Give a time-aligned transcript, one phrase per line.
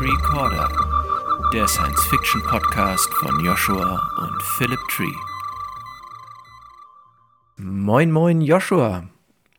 [0.00, 5.12] Recorder, der Science-Fiction-Podcast von Joshua und Philip Tree.
[7.58, 9.08] Moin, moin, Joshua.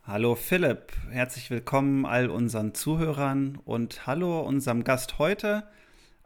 [0.03, 5.67] Hallo Philipp, herzlich willkommen all unseren Zuhörern und hallo unserem Gast heute,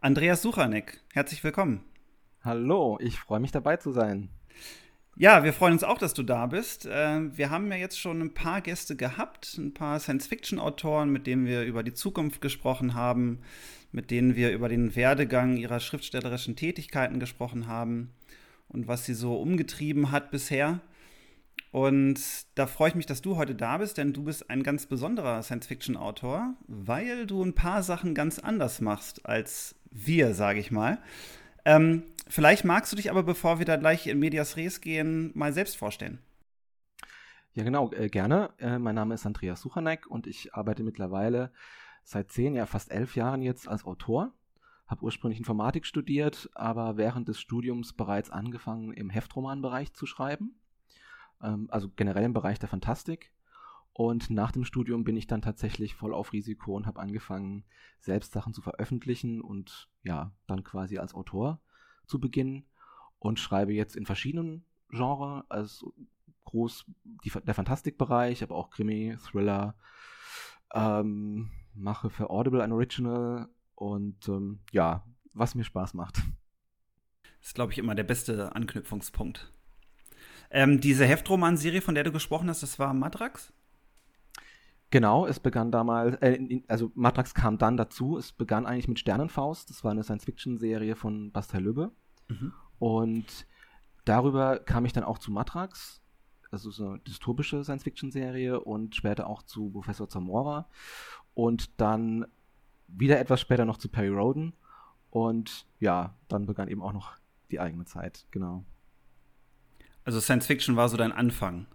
[0.00, 1.02] Andreas Suchanek.
[1.12, 1.84] Herzlich willkommen.
[2.46, 4.28] Hallo, ich freue mich dabei zu sein.
[5.16, 6.86] Ja, wir freuen uns auch, dass du da bist.
[6.86, 11.46] Äh, wir haben ja jetzt schon ein paar Gäste gehabt, ein paar Science-Fiction-Autoren, mit denen
[11.46, 13.40] wir über die Zukunft gesprochen haben,
[13.90, 18.12] mit denen wir über den Werdegang ihrer schriftstellerischen Tätigkeiten gesprochen haben
[18.68, 20.78] und was sie so umgetrieben hat bisher.
[21.72, 22.20] Und
[22.54, 25.42] da freue ich mich, dass du heute da bist, denn du bist ein ganz besonderer
[25.42, 31.00] Science-Fiction-Autor, weil du ein paar Sachen ganz anders machst als wir, sage ich mal.
[31.66, 35.52] Ähm, vielleicht magst du dich aber, bevor wir da gleich in Medias Res gehen, mal
[35.52, 36.20] selbst vorstellen.
[37.52, 38.50] Ja, genau, äh, gerne.
[38.58, 41.52] Äh, mein Name ist Andreas Suchanek und ich arbeite mittlerweile
[42.04, 44.32] seit zehn, ja fast elf Jahren jetzt als Autor.
[44.86, 50.54] Habe ursprünglich Informatik studiert, aber während des Studiums bereits angefangen, im Heftromanbereich zu schreiben
[51.42, 53.32] ähm, also generell im Bereich der Fantastik.
[53.98, 57.64] Und nach dem Studium bin ich dann tatsächlich voll auf Risiko und habe angefangen,
[57.98, 61.62] selbst Sachen zu veröffentlichen und ja, dann quasi als Autor
[62.04, 62.66] zu beginnen
[63.18, 65.94] und schreibe jetzt in verschiedenen Genres, also
[66.44, 66.84] groß
[67.24, 69.78] die, der Fantastikbereich, aber auch Krimi, Thriller,
[70.74, 76.18] ähm, mache für Audible ein Original und ähm, ja, was mir Spaß macht.
[77.22, 79.54] Das ist, glaube ich, immer der beste Anknüpfungspunkt.
[80.50, 83.54] Ähm, diese Heftroman-Serie, von der du gesprochen hast, das war Matrax?
[84.90, 88.16] Genau, es begann damals, äh, also Matrax kam dann dazu.
[88.16, 89.70] Es begann eigentlich mit Sternenfaust.
[89.70, 91.90] Das war eine Science-Fiction-Serie von Bastei Lübbe.
[92.28, 92.52] Mhm.
[92.78, 93.46] Und
[94.04, 96.00] darüber kam ich dann auch zu Matrax,
[96.50, 100.68] also so eine dystopische Science-Fiction-Serie und später auch zu Professor Zamora.
[101.34, 102.26] Und dann
[102.88, 104.54] wieder etwas später noch zu Perry Roden.
[105.10, 107.12] Und ja, dann begann eben auch noch
[107.50, 108.64] die eigene Zeit, genau.
[110.04, 111.66] Also Science Fiction war so dein Anfang.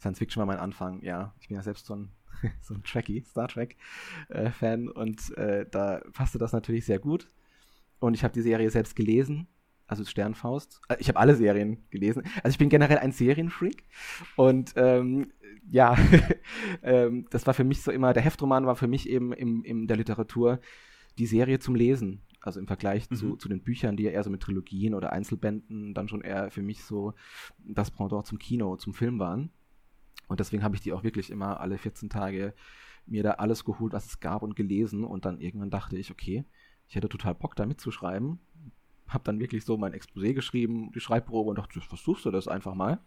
[0.00, 1.34] Science Fiction war mein Anfang, ja.
[1.40, 2.10] Ich bin ja selbst so ein,
[2.62, 7.28] so ein Trekkie, Star Trek-Fan äh, und äh, da passte das natürlich sehr gut.
[7.98, 9.48] Und ich habe die Serie selbst gelesen,
[9.86, 10.80] also Sternfaust.
[10.88, 12.24] Äh, ich habe alle Serien gelesen.
[12.42, 13.84] Also ich bin generell ein Serienfreak
[14.36, 15.32] und ähm,
[15.70, 15.96] ja,
[16.82, 19.86] ähm, das war für mich so immer, der Heftroman war für mich eben im, in
[19.86, 20.60] der Literatur
[21.18, 22.22] die Serie zum Lesen.
[22.40, 23.16] Also im Vergleich mhm.
[23.16, 26.50] zu, zu den Büchern, die ja eher so mit Trilogien oder Einzelbänden dann schon eher
[26.50, 27.14] für mich so
[27.58, 29.50] das Pendant zum Kino, zum Film waren.
[30.28, 32.54] Und deswegen habe ich die auch wirklich immer alle 14 Tage
[33.06, 35.04] mir da alles geholt, was es gab und gelesen.
[35.04, 36.44] Und dann irgendwann dachte ich, okay,
[36.88, 38.40] ich hätte total Bock da mitzuschreiben.
[39.08, 42.74] Habe dann wirklich so mein Exposé geschrieben, die Schreibprobe und dachte, versuchst du das einfach
[42.74, 43.00] mal.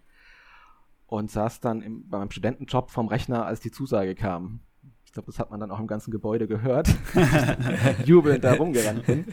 [1.08, 4.62] Und saß dann im, bei meinem Studentenjob vom Rechner, als die Zusage kam.
[5.04, 6.88] Ich glaube, das hat man dann auch im ganzen Gebäude gehört.
[8.06, 9.26] Jubelnd da rumgerannt bin.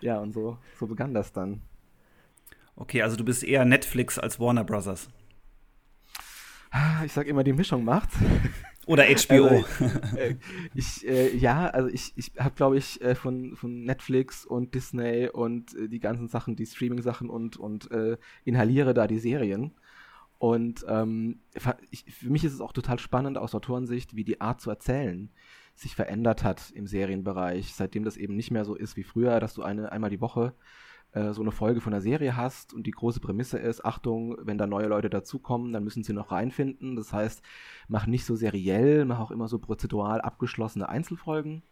[0.00, 1.62] Ja, und so, so begann das dann.
[2.74, 5.08] Okay, also du bist eher Netflix als Warner Brothers.
[7.04, 8.10] Ich sag immer, die Mischung macht.
[8.86, 9.46] Oder HBO.
[9.48, 10.36] Also, äh,
[10.74, 15.28] ich, äh, ja, also ich, ich habe, glaube ich, äh, von, von Netflix und Disney
[15.28, 19.72] und äh, die ganzen Sachen, die Streaming-Sachen und, und äh, inhaliere da die Serien.
[20.38, 21.40] Und ähm,
[21.90, 25.30] ich, für mich ist es auch total spannend aus Autorensicht, wie die Art zu erzählen
[25.76, 29.54] sich verändert hat im Serienbereich, seitdem das eben nicht mehr so ist wie früher, dass
[29.54, 30.54] du eine einmal die Woche
[31.12, 34.58] äh, so eine Folge von einer Serie hast und die große Prämisse ist, Achtung, wenn
[34.58, 36.96] da neue Leute dazukommen, dann müssen sie noch reinfinden.
[36.96, 37.42] Das heißt,
[37.88, 41.62] mach nicht so seriell, mach auch immer so prozedural abgeschlossene Einzelfolgen,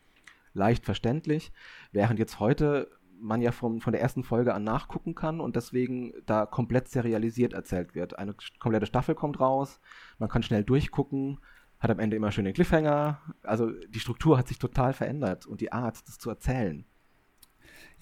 [0.55, 1.53] leicht verständlich,
[1.93, 2.89] während jetzt heute
[3.21, 7.53] man ja von, von der ersten Folge an nachgucken kann und deswegen da komplett serialisiert
[7.53, 8.19] erzählt wird.
[8.19, 9.81] Eine komplette Staffel kommt raus,
[10.19, 11.39] man kann schnell durchgucken,
[11.79, 13.21] hat am Ende immer schöne Cliffhanger.
[13.43, 16.85] Also die Struktur hat sich total verändert und die Art, das zu erzählen.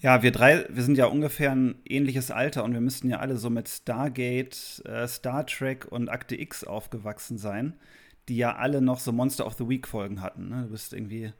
[0.03, 3.37] Ja, wir drei, wir sind ja ungefähr ein ähnliches Alter und wir müssten ja alle
[3.37, 7.79] so mit Stargate, äh, Star Trek und Akte X aufgewachsen sein,
[8.27, 10.49] die ja alle noch so Monster of the Week Folgen hatten.
[10.49, 10.63] Ne?
[10.63, 11.31] Du bist irgendwie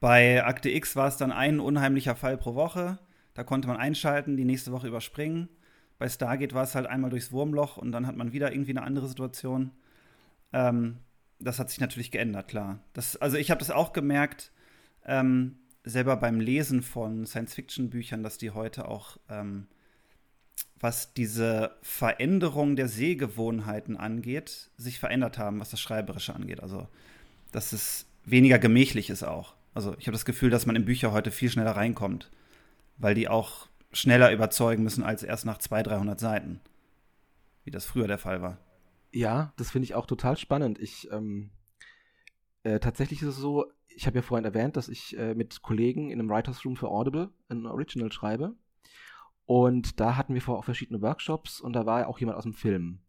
[0.00, 2.98] bei Akte X war es dann ein unheimlicher Fall pro Woche.
[3.32, 5.48] Da konnte man einschalten, die nächste Woche überspringen.
[5.98, 8.82] Bei Stargate war es halt einmal durchs Wurmloch und dann hat man wieder irgendwie eine
[8.82, 9.70] andere Situation.
[10.52, 10.98] Ähm,
[11.38, 12.80] das hat sich natürlich geändert, klar.
[12.92, 14.52] Das, also ich habe das auch gemerkt,
[15.06, 19.66] ähm, selber beim Lesen von Science-Fiction-Büchern, dass die heute auch, ähm,
[20.80, 26.62] was diese Veränderung der Sehgewohnheiten angeht, sich verändert haben, was das Schreiberische angeht.
[26.62, 26.88] Also,
[27.52, 29.54] dass es weniger gemächlich ist auch.
[29.74, 32.30] Also ich habe das Gefühl, dass man in Bücher heute viel schneller reinkommt,
[32.96, 36.60] weil die auch schneller überzeugen müssen als erst nach 200, 300 Seiten,
[37.64, 38.58] wie das früher der Fall war.
[39.12, 40.78] Ja, das finde ich auch total spannend.
[40.78, 41.50] Ich ähm,
[42.64, 46.10] äh, tatsächlich ist es so, ich habe ja vorhin erwähnt, dass ich äh, mit Kollegen
[46.10, 48.54] in einem Writers Room für Audible ein Original schreibe.
[49.46, 52.54] Und da hatten wir vorher auch verschiedene Workshops und da war auch jemand aus dem
[52.54, 53.00] Film.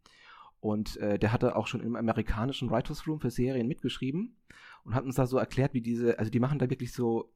[0.59, 4.35] Und äh, der hatte auch schon im amerikanischen Writers Room für Serien mitgeschrieben
[4.83, 7.31] und hat uns da so erklärt, wie diese, also die machen da wirklich so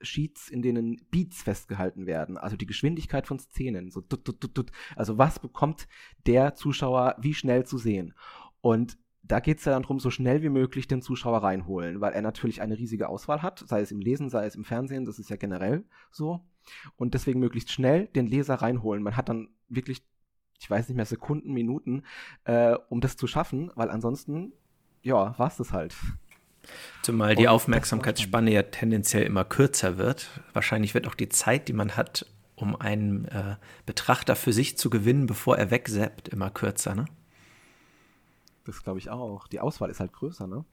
[0.00, 4.70] Sheets, in denen Beats festgehalten werden, also die Geschwindigkeit von Szenen, so tut, tut, tut,
[4.94, 5.88] also was bekommt
[6.26, 8.14] der Zuschauer wie schnell zu sehen.
[8.60, 12.12] Und da geht es ja dann darum, so schnell wie möglich den Zuschauer reinholen, weil
[12.12, 15.18] er natürlich eine riesige Auswahl hat, sei es im Lesen, sei es im Fernsehen, das
[15.18, 16.44] ist ja generell so.
[16.96, 19.02] Und deswegen möglichst schnell den Leser reinholen.
[19.02, 20.02] Man hat dann wirklich,
[20.60, 22.04] ich weiß nicht mehr, Sekunden, Minuten,
[22.44, 24.52] äh, um das zu schaffen, weil ansonsten,
[25.02, 25.94] ja, war es das halt.
[27.02, 30.40] Zumal die Aufmerksamkeitsspanne ja tendenziell immer kürzer wird.
[30.52, 32.26] Wahrscheinlich wird auch die Zeit, die man hat,
[32.56, 37.04] um einen äh, Betrachter für sich zu gewinnen, bevor er wegseppt, immer kürzer, ne?
[38.66, 39.46] Das glaube ich auch.
[39.48, 40.64] Die Auswahl ist halt größer, ne?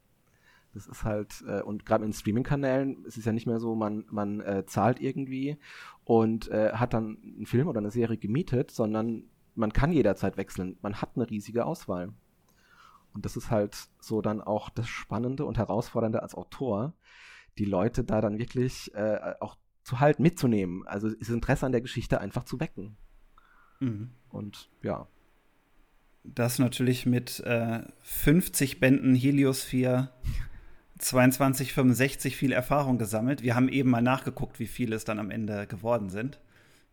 [0.74, 4.06] Das ist halt, äh, und gerade in Streaming-Kanälen ist es ja nicht mehr so, man,
[4.10, 5.58] man äh, zahlt irgendwie
[6.04, 10.78] und äh, hat dann einen Film oder eine Serie gemietet, sondern man kann jederzeit wechseln.
[10.82, 12.12] Man hat eine riesige Auswahl.
[13.14, 16.94] Und das ist halt so dann auch das Spannende und Herausfordernde als Autor,
[17.60, 20.88] die Leute da dann wirklich äh, auch zu halten, mitzunehmen.
[20.88, 22.98] Also das Interesse an der Geschichte einfach zu wecken.
[23.80, 24.10] Mhm.
[24.30, 25.08] Und ja.
[26.24, 30.10] Das natürlich mit äh, 50 Bänden Heliosphere
[30.98, 33.44] 2265 viel Erfahrung gesammelt.
[33.44, 36.40] Wir haben eben mal nachgeguckt, wie viele es dann am Ende geworden sind.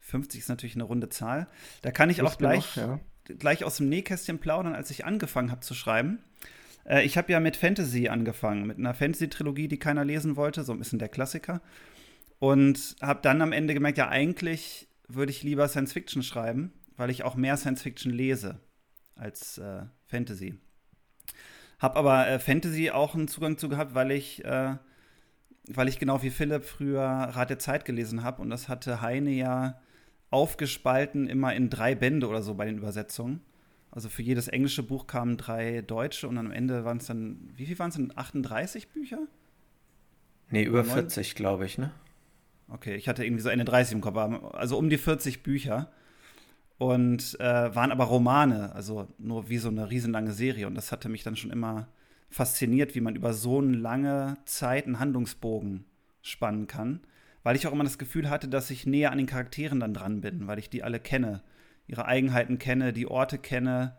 [0.01, 1.47] 50 ist natürlich eine runde Zahl.
[1.83, 3.01] Da kann ich auch gleich, noch, ja
[3.39, 6.19] gleich aus dem Nähkästchen plaudern, als ich angefangen habe zu schreiben.
[6.85, 10.73] Äh, ich habe ja mit Fantasy angefangen, mit einer Fantasy-Trilogie, die keiner lesen wollte, so
[10.73, 11.61] ein bisschen der Klassiker.
[12.41, 17.11] Und habe dann am Ende gemerkt, ja, eigentlich würde ich lieber Science Fiction schreiben, weil
[17.11, 18.59] ich auch mehr Science Fiction lese
[19.21, 20.55] als äh, Fantasy.
[21.79, 24.77] Habe aber äh, Fantasy auch einen Zugang zu gehabt, weil ich, äh,
[25.69, 28.43] weil ich genau wie Philipp früher Rat der Zeit gelesen habe.
[28.43, 29.81] Und das hatte Heine ja
[30.31, 33.41] aufgespalten immer in drei Bände oder so bei den Übersetzungen.
[33.91, 37.67] Also für jedes englische Buch kamen drei deutsche und am Ende waren es dann, wie
[37.67, 38.13] viel waren es denn?
[38.15, 39.19] 38 Bücher?
[40.51, 41.91] Nee, über 40, glaube ich, ne?
[42.69, 45.91] Okay, ich hatte irgendwie so Ende 30 im Kopf, also um die 40 Bücher.
[46.81, 50.67] Und äh, waren aber Romane, also nur wie so eine riesenlange Serie.
[50.67, 51.87] Und das hatte mich dann schon immer
[52.31, 55.85] fasziniert, wie man über so eine lange Zeit einen Handlungsbogen
[56.23, 57.01] spannen kann
[57.43, 60.21] weil ich auch immer das Gefühl hatte, dass ich näher an den Charakteren dann dran
[60.21, 61.43] bin, weil ich die alle kenne,
[61.87, 63.97] ihre Eigenheiten kenne, die Orte kenne.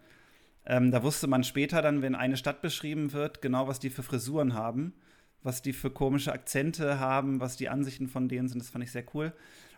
[0.65, 4.03] Ähm, da wusste man später dann, wenn eine Stadt beschrieben wird, genau, was die für
[4.03, 4.93] Frisuren haben,
[5.41, 8.59] was die für komische Akzente haben, was die Ansichten von denen sind.
[8.59, 9.33] Das fand ich sehr cool.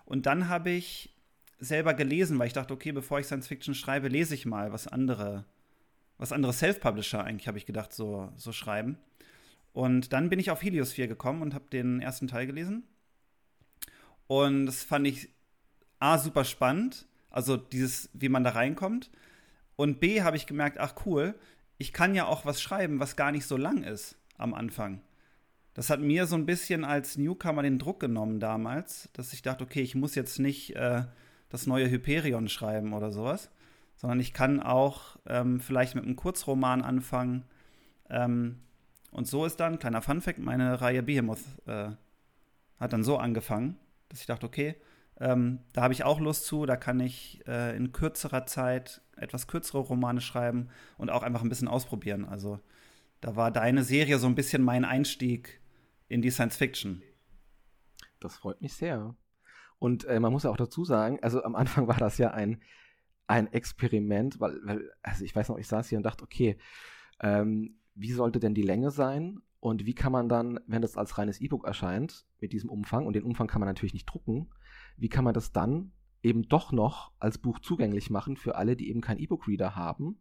[0.05, 1.12] Und dann habe ich
[1.63, 4.88] selber gelesen, weil ich dachte, okay, bevor ich Science Fiction schreibe, lese ich mal, was
[4.88, 5.45] andere,
[6.18, 8.98] was andere Self-Publisher eigentlich, habe ich gedacht, so, so schreiben.
[9.71, 12.83] Und dann bin ich auf Helios 4 gekommen und habe den ersten Teil gelesen
[14.27, 15.30] und das fand ich
[16.00, 19.12] A, super spannend, also dieses, wie man da reinkommt.
[19.75, 21.36] Und B, habe ich gemerkt, ach cool,
[21.77, 25.01] ich kann ja auch was schreiben, was gar nicht so lang ist am Anfang.
[25.74, 29.63] Das hat mir so ein bisschen als Newcomer den Druck genommen damals, dass ich dachte,
[29.63, 31.04] okay, ich muss jetzt nicht äh,
[31.53, 33.50] das neue Hyperion schreiben oder sowas,
[33.95, 37.45] sondern ich kann auch ähm, vielleicht mit einem Kurzroman anfangen.
[38.10, 38.60] Ähm,
[39.12, 41.91] und so ist dann, kleiner Funfact, meine Reihe Behemoth äh,
[42.79, 43.77] hat dann so angefangen
[44.13, 44.75] dass ich dachte, okay,
[45.19, 49.48] ähm, da habe ich auch Lust zu, da kann ich äh, in kürzerer Zeit etwas
[49.48, 50.69] kürzere Romane schreiben
[51.00, 52.24] und auch einfach ein bisschen ausprobieren.
[52.24, 52.60] Also
[53.22, 55.62] da war deine Serie so ein bisschen mein Einstieg
[56.10, 57.01] in die Science Fiction.
[58.19, 59.15] Das freut mich sehr.
[59.83, 62.61] Und äh, man muss ja auch dazu sagen, also am Anfang war das ja ein,
[63.27, 66.57] ein Experiment, weil, weil, also ich weiß noch, ich saß hier und dachte, okay,
[67.19, 69.41] ähm, wie sollte denn die Länge sein?
[69.59, 73.13] Und wie kann man dann, wenn das als reines E-Book erscheint, mit diesem Umfang, und
[73.13, 74.51] den Umfang kann man natürlich nicht drucken,
[74.95, 78.89] wie kann man das dann eben doch noch als Buch zugänglich machen für alle, die
[78.89, 80.17] eben keinen E-Book-Reader haben?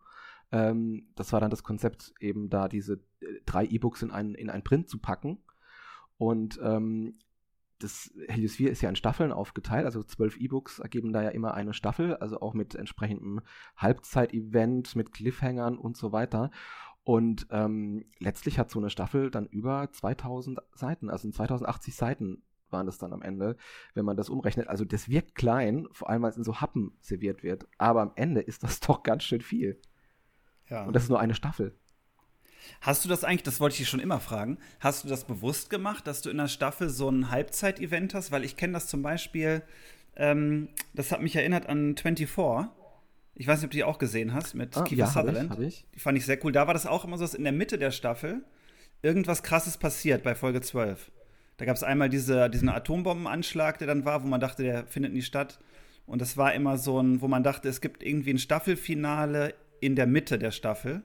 [0.51, 4.51] Ähm, das war dann das Konzept, eben da diese äh, drei E-Books in ein, in
[4.51, 5.39] ein Print zu packen.
[6.19, 7.15] Und ähm,
[7.83, 11.55] das Helios 4 ist ja in Staffeln aufgeteilt, also zwölf E-Books ergeben da ja immer
[11.55, 13.41] eine Staffel, also auch mit entsprechendem
[13.77, 16.51] Halbzeit-Event, mit Cliffhangern und so weiter.
[17.05, 22.87] Und ähm, letztlich hat so eine Staffel dann über 2000 Seiten, also 2080 Seiten waren
[22.87, 23.57] das dann am Ende,
[23.95, 24.69] wenn man das umrechnet.
[24.69, 27.67] Also das wirkt klein, vor allem weil es in so Happen serviert wird.
[27.79, 29.81] Aber am Ende ist das doch ganz schön viel.
[30.69, 30.85] Ja.
[30.85, 31.77] Und das ist nur eine Staffel.
[32.81, 35.71] Hast du das eigentlich, das wollte ich dich schon immer fragen, hast du das bewusst
[35.71, 38.31] gemacht, dass du in der Staffel so ein Halbzeit-Event hast?
[38.33, 39.63] Weil ich kenne das zum Beispiel
[40.15, 42.69] Ähm, das hat mich erinnert an 24.
[43.35, 45.47] Ich weiß nicht, ob du die auch gesehen hast mit Ah, Kiefer ja, hab Sutherland.
[45.47, 45.87] ich, hab ich.
[45.95, 46.53] Die fand ich sehr cool.
[46.53, 48.43] Da war das auch immer so, dass in der Mitte der Staffel
[49.01, 51.11] irgendwas krasses passiert bei Folge 12.
[51.57, 55.15] Da gab es einmal diese, diesen Atombombenanschlag, der dann war, wo man dachte, der findet
[55.15, 55.61] nie statt.
[56.05, 59.97] Und das war immer so ein, wo man dachte, es gibt irgendwie ein Staffelfinale in
[59.97, 61.03] der Mitte der Staffel.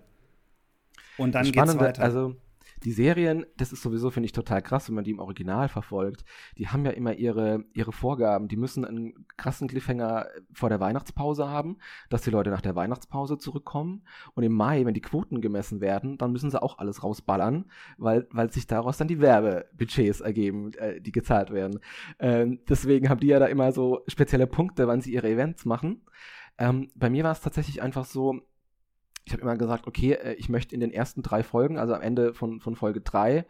[1.18, 2.04] Und dann geht's Spannende, weiter.
[2.04, 2.36] Also
[2.84, 6.24] die Serien, das ist sowieso, finde ich, total krass, wenn man die im Original verfolgt.
[6.58, 8.48] Die haben ja immer ihre, ihre Vorgaben.
[8.48, 11.78] Die müssen einen krassen Cliffhanger vor der Weihnachtspause haben,
[12.10, 14.04] dass die Leute nach der Weihnachtspause zurückkommen.
[14.36, 17.66] Und im Mai, wenn die Quoten gemessen werden, dann müssen sie auch alles rausballern,
[17.98, 21.80] weil, weil sich daraus dann die Werbebudgets ergeben, äh, die gezahlt werden.
[22.20, 26.02] Ähm, deswegen haben die ja da immer so spezielle Punkte, wann sie ihre Events machen.
[26.60, 28.42] Ähm, bei mir war es tatsächlich einfach so,
[29.28, 32.02] ich habe immer gesagt, okay, äh, ich möchte in den ersten drei Folgen, also am
[32.02, 33.46] Ende von, von Folge drei,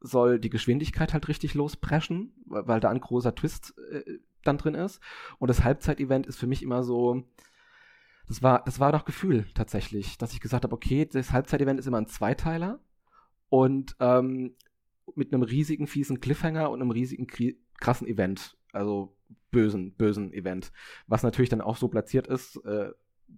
[0.00, 4.74] soll die Geschwindigkeit halt richtig lospreschen, weil, weil da ein großer Twist äh, dann drin
[4.74, 5.00] ist.
[5.38, 7.24] Und das Halbzeit-Event ist für mich immer so,
[8.28, 11.86] das war, das war doch Gefühl tatsächlich, dass ich gesagt habe, okay, das Halbzeit-Event ist
[11.86, 12.78] immer ein Zweiteiler
[13.48, 14.54] und ähm,
[15.14, 17.26] mit einem riesigen, fiesen Cliffhanger und einem riesigen,
[17.80, 19.16] krassen Event, also
[19.50, 20.72] bösen, bösen Event,
[21.06, 22.90] was natürlich dann auch so platziert ist, äh,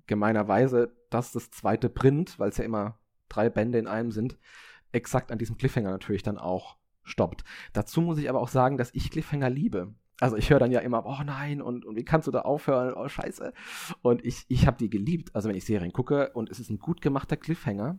[0.07, 4.39] gemeinerweise, dass das zweite Print, weil es ja immer drei Bände in einem sind,
[4.93, 7.45] exakt an diesem Cliffhanger natürlich dann auch stoppt.
[7.73, 9.95] Dazu muss ich aber auch sagen, dass ich Cliffhanger liebe.
[10.21, 12.93] Also ich höre dann ja immer, oh nein, und, und wie kannst du da aufhören?
[12.95, 13.53] Oh scheiße.
[14.03, 16.79] Und ich, ich habe die geliebt, also wenn ich Serien gucke und es ist ein
[16.79, 17.99] gut gemachter Cliffhanger,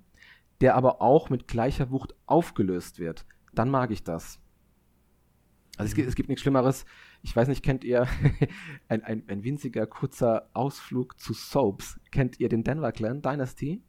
[0.62, 4.40] der aber auch mit gleicher Wucht aufgelöst wird, dann mag ich das.
[5.78, 6.86] Also es, es gibt nichts Schlimmeres.
[7.22, 8.08] Ich weiß nicht, kennt ihr
[8.88, 12.00] ein, ein, ein winziger, kurzer Ausflug zu Soaps?
[12.12, 13.82] Kennt ihr den Denver Clan Dynasty?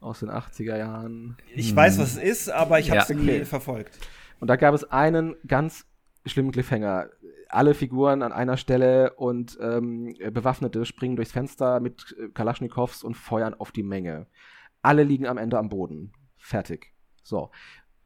[0.00, 1.36] Aus den 80er Jahren.
[1.54, 3.14] ich weiß, was es ist, aber ich habe es Ja.
[3.14, 3.44] nie Okay.
[3.44, 3.98] verfolgt.
[4.40, 5.86] Und da gab es einen ganz
[6.26, 7.08] schlimmen Cliffhanger.
[7.48, 13.14] Alle Figuren an einer Stelle und ähm, Bewaffnete springen durchs Fenster mit äh, Kalaschnikows und
[13.16, 14.26] feuern auf die Menge.
[14.82, 16.12] Alle liegen am Ende am Boden.
[16.36, 16.92] Fertig.
[17.22, 17.50] So.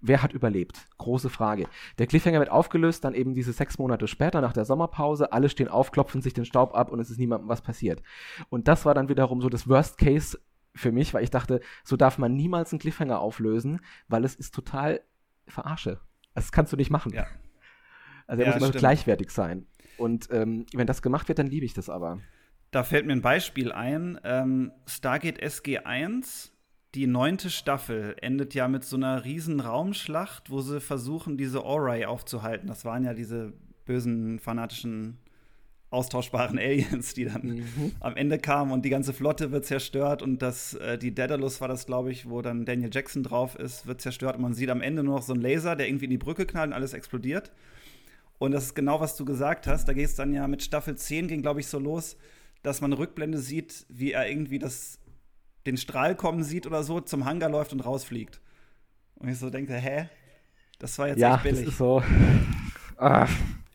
[0.01, 0.87] Wer hat überlebt?
[0.99, 1.67] Große Frage.
[1.99, 5.33] Der Cliffhanger wird aufgelöst, dann eben diese sechs Monate später nach der Sommerpause.
[5.33, 8.03] Alle stehen auf, klopfen sich den Staub ab und es ist niemandem was passiert.
[8.49, 10.39] Und das war dann wiederum so das Worst Case
[10.75, 14.55] für mich, weil ich dachte, so darf man niemals einen Cliffhanger auflösen, weil es ist
[14.55, 15.01] total
[15.49, 15.99] Verarsche.
[16.35, 17.13] Das kannst du nicht machen.
[17.13, 17.27] Ja.
[18.29, 18.81] Also er Ja, muss immer stimmt.
[18.81, 19.67] gleichwertig sein.
[19.97, 22.21] Und ähm, wenn das gemacht wird, dann liebe ich das aber.
[22.71, 24.21] Da fällt mir ein Beispiel ein.
[24.23, 26.51] Ähm, Stargate SG1,
[26.95, 32.05] die neunte Staffel, endet ja mit so einer riesen Raumschlacht, wo sie versuchen, diese Ori
[32.07, 32.67] aufzuhalten.
[32.69, 33.53] Das waren ja diese
[33.85, 35.19] bösen, fanatischen,
[35.91, 37.93] austauschbaren Aliens, die dann Mhm.
[38.01, 41.69] am Ende kamen und die ganze Flotte wird zerstört und das, äh, die Daedalus war
[41.69, 44.83] das, glaube ich, wo dann Daniel Jackson drauf ist, wird zerstört und man sieht am
[44.83, 47.53] Ende nur noch so einen Laser, der irgendwie in die Brücke knallt und alles explodiert.
[48.39, 49.89] Und das ist genau, was du gesagt hast.
[49.89, 52.17] Da geht es dann ja mit Staffel 10, ging, glaube ich, so los,
[52.63, 54.99] dass man eine Rückblende sieht, wie er irgendwie das,
[55.69, 58.41] den Strahl kommen sieht oder so, zum Hangar läuft und rausfliegt.
[59.17, 60.09] Und ich so denke, hä?
[60.79, 61.69] Das war jetzt ja, echt das billig.
[61.69, 62.03] ist so.
[62.97, 63.27] Ah,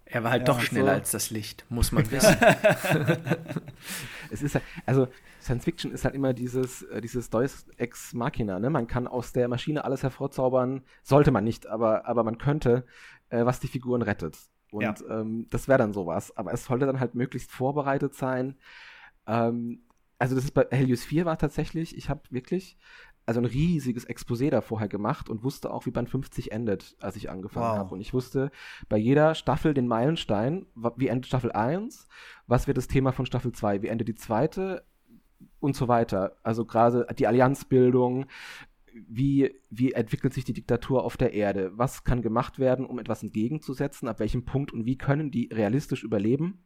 [0.05, 0.65] Er war halt Ja, doch so.
[0.65, 2.35] schneller als das Licht, muss man wissen.
[4.31, 5.07] es ist halt, also
[5.41, 8.69] Science Fiction ist halt immer dieses, äh, dieses Deus Ex Machina, ne?
[8.69, 12.85] Man kann aus der Maschine alles hervorzaubern, sollte man nicht, aber, aber man könnte,
[13.29, 14.38] äh, was die Figuren rettet.
[14.71, 14.95] Und Ja.
[15.09, 16.35] ähm, das wäre dann sowas.
[16.38, 18.55] Aber es sollte dann halt möglichst vorbereitet sein.
[19.27, 19.81] Ähm,
[20.20, 22.77] also das ist bei Helios 4 war tatsächlich, ich habe wirklich
[23.25, 27.15] also ein riesiges Exposé da vorher gemacht und wusste auch, wie Band 50 endet, als
[27.15, 27.77] ich angefangen Wow.
[27.77, 27.96] habe.
[27.96, 28.51] Und ich wusste
[28.89, 30.65] bei jeder Staffel den Meilenstein,
[30.98, 32.08] wie endet Staffel 1,
[32.48, 34.84] was wird das Thema von Staffel 2, wie endet die zweite
[35.60, 36.36] und so weiter.
[36.43, 38.25] Also gerade die Allianzbildung,
[38.93, 43.24] wie, wie entwickelt sich die Diktatur auf der Erde, was kann gemacht werden, um etwas
[43.24, 46.65] entgegenzusetzen, ab welchem Punkt und wie können die realistisch überleben.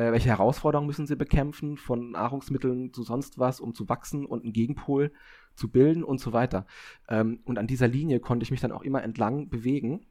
[0.00, 4.44] Äh, welche Herausforderungen müssen sie bekämpfen, von Nahrungsmitteln zu sonst was, um zu wachsen und
[4.44, 5.12] einen Gegenpol
[5.54, 6.64] zu bilden und so weiter.
[7.08, 10.06] Ähm, und an dieser Linie konnte ich mich dann auch immer entlang bewegen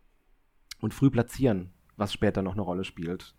[0.79, 3.33] und früh platzieren, was später noch eine Rolle spielt.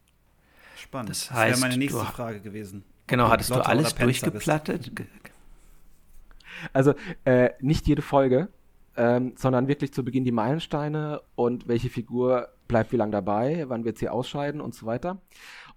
[0.76, 1.10] Spannend.
[1.10, 2.84] Das Das, wäre heißt, meine nächste du- Frage gewesen.
[3.06, 4.02] Genau, hattest du alles bist.
[4.02, 4.96] durchgeplattet?
[4.96, 5.06] Ge-
[6.72, 8.48] Also äh, nicht jede Folge,
[8.96, 13.84] ähm, sondern wirklich zu Beginn die Meilensteine und welche Figur bleibt wie lange dabei, wann
[13.84, 15.20] wird sie ausscheiden und so weiter.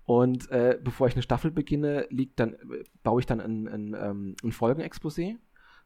[0.05, 3.95] Und äh, bevor ich eine Staffel beginne, liegt dann, äh, baue ich dann ein, ein,
[3.97, 5.37] ähm, ein Folgenexposé,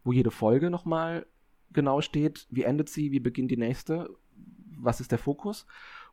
[0.04, 1.28] wo jede Folge nochmal
[1.72, 4.10] genau steht, wie endet sie, wie beginnt die nächste,
[4.80, 5.66] was ist der Fokus.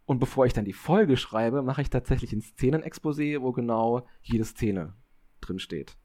[0.07, 4.45] Und bevor ich dann die Folge schreibe, mache ich tatsächlich ein Szenenexposé, wo genau jede
[4.45, 4.95] Szene
[5.41, 5.97] drin steht.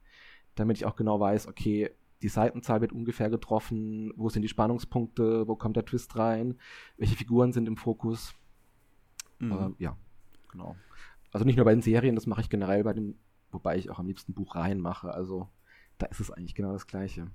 [0.55, 1.89] Damit ich auch genau weiß, okay,
[2.21, 6.59] die Seitenzahl wird ungefähr getroffen, wo sind die Spannungspunkte, wo kommt der Twist rein,
[6.97, 8.33] welche Figuren sind im Fokus.
[9.39, 9.51] Mhm.
[9.51, 9.97] Ähm, ja,
[10.51, 10.75] genau.
[11.31, 13.19] Also nicht nur bei den Serien, das mache ich generell bei den,
[13.51, 15.13] wobei ich auch am liebsten Buchreihen mache.
[15.13, 15.47] Also
[15.97, 17.27] da ist es eigentlich genau das Gleiche.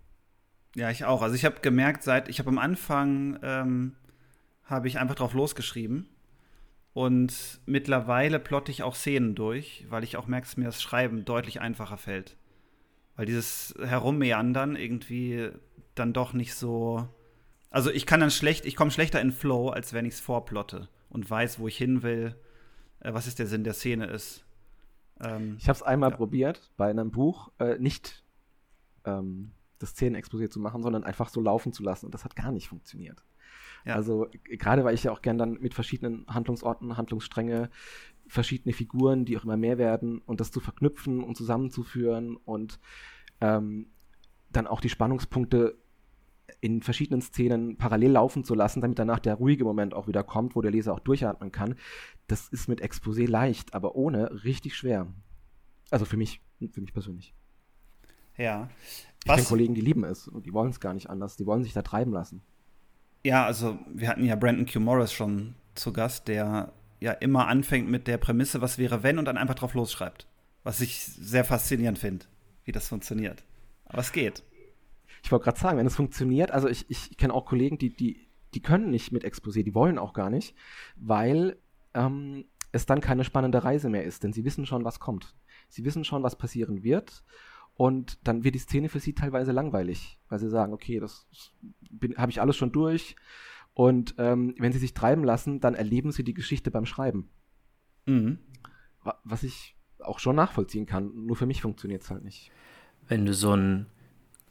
[0.74, 1.22] Ja, ich auch.
[1.22, 3.94] Also ich habe gemerkt, seit ich habe am Anfang ähm,
[4.64, 6.08] habe ich einfach drauf losgeschrieben
[6.94, 11.24] und mittlerweile plotte ich auch Szenen durch, weil ich auch merke, dass mir das Schreiben
[11.24, 12.36] deutlich einfacher fällt.
[13.16, 15.50] Weil dieses Herummeandern irgendwie
[15.94, 17.08] dann doch nicht so.
[17.70, 20.88] Also ich kann dann schlecht, ich komme schlechter in Flow, als wenn ich es vorplotte
[21.08, 22.36] und weiß, wo ich hin will,
[23.12, 24.44] was ist der Sinn der Szene ist.
[25.20, 26.16] Ähm, ich habe es einmal ja.
[26.16, 28.24] probiert bei einem Buch, äh, nicht
[29.04, 32.52] ähm, das Szenenexposé zu machen, sondern einfach so laufen zu lassen und das hat gar
[32.52, 33.22] nicht funktioniert.
[33.84, 33.94] Ja.
[33.94, 37.70] Also gerade weil ich ja auch gern dann mit verschiedenen Handlungsorten, Handlungsstränge,
[38.26, 42.80] verschiedene Figuren, die auch immer mehr werden und das zu verknüpfen und zusammenzuführen und
[43.40, 43.86] ähm,
[44.50, 45.76] dann auch die Spannungspunkte
[46.60, 50.56] in verschiedenen Szenen parallel laufen zu lassen, damit danach der ruhige Moment auch wieder kommt,
[50.56, 51.76] wo der Leser auch durchatmen kann.
[52.26, 55.06] Das ist mit Exposé leicht, aber ohne richtig schwer.
[55.90, 57.34] Also für mich, für mich persönlich.
[58.36, 58.68] Ja.
[59.24, 61.36] Ich kenne Kollegen, die lieben es und die wollen es gar nicht anders.
[61.36, 62.42] Die wollen sich da treiben lassen.
[63.22, 64.80] Ja, also wir hatten ja Brandon Q.
[64.80, 69.24] Morris schon zu Gast, der ja immer anfängt mit der Prämisse, was wäre wenn und
[69.24, 70.26] dann einfach drauf losschreibt.
[70.62, 72.26] Was ich sehr faszinierend finde,
[72.64, 73.44] wie das funktioniert.
[73.86, 74.42] Aber es geht.
[75.24, 78.28] Ich wollte gerade sagen, wenn es funktioniert, also ich, ich kenne auch Kollegen, die, die,
[78.52, 80.54] die können nicht mit Exposé, die wollen auch gar nicht,
[80.96, 81.56] weil
[81.94, 85.34] ähm, es dann keine spannende Reise mehr ist, denn sie wissen schon, was kommt.
[85.70, 87.24] Sie wissen schon, was passieren wird
[87.72, 91.26] und dann wird die Szene für sie teilweise langweilig, weil sie sagen, okay, das
[92.18, 93.16] habe ich alles schon durch.
[93.72, 97.30] Und ähm, wenn sie sich treiben lassen, dann erleben sie die Geschichte beim Schreiben.
[98.04, 98.40] Mhm.
[99.24, 101.24] Was ich auch schon nachvollziehen kann.
[101.24, 102.52] Nur für mich funktioniert es halt nicht.
[103.08, 103.86] Wenn du so ein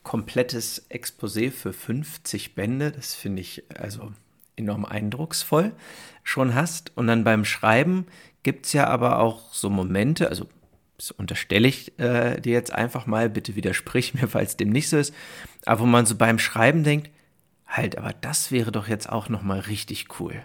[0.04, 4.12] komplettes Exposé für 50 Bände, das finde ich also
[4.56, 5.72] enorm eindrucksvoll,
[6.24, 6.96] schon hast.
[6.96, 8.06] Und dann beim Schreiben
[8.44, 10.48] gibt es ja aber auch so Momente, also
[10.98, 14.98] das unterstelle ich äh, dir jetzt einfach mal, bitte widersprich mir, falls dem nicht so
[14.98, 15.14] ist,
[15.66, 17.10] aber wo man so beim Schreiben denkt,
[17.66, 20.36] halt, aber das wäre doch jetzt auch noch mal richtig cool.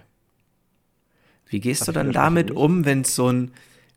[1.47, 3.53] Wie gehst Hab du dann damit um, wenn es so einen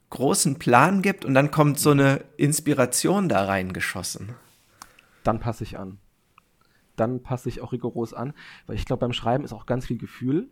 [0.10, 4.36] großen Plan gibt und dann kommt so eine Inspiration da reingeschossen?
[5.24, 6.00] Dann passe ich an.
[6.96, 8.34] Dann passe ich auch rigoros an,
[8.68, 10.50] weil ich glaube, beim Schreiben ist auch ganz viel Gefühl.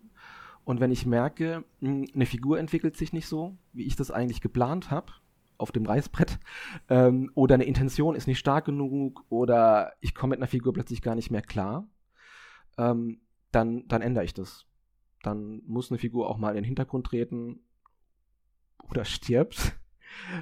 [0.64, 4.42] Und wenn ich merke, hm, eine Figur entwickelt sich nicht so, wie ich das eigentlich
[4.42, 5.12] geplant habe,
[5.58, 6.40] auf dem Reißbrett
[6.90, 11.02] ähm, oder eine Intention ist nicht stark genug oder ich komme mit einer Figur plötzlich
[11.02, 11.88] gar nicht mehr klar,
[12.78, 14.66] ähm, dann, dann ändere ich das.
[15.22, 17.60] Dann muss eine Figur auch mal in den Hintergrund treten
[18.90, 19.78] oder stirbt.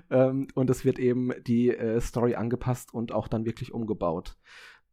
[0.10, 4.38] Ähm, und es wird eben die äh, Story angepasst und auch dann wirklich umgebaut.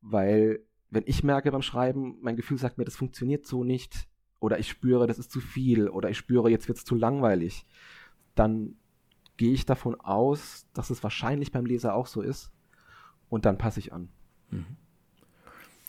[0.00, 0.60] Weil,
[0.90, 4.08] wenn ich merke beim Schreiben, mein Gefühl sagt mir, das funktioniert so nicht,
[4.40, 7.66] oder ich spüre, das ist zu viel, oder ich spüre, jetzt wird es zu langweilig,
[8.34, 8.76] dann
[9.36, 12.52] gehe ich davon aus, dass es wahrscheinlich beim Leser auch so ist.
[13.28, 14.10] Und dann passe ich an.
[14.50, 14.76] Mhm.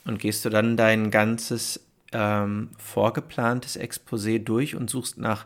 [0.06, 5.45] Und gehst du dann dein ganzes ähm, vorgeplantes Exposé durch und suchst nach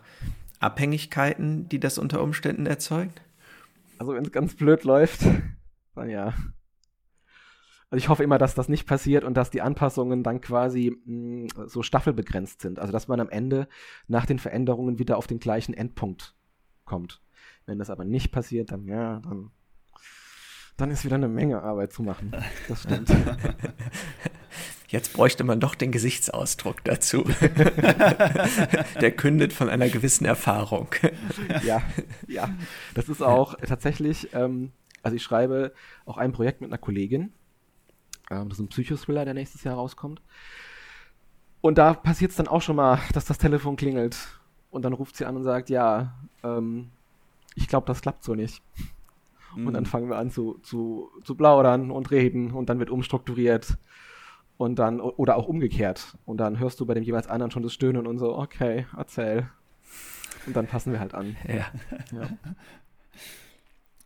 [0.59, 3.21] Abhängigkeiten, die das unter Umständen erzeugt?
[3.99, 5.21] Also wenn es ganz blöd läuft,
[5.95, 6.33] dann ja.
[7.91, 11.45] Also ich hoffe immer, dass das nicht passiert und dass die Anpassungen dann quasi mh,
[11.45, 12.79] mm, so staffelbegrenzt sind.
[12.79, 13.67] Also dass man am Ende
[14.07, 16.35] nach den Veränderungen wieder auf den gleichen Endpunkt
[16.85, 17.21] kommt.
[17.65, 19.51] Wenn das aber nicht passiert, dann ja, dann,
[20.77, 22.31] dann ist wieder eine Menge Arbeit zu machen.
[22.67, 23.09] Das stimmt.
[24.89, 27.23] Jetzt bräuchte man doch den Gesichtsausdruck dazu.
[29.01, 30.87] Der kündet von einer gewissen Erfahrung.
[31.63, 31.83] Ja,
[32.27, 32.49] ja.
[32.95, 34.71] Das ist auch tatsächlich, ähm,
[35.03, 35.73] also ich schreibe
[36.07, 37.31] auch ein Projekt mit einer Kollegin.
[38.31, 40.23] Ähm, das ist ein Psychothriller, der nächstes Jahr rauskommt.
[41.61, 44.17] Und da passiert es dann auch schon mal, dass das Telefon klingelt.
[44.71, 46.89] Und dann ruft sie an und sagt, ja, ähm,
[47.53, 48.63] ich glaube, das klappt so nicht.
[49.55, 49.87] Und dann mhm.
[49.87, 53.77] fangen wir an zu, zu, zu plaudern und reden und dann wird umstrukturiert.
[54.59, 56.17] Und dann, oder auch umgekehrt.
[56.25, 59.49] Und dann hörst du bei dem jeweils anderen schon das Stöhnen und so, okay, erzähl.
[60.45, 61.37] Und dann passen wir halt an.
[61.47, 61.71] Ja.
[62.11, 62.29] ja.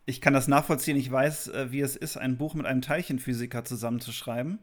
[0.06, 0.96] Ich kann das nachvollziehen.
[0.96, 4.60] Ich weiß, äh, wie es ist, ein Buch mit einem Teilchenphysiker zusammenzuschreiben,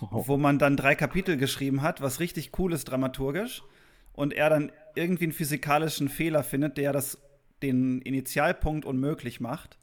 [0.00, 0.06] oh.
[0.28, 3.64] wo man dann drei Kapitel geschrieben hat, was richtig cool ist dramaturgisch.
[4.12, 7.18] Und er dann irgendwie einen physikalischen Fehler findet, der das
[7.64, 9.76] den Initialpunkt unmöglich macht.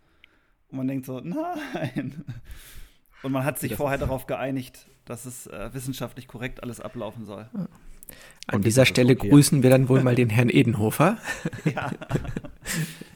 [0.70, 2.24] Und man denkt so, nein.
[3.24, 7.26] Und man hat sich das vorher darauf geeinigt, dass es äh, wissenschaftlich korrekt alles ablaufen
[7.26, 7.50] soll.
[8.48, 9.30] An Und dieser Stelle okay.
[9.30, 11.18] grüßen wir dann wohl mal den Herrn Edenhofer.
[11.66, 11.92] Ja.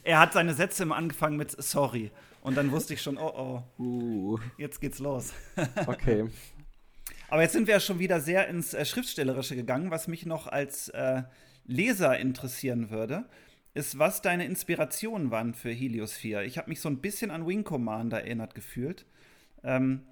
[0.02, 2.10] Er hat seine Sätze immer angefangen mit Sorry.
[2.42, 4.38] Und dann wusste ich schon, oh oh, uh.
[4.58, 5.32] jetzt geht's los.
[5.86, 6.28] Okay.
[7.28, 10.46] Aber jetzt sind wir ja schon wieder sehr ins äh, Schriftstellerische gegangen, was mich noch
[10.46, 11.22] als äh,
[11.64, 13.24] Leser interessieren würde.
[13.72, 16.42] ist, was deine Inspirationen waren für Helios 4.
[16.42, 19.06] Ich habe mich so ein bisschen an Wing Commander erinnert gefühlt.
[19.64, 20.02] Ähm,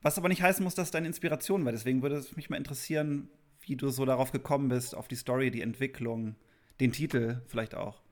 [0.00, 1.72] was aber nicht heißen muss, dass deine Inspiration war.
[1.72, 3.28] Deswegen würde es mich mal interessieren,
[3.60, 6.36] wie du so darauf gekommen bist, auf die Story, die Entwicklung,
[6.80, 8.02] den Titel vielleicht auch.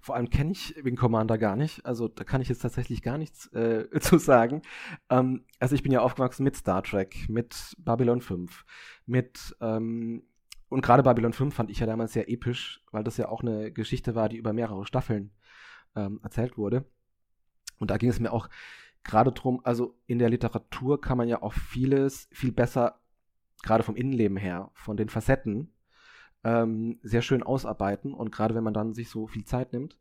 [0.00, 1.86] Vor allem kenne ich Wing Commander gar nicht.
[1.86, 4.62] Also da kann ich jetzt tatsächlich gar nichts äh, zu sagen.
[5.08, 8.64] Ähm, also ich bin ja aufgewachsen mit Star Trek, mit Babylon 5,
[9.06, 10.24] mit ähm,
[10.68, 13.70] und gerade Babylon 5 fand ich ja damals sehr episch, weil das ja auch eine
[13.70, 15.30] Geschichte war, die über mehrere Staffeln
[15.94, 16.86] ähm, erzählt wurde.
[17.78, 18.48] Und da ging es mir auch
[19.04, 23.00] gerade drum, also in der Literatur kann man ja auch vieles viel besser,
[23.62, 25.72] gerade vom Innenleben her, von den Facetten,
[26.44, 28.14] ähm, sehr schön ausarbeiten.
[28.14, 29.98] Und gerade wenn man dann sich so viel Zeit nimmt.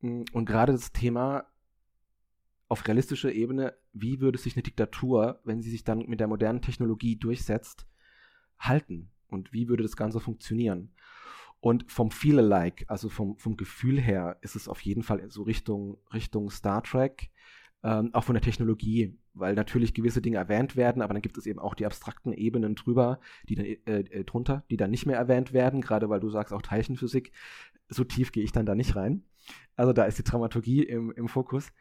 [0.00, 1.46] Mm, und gerade das Thema
[2.68, 6.60] auf realistischer Ebene, wie würde sich eine Diktatur, wenn sie sich dann mit der modernen
[6.60, 7.86] Technologie durchsetzt,
[8.58, 9.10] halten?
[9.28, 10.90] und wie würde das Ganze funktionieren.
[11.60, 15.98] Und vom Feel-alike, also vom, vom Gefühl her, ist es auf jeden Fall so Richtung,
[16.12, 17.30] Richtung Star Trek,
[17.82, 21.46] ähm, auch von der Technologie, weil natürlich gewisse Dinge erwähnt werden, aber dann gibt es
[21.46, 25.16] eben auch die abstrakten Ebenen drüber, die dann äh, äh, drunter, die dann nicht mehr
[25.16, 27.32] erwähnt werden, gerade weil du sagst auch Teilchenphysik.
[27.88, 29.24] So tief gehe ich dann da nicht rein.
[29.76, 31.72] Also da ist die Dramaturgie im, im Fokus.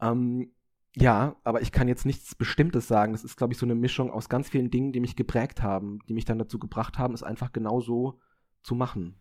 [0.00, 0.52] Ähm,
[0.94, 3.12] ja, aber ich kann jetzt nichts Bestimmtes sagen.
[3.12, 6.00] Das ist, glaube ich, so eine Mischung aus ganz vielen Dingen, die mich geprägt haben,
[6.08, 8.20] die mich dann dazu gebracht haben, es einfach genau so
[8.62, 9.14] zu machen.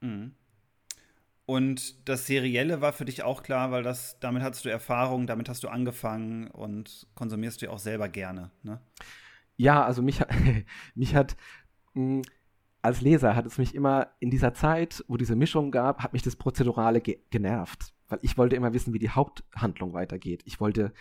[0.00, 0.34] Mhm.
[1.46, 5.48] Und das Serielle war für dich auch klar, weil das, damit hattest du Erfahrung, damit
[5.48, 8.80] hast du angefangen und konsumierst du auch selber gerne, ne?
[9.56, 10.20] Ja, also mich,
[10.94, 11.36] mich hat
[11.94, 12.22] mh, hm,
[12.82, 16.22] als Leser hat es mich immer in dieser Zeit, wo diese Mischung gab, hat mich
[16.22, 20.42] das Prozedurale ge genervt weil ich wollte immer wissen, wie die Haupthandlung weitergeht.
[20.44, 20.92] Ich wollte,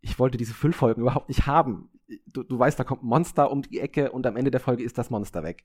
[0.00, 1.90] ich wollte diese Füllfolgen überhaupt nicht haben.
[2.26, 4.84] Du, du weißt, da kommt ein Monster um die Ecke und am Ende der Folge
[4.84, 5.64] ist das Monster weg.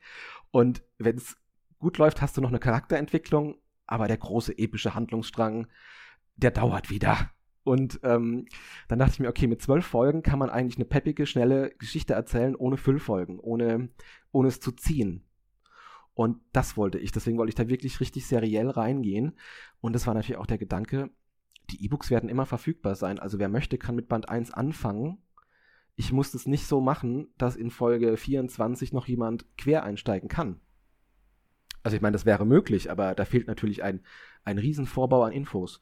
[0.52, 1.38] Und wenn es
[1.80, 3.56] gut läuft, hast du noch eine Charakterentwicklung,
[3.92, 5.68] aber der große epische Handlungsstrang,
[6.36, 7.30] der dauert wieder.
[7.64, 8.48] Und ähm,
[8.88, 12.14] dann dachte ich mir, okay, mit zwölf Folgen kann man eigentlich eine peppige, schnelle Geschichte
[12.14, 13.90] erzählen, ohne Füllfolgen, ohne,
[14.32, 15.24] ohne es zu ziehen.
[16.14, 17.12] Und das wollte ich.
[17.12, 19.38] Deswegen wollte ich da wirklich richtig seriell reingehen.
[19.80, 21.12] Und das war natürlich auch der Gedanke,
[21.70, 23.20] die E-Books werden immer verfügbar sein.
[23.20, 25.20] Also wer möchte, kann mit Band 1 anfangen.
[25.96, 30.60] Ich muss es nicht so machen, dass in Folge 24 noch jemand quer einsteigen kann.
[31.84, 34.02] Also ich meine, das wäre möglich, aber da fehlt natürlich ein,
[34.44, 35.82] ein Riesenvorbau an Infos.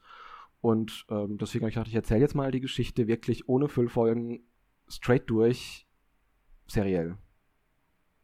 [0.60, 4.42] Und ähm, deswegen habe ich gedacht, ich erzähle jetzt mal die Geschichte wirklich ohne Füllfolgen,
[4.88, 5.86] straight durch,
[6.66, 7.16] seriell.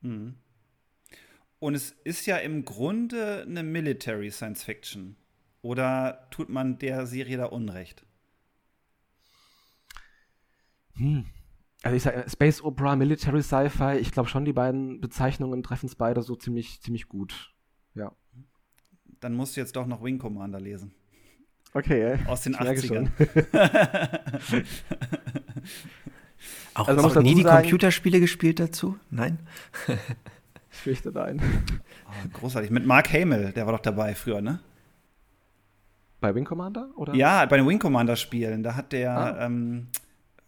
[0.01, 0.37] Mhm.
[1.59, 5.17] Und es ist ja im Grunde eine Military Science Fiction.
[5.62, 8.07] Oder tut man der Serie da Unrecht?
[10.95, 11.27] Hm.
[11.83, 15.95] Also ich sage Space Opera, Military Sci-Fi, ich glaube schon, die beiden Bezeichnungen treffen es
[15.95, 17.55] beide so ziemlich, ziemlich gut.
[19.21, 20.93] Dann musst du jetzt doch noch Wing Commander lesen.
[21.73, 22.27] Okay, ey.
[22.27, 23.09] Aus den 80ern.
[26.75, 28.99] auch, also auch nie die sagen, Computerspiele gespielt dazu?
[29.11, 29.39] Nein?
[30.77, 31.41] Ich fürchte nein.
[32.07, 32.71] Oh, großartig.
[32.71, 34.61] Mit Mark Hamill, der war doch dabei früher, ne?
[36.21, 36.91] Bei Wing Commander?
[36.97, 37.15] Oder?
[37.15, 38.63] Ja, bei den Wing Commander Spielen.
[38.63, 39.47] Da hat der ah.
[39.47, 39.89] ähm,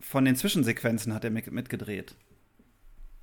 [0.01, 2.15] von den Zwischensequenzen hat er mit, mitgedreht.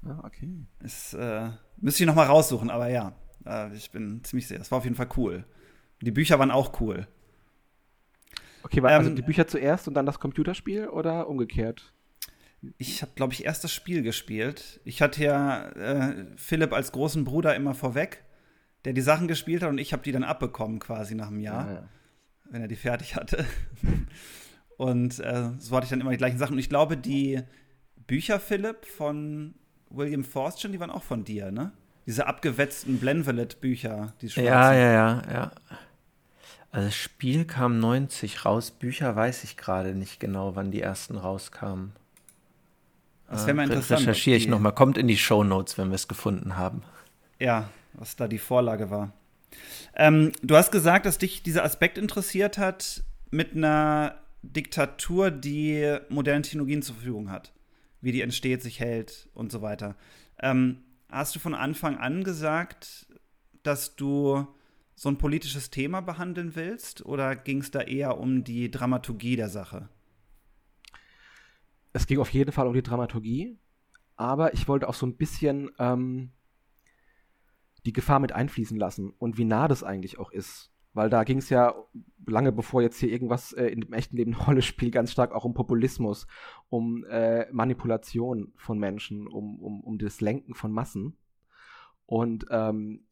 [0.04, 0.50] Ah, okay.
[0.84, 3.14] Ist, äh, müsste ich noch mal raussuchen, aber ja,
[3.46, 4.62] äh, ich bin ziemlich sicher.
[4.62, 5.46] Es war auf jeden Fall cool.
[6.02, 7.08] Die Bücher waren auch cool.
[8.64, 11.94] Okay, war also ähm, also die Bücher zuerst und dann das Computerspiel oder umgekehrt?
[12.78, 14.82] Ich habe, glaube ich, erst das Spiel gespielt.
[14.86, 18.24] Ich hatte ja äh, Philipp als großen Bruder immer vorweg,
[18.84, 21.68] der die Sachen gespielt hat und ich habe die dann abbekommen quasi nach einem Jahr,
[21.68, 21.90] ja, ja.
[22.50, 23.46] wenn er die fertig hatte.
[24.78, 26.54] und äh, so hatte ich dann immer die gleichen Sachen.
[26.54, 27.44] Und ich glaube, die
[28.08, 29.54] Bücher, Philipp, von
[29.90, 31.72] William Forstchen, die waren auch von dir, ne?
[32.06, 34.46] Diese abgewetzten Blenvelet-Bücher, die schwarzen.
[34.46, 35.52] Ja, ja, ja, ja.
[36.72, 41.18] Also das Spiel kam 90 raus, Bücher weiß ich gerade nicht genau, wann die ersten
[41.18, 41.94] rauskamen.
[43.30, 44.02] Das wäre mal interessant.
[44.02, 44.74] Recherchiere ich nochmal.
[44.74, 46.84] Kommt in die Show Notes, wenn wir es gefunden haben.
[47.40, 49.14] Ja, was da die Vorlage war.
[49.96, 56.44] Ähm, du hast gesagt, dass dich dieser Aspekt interessiert hat mit einer Diktatur, die moderne
[56.44, 57.54] Technologien zur Verfügung hat.
[58.02, 59.96] Wie die entsteht, sich hält und so weiter.
[60.40, 60.80] Ähm,
[61.16, 63.08] hast du von Anfang an gesagt,
[63.64, 64.48] dass du
[64.96, 67.06] so ein politisches Thema behandeln willst?
[67.06, 69.90] Oder ging es da eher um die Dramaturgie der Sache?
[71.96, 73.58] es ging auf jeden Fall um die Dramaturgie,
[74.18, 76.34] aber ich wollte auch so ein bisschen ähm,
[77.86, 80.74] die Gefahr mit einfließen lassen und wie nah das eigentlich auch ist.
[80.96, 81.76] Weil da ging es ja
[82.26, 85.34] lange bevor jetzt hier irgendwas äh, in dem echten Leben eine Rolle spielt, ganz stark
[85.34, 86.26] auch um Populismus,
[86.70, 91.18] um äh, Manipulation von Menschen, um, um, um das Lenken von Massen.
[92.06, 93.06] Und ähm,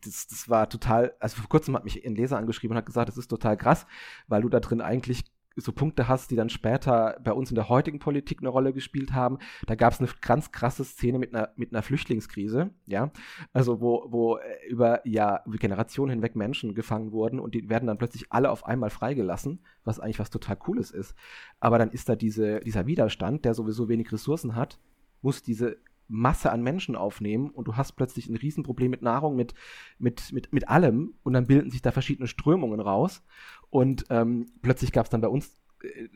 [0.00, 3.08] das, das war total, also vor kurzem hat mich ein Leser angeschrieben und hat gesagt,
[3.08, 3.86] das ist total krass,
[4.28, 5.24] weil du da drin eigentlich
[5.60, 9.12] so Punkte hast, die dann später bei uns in der heutigen Politik eine Rolle gespielt
[9.12, 9.38] haben.
[9.66, 13.10] Da gab es eine ganz krasse Szene mit einer, mit einer Flüchtlingskrise, ja.
[13.52, 17.98] Also wo, wo äh, über ja, Generationen hinweg Menschen gefangen wurden und die werden dann
[17.98, 21.14] plötzlich alle auf einmal freigelassen, was eigentlich was total Cooles ist.
[21.60, 24.78] Aber dann ist da diese, dieser Widerstand, der sowieso wenig Ressourcen hat,
[25.22, 29.54] muss diese Masse an Menschen aufnehmen und du hast plötzlich ein Riesenproblem mit Nahrung, mit,
[29.98, 33.22] mit, mit, mit allem und dann bilden sich da verschiedene Strömungen raus
[33.70, 36.08] und ähm, plötzlich gab es dann bei uns, äh,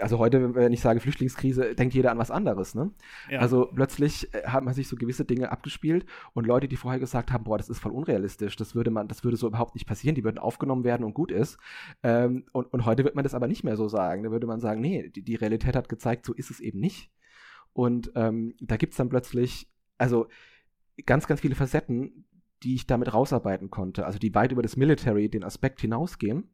[0.00, 2.74] also heute, wenn ich sage Flüchtlingskrise, denkt jeder an was anderes.
[2.74, 2.92] Ne?
[3.30, 3.40] Ja.
[3.40, 7.44] Also plötzlich äh, haben sich so gewisse Dinge abgespielt und Leute, die vorher gesagt haben,
[7.44, 10.24] boah, das ist voll unrealistisch, das würde man, das würde so überhaupt nicht passieren, die
[10.24, 11.58] würden aufgenommen werden und gut ist.
[12.02, 14.22] Ähm, und, und heute wird man das aber nicht mehr so sagen.
[14.22, 17.10] Da würde man sagen, nee, die, die Realität hat gezeigt, so ist es eben nicht.
[17.72, 20.28] Und ähm, da gibt es dann plötzlich, also
[21.06, 22.24] ganz, ganz viele Facetten,
[22.62, 26.50] die ich damit rausarbeiten konnte, also die weit über das Military, den Aspekt hinausgehen,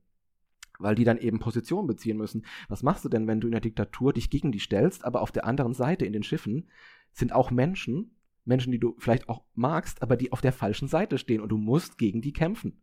[0.79, 2.47] weil die dann eben Position beziehen müssen.
[2.69, 5.33] Was machst du denn, wenn du in der Diktatur dich gegen die stellst, aber auf
[5.33, 6.69] der anderen Seite in den Schiffen
[7.13, 11.19] sind auch Menschen, Menschen, die du vielleicht auch magst, aber die auf der falschen Seite
[11.19, 12.81] stehen und du musst gegen die kämpfen.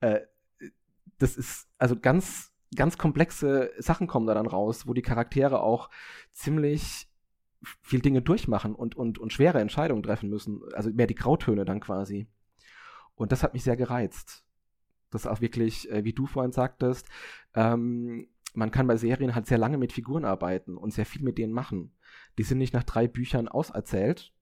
[0.00, 0.20] Äh,
[1.18, 5.90] das ist also ganz, ganz komplexe Sachen kommen da dann raus, wo die Charaktere auch
[6.32, 7.08] ziemlich
[7.80, 10.60] viel Dinge durchmachen und, und, und schwere Entscheidungen treffen müssen.
[10.74, 12.28] Also mehr die Grautöne dann quasi.
[13.14, 14.44] Und das hat mich sehr gereizt.
[15.10, 17.06] Das auch wirklich, äh, wie du vorhin sagtest,
[17.54, 21.38] ähm, man kann bei Serien halt sehr lange mit Figuren arbeiten und sehr viel mit
[21.38, 21.94] denen machen.
[22.38, 24.32] Die sind nicht nach drei Büchern auserzählt,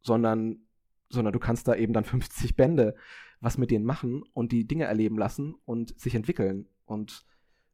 [0.00, 0.60] sondern,
[1.08, 2.94] sondern du kannst da eben dann 50 Bände
[3.40, 6.66] was mit denen machen und die Dinge erleben lassen und sich entwickeln.
[6.84, 7.24] Und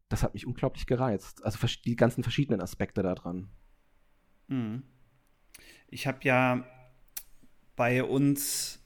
[0.08, 1.44] das hat mich unglaublich gereizt.
[1.44, 3.48] Also die ganzen verschiedenen Aspekte daran.
[4.48, 4.82] Mhm.
[5.88, 6.66] Ich habe ja
[7.76, 8.80] bei uns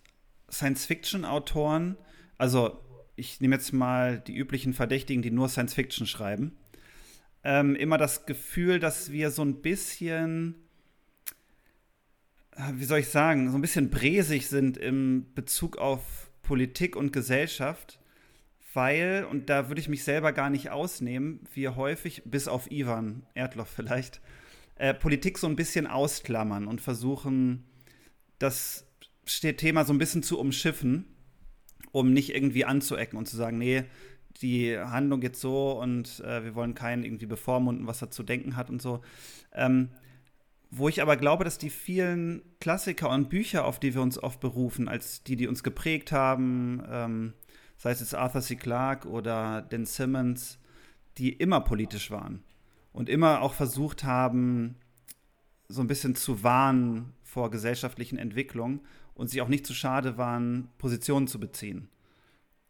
[0.51, 1.97] Science-Fiction-Autoren,
[2.37, 2.81] also
[3.16, 6.57] ich nehme jetzt mal die üblichen Verdächtigen, die nur Science-Fiction schreiben,
[7.44, 10.55] ähm, immer das Gefühl, dass wir so ein bisschen,
[12.53, 17.12] äh, wie soll ich sagen, so ein bisschen bresig sind im Bezug auf Politik und
[17.12, 18.01] Gesellschaft,
[18.75, 23.27] weil, und da würde ich mich selber gar nicht ausnehmen, wir häufig, bis auf Ivan
[23.35, 24.21] Erdloff vielleicht,
[24.79, 27.64] äh, Politik so ein bisschen ausklammern und versuchen,
[28.38, 28.87] das
[29.27, 31.05] Thema so ein bisschen zu umschiffen,
[31.93, 33.85] um nicht irgendwie anzuecken und zu sagen, nee,
[34.41, 38.57] die Handlung geht so und äh, wir wollen keinen irgendwie bevormunden, was er zu denken
[38.57, 39.03] hat und so.
[39.53, 39.88] Ähm,
[40.71, 44.38] wo ich aber glaube, dass die vielen Klassiker und Bücher, auf die wir uns oft
[44.38, 47.33] berufen, als die, die uns geprägt haben, ähm,
[47.79, 48.55] sei es jetzt Arthur C.
[48.55, 50.59] Clarke oder Dan Simmons,
[51.17, 52.45] die immer politisch waren
[52.98, 54.74] und immer auch versucht haben,
[55.68, 58.80] so ein bisschen zu warnen vor gesellschaftlichen Entwicklungen
[59.14, 61.88] und sich auch nicht zu schade waren, Positionen zu beziehen,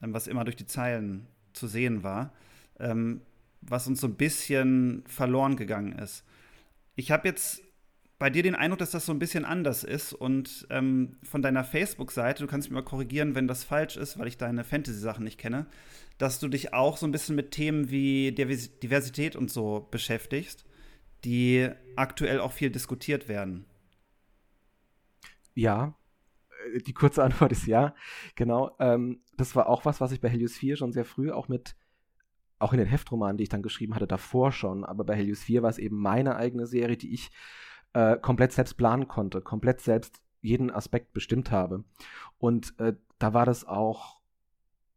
[0.03, 2.35] ähm, was immer durch die Zeilen zu sehen war,
[2.79, 3.23] ähm,
[3.63, 6.25] was uns so ein bisschen verloren gegangen ist.
[6.95, 7.63] Ich habe jetzt
[8.19, 11.65] bei dir den Eindruck, dass das so ein bisschen anders ist und ähm, von deiner
[11.65, 15.39] Facebook-Seite, du kannst mich mal korrigieren, wenn das falsch ist, weil ich deine Fantasy-Sachen nicht
[15.39, 15.65] kenne,
[16.19, 20.65] dass du dich auch so ein bisschen mit Themen wie Diversität und so beschäftigst,
[21.25, 23.65] die aktuell auch viel diskutiert werden.
[25.55, 25.95] Ja,
[26.75, 27.95] äh, die kurze Antwort ist ja,
[28.35, 28.77] genau.
[28.79, 31.77] Ähm, das war auch was, was ich bei Helios 4 schon sehr früh auch mit,
[32.59, 35.63] auch in den Heftromanen, die ich dann geschrieben hatte, davor schon, aber bei Helios 4
[35.63, 37.31] war es eben meine eigene Serie, die ich
[37.93, 41.85] äh, komplett selbst planen konnte, komplett selbst jeden Aspekt bestimmt habe.
[42.39, 44.21] Und äh, da war das auch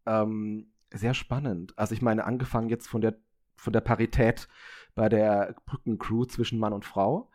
[0.05, 1.77] ähm, sehr spannend.
[1.77, 3.17] Also ich meine, angefangen jetzt von der,
[3.56, 4.47] von der Parität
[4.95, 7.30] bei der Brückencrew zwischen Mann und Frau,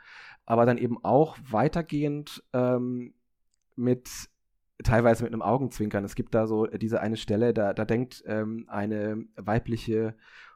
[0.44, 3.14] aber dann eben auch weitergehend ähm,
[3.74, 4.08] mit
[4.84, 6.04] teilweise mit einem Augenzwinkern.
[6.04, 10.14] Es gibt da so diese eine Stelle, da, da denkt ähm, eine weibliche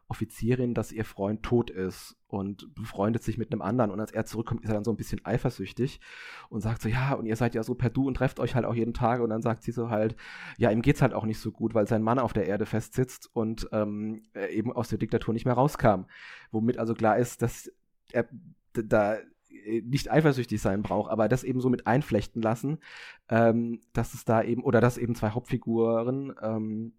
[0.09, 3.90] Offizierin, dass ihr Freund tot ist und befreundet sich mit einem anderen.
[3.90, 6.01] Und als er zurückkommt, ist er dann so ein bisschen eifersüchtig
[6.49, 8.64] und sagt so, ja, und ihr seid ja so per Du und trefft euch halt
[8.64, 9.21] auch jeden Tag.
[9.21, 10.16] Und dann sagt sie so halt,
[10.57, 13.29] ja, ihm geht's halt auch nicht so gut, weil sein Mann auf der Erde festsitzt
[13.33, 16.05] und ähm, eben aus der Diktatur nicht mehr rauskam.
[16.51, 17.71] Womit also klar ist, dass
[18.12, 18.29] er
[18.73, 19.19] da
[19.83, 22.79] nicht eifersüchtig sein braucht, aber das eben so mit einflechten lassen,
[23.29, 26.93] ähm, dass es da eben, oder dass eben zwei Hauptfiguren ähm,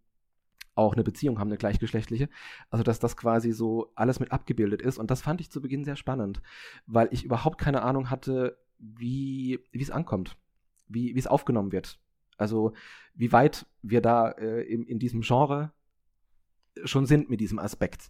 [0.82, 2.30] auch eine Beziehung haben, eine gleichgeschlechtliche.
[2.70, 4.98] Also, dass das quasi so alles mit abgebildet ist.
[4.98, 6.42] Und das fand ich zu Beginn sehr spannend,
[6.86, 10.38] weil ich überhaupt keine Ahnung hatte, wie es ankommt,
[10.88, 12.00] wie es aufgenommen wird.
[12.38, 12.74] Also,
[13.14, 15.72] wie weit wir da äh, in, in diesem Genre
[16.86, 18.10] schon sind mit diesem Aspekt.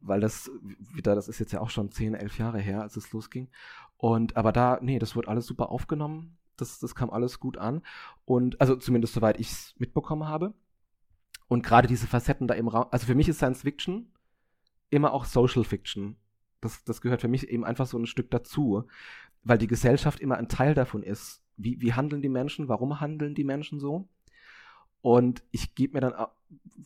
[0.00, 3.12] Weil das wieder, das ist jetzt ja auch schon 10, 11 Jahre her, als es
[3.12, 3.48] losging.
[3.96, 6.36] Und aber da, nee, das wurde alles super aufgenommen.
[6.56, 7.82] Das, das kam alles gut an.
[8.24, 10.52] Und, also zumindest soweit ich es mitbekommen habe.
[11.48, 14.10] Und gerade diese Facetten da im Raum, also für mich ist Science Fiction
[14.90, 16.16] immer auch Social Fiction.
[16.60, 18.84] Das, das gehört für mich eben einfach so ein Stück dazu,
[19.42, 21.42] weil die Gesellschaft immer ein Teil davon ist.
[21.56, 22.68] Wie, wie handeln die Menschen?
[22.68, 24.08] Warum handeln die Menschen so?
[25.02, 26.14] Und ich gebe mir dann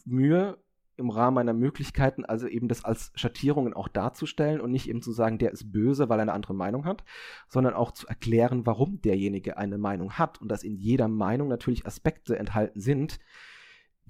[0.05, 0.59] Mühe,
[0.99, 5.13] im Rahmen meiner Möglichkeiten, also eben das als Schattierungen auch darzustellen und nicht eben zu
[5.13, 7.05] sagen, der ist böse, weil er eine andere Meinung hat,
[7.47, 11.87] sondern auch zu erklären, warum derjenige eine Meinung hat und dass in jeder Meinung natürlich
[11.87, 13.21] Aspekte enthalten sind,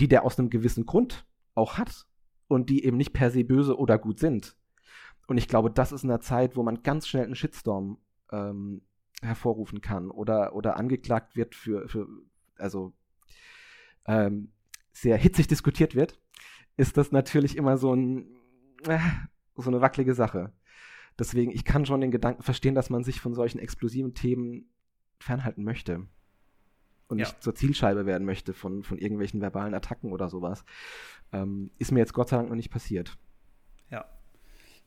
[0.00, 2.06] die der aus einem gewissen Grund auch hat
[2.46, 4.56] und die eben nicht per se böse oder gut sind.
[5.26, 7.98] Und ich glaube, das ist in einer Zeit, wo man ganz schnell einen Shitstorm
[8.32, 8.82] ähm,
[9.20, 12.08] hervorrufen kann oder, oder angeklagt wird für, für
[12.56, 12.94] also
[14.06, 14.52] ähm,
[14.92, 16.18] sehr hitzig diskutiert wird
[16.78, 18.24] ist das natürlich immer so, ein,
[18.86, 19.00] äh,
[19.56, 20.52] so eine wackelige Sache.
[21.18, 24.70] Deswegen, ich kann schon den Gedanken verstehen, dass man sich von solchen explosiven Themen
[25.18, 26.06] fernhalten möchte.
[27.08, 27.26] Und ja.
[27.26, 30.64] nicht zur Zielscheibe werden möchte von, von irgendwelchen verbalen Attacken oder sowas.
[31.32, 33.16] Ähm, ist mir jetzt Gott sei Dank noch nicht passiert.
[33.90, 34.04] Ja.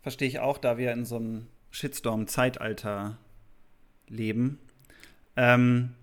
[0.02, 3.18] Verstehe ich auch, da wir in so einem Shitstorm-Zeitalter
[4.08, 4.60] leben.
[5.36, 5.96] Ähm,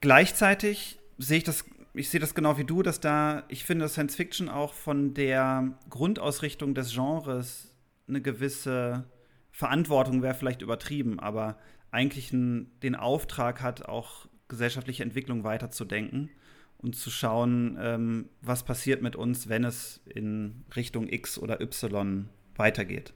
[0.00, 4.16] gleichzeitig sehe ich das ich sehe das genau wie du, dass da, ich finde, Science
[4.16, 7.72] Fiction auch von der Grundausrichtung des Genres
[8.08, 9.04] eine gewisse
[9.52, 11.56] Verantwortung wäre vielleicht übertrieben, aber
[11.94, 16.30] eigentlich ein, den Auftrag hat, auch gesellschaftliche Entwicklung weiterzudenken
[16.78, 22.28] und zu schauen, ähm, was passiert mit uns, wenn es in Richtung X oder Y
[22.56, 23.14] weitergeht.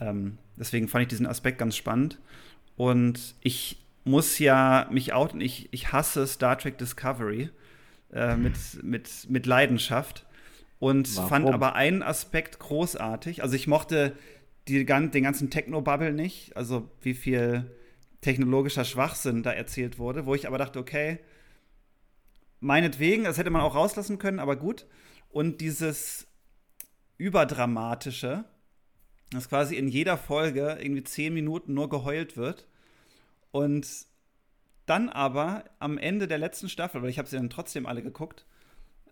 [0.00, 2.18] Ähm, deswegen fand ich diesen Aspekt ganz spannend.
[2.76, 7.50] Und ich muss ja mich outen, ich, ich hasse Star Trek Discovery
[8.12, 10.26] äh, mit, mit, mit Leidenschaft
[10.78, 11.28] und Warum?
[11.28, 13.42] fand aber einen Aspekt großartig.
[13.42, 14.16] Also ich mochte
[14.68, 17.70] die, den ganzen Techno-Bubble nicht, also wie viel
[18.20, 21.18] technologischer Schwachsinn da erzählt wurde, wo ich aber dachte, okay,
[22.60, 24.86] meinetwegen, das hätte man auch rauslassen können, aber gut.
[25.30, 26.28] Und dieses
[27.18, 28.44] Überdramatische,
[29.30, 32.68] dass quasi in jeder Folge irgendwie zehn Minuten nur geheult wird
[33.50, 34.06] und
[34.86, 38.46] dann aber am Ende der letzten Staffel, weil ich habe sie dann trotzdem alle geguckt,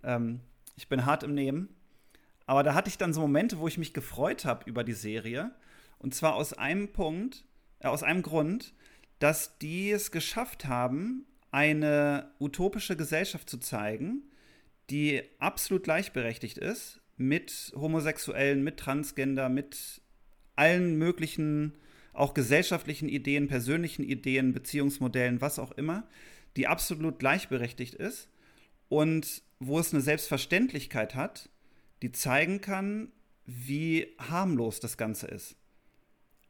[0.02, 0.40] ähm,
[0.76, 1.68] ich bin hart im Nehmen,
[2.50, 5.52] aber da hatte ich dann so Momente, wo ich mich gefreut habe über die Serie.
[5.98, 7.44] Und zwar aus einem Punkt,
[7.78, 8.74] äh, aus einem Grund,
[9.20, 14.24] dass die es geschafft haben, eine utopische Gesellschaft zu zeigen,
[14.90, 20.02] die absolut gleichberechtigt ist mit Homosexuellen, mit Transgender, mit
[20.56, 21.78] allen möglichen
[22.12, 26.08] auch gesellschaftlichen Ideen, persönlichen Ideen, Beziehungsmodellen, was auch immer,
[26.56, 28.28] die absolut gleichberechtigt ist
[28.88, 31.48] und wo es eine Selbstverständlichkeit hat,
[32.02, 33.12] die zeigen kann,
[33.46, 35.56] wie harmlos das Ganze ist.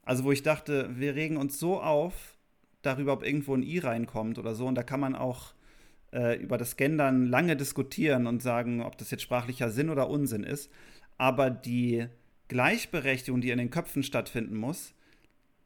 [0.03, 2.37] Also wo ich dachte, wir regen uns so auf
[2.83, 5.55] darüber, ob irgendwo ein I reinkommt oder so, und da kann man auch
[6.13, 10.45] äh, über das Gendern lange diskutieren und sagen, ob das jetzt sprachlicher Sinn oder Unsinn
[10.45, 10.71] ist.
[11.19, 12.07] Aber die
[12.49, 14.95] Gleichberechtigung, die in den Köpfen stattfinden muss,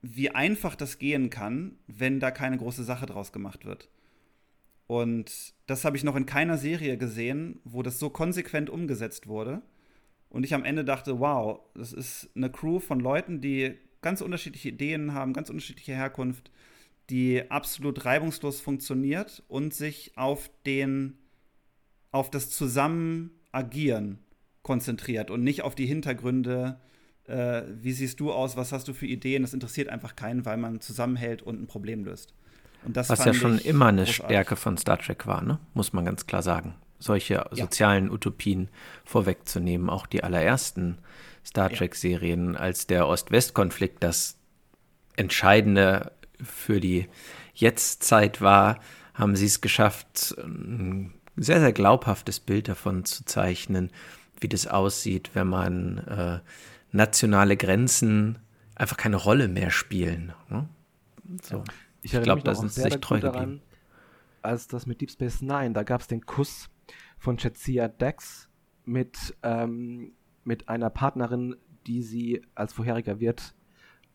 [0.03, 3.89] wie einfach das gehen kann, wenn da keine große Sache draus gemacht wird.
[4.87, 9.63] Und das habe ich noch in keiner Serie gesehen, wo das so konsequent umgesetzt wurde.
[10.35, 14.71] Und ich am Ende dachte, wow, das ist eine Crew von Leuten, die ganz unterschiedliche
[14.71, 16.51] Ideen haben, ganz unterschiedliche Herkunft,
[17.09, 21.19] die absolut reibungslos funktioniert und sich auf den,
[22.11, 24.19] auf das Zusammenagieren
[24.65, 26.81] konzentriert und nicht auf die Hintergründe
[27.27, 30.57] äh, wie siehst du aus, was hast du für Ideen, das interessiert einfach keinen, weil
[30.57, 32.35] man zusammenhält und ein Problem löst.
[32.85, 34.25] was ja schon immer eine großartig.
[34.25, 35.61] Stärke von Star Trek war, ne?
[35.75, 36.75] muss man ganz klar sagen.
[36.99, 37.49] Solche ja.
[37.53, 38.69] sozialen Utopien
[39.05, 40.99] vorwegzunehmen, auch die allerersten
[41.45, 44.39] Star Trek-Serien, als der Ost-West-Konflikt das
[45.17, 47.09] Entscheidende für die
[47.55, 48.81] Jetztzeit war,
[49.13, 53.91] haben sie es geschafft, ein sehr, sehr glaubhaftes Bild davon zu zeichnen,
[54.41, 56.41] wie das aussieht, wenn man äh,
[56.93, 58.39] nationale Grenzen
[58.75, 60.33] einfach keine Rolle mehr spielen.
[60.49, 60.69] Ne?
[61.43, 61.59] So.
[61.59, 61.65] Ja.
[62.03, 63.63] Ich, ich glaube, da sind sie sich treu daran,
[64.43, 66.69] als das mit Deep Space Nine, da gab es den Kuss
[67.25, 68.49] von Chetsia Dex
[68.85, 70.13] mit, ähm,
[70.45, 71.57] mit einer Partnerin,
[71.87, 73.55] die sie als vorheriger Wirt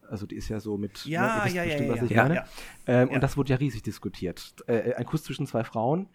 [0.08, 2.44] also die ist ja so mit ja, ne, ja, bestimmt, ja, was ich meine.
[2.88, 4.56] Ähm, und das wurde ja riesig diskutiert.
[4.66, 6.08] Äh, ein Kuss zwischen zwei Frauen,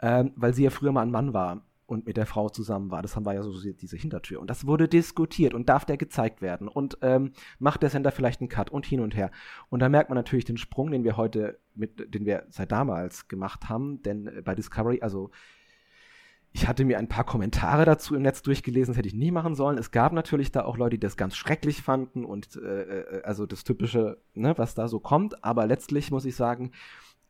[0.00, 3.02] ähm, weil sie ja früher mal ein Mann war und mit der Frau zusammen war.
[3.02, 4.40] Das haben wir ja so diese Hintertür.
[4.40, 8.40] Und das wurde diskutiert und darf der gezeigt werden und ähm, macht der Sender vielleicht
[8.40, 9.32] einen Cut und hin und her.
[9.70, 13.26] Und da merkt man natürlich den Sprung, den wir heute mit, den wir seit damals
[13.26, 15.30] gemacht haben, denn äh, bei Discovery, also
[16.52, 19.54] ich hatte mir ein paar Kommentare dazu im Netz durchgelesen, das hätte ich nie machen
[19.54, 19.78] sollen.
[19.78, 23.46] Es gab natürlich da auch Leute, die das ganz schrecklich fanden und äh, äh, also
[23.46, 25.42] das Typische, ne, was da so kommt.
[25.44, 26.72] Aber letztlich muss ich sagen,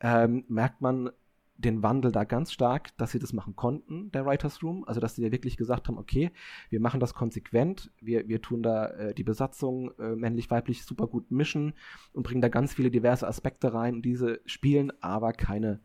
[0.01, 1.09] ähm, merkt man
[1.55, 4.83] den Wandel da ganz stark, dass sie das machen konnten, der Writers Room.
[4.85, 6.31] Also, dass sie ja wirklich gesagt haben, okay,
[6.69, 11.31] wir machen das konsequent, wir, wir tun da äh, die Besatzung äh, männlich-weiblich super gut
[11.31, 11.73] mischen
[12.11, 13.95] und bringen da ganz viele diverse Aspekte rein.
[13.95, 15.79] Und diese spielen aber keine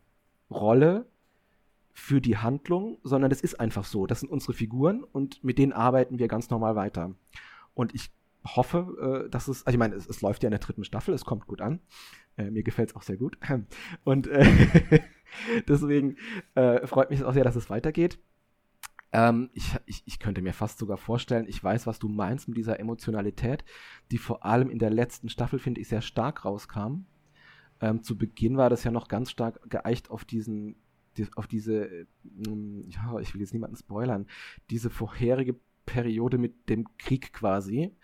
[0.49, 1.05] Rolle
[1.93, 4.07] für die Handlung, sondern das ist einfach so.
[4.07, 7.15] Das sind unsere Figuren und mit denen arbeiten wir ganz normal weiter.
[7.73, 8.11] Und ich
[8.45, 11.13] hoffe, äh, dass es, also ich meine, es, es, läuft ja in der dritten Staffel,
[11.13, 11.79] es kommt gut an.
[12.37, 13.37] Äh, mir gefällt es auch sehr gut.
[14.03, 15.01] Und äh,
[15.67, 16.17] deswegen
[16.55, 18.19] äh, freut mich auch sehr, dass es weitergeht.
[19.11, 22.57] Ähm, ich, ich, ich könnte mir fast sogar vorstellen, ich weiß, was du meinst mit
[22.57, 23.65] dieser Emotionalität,
[24.11, 27.05] die vor allem in der letzten Staffel, finde ich, sehr stark rauskam.
[27.81, 30.75] Ähm, zu Beginn war das ja noch ganz stark geeicht auf diesen
[31.19, 32.07] die, auf diese,
[32.45, 34.27] ähm, ja, ich will jetzt niemanden spoilern,
[34.69, 35.55] diese vorherige
[35.85, 37.95] Periode mit dem Krieg quasi,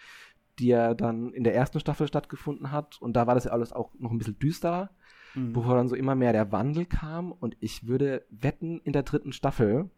[0.59, 3.01] die ja dann in der ersten Staffel stattgefunden hat.
[3.01, 4.89] Und da war das ja alles auch noch ein bisschen düsterer,
[5.33, 5.53] mhm.
[5.53, 7.31] bevor dann so immer mehr der Wandel kam.
[7.31, 9.89] Und ich würde wetten in der dritten Staffel,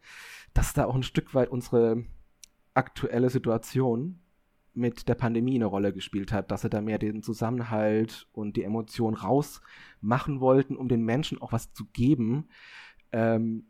[0.54, 2.04] dass da auch ein Stück weit unsere
[2.74, 4.20] aktuelle Situation
[4.74, 8.64] mit der Pandemie eine Rolle gespielt hat, dass sie da mehr den Zusammenhalt und die
[8.64, 12.48] Emotion rausmachen wollten, um den Menschen auch was zu geben,
[13.12, 13.68] ähm,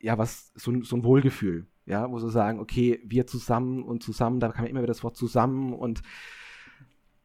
[0.00, 4.40] ja, was, so, so ein Wohlgefühl, ja, wo sie sagen, okay, wir zusammen und zusammen,
[4.40, 6.02] da kam immer wieder das Wort zusammen und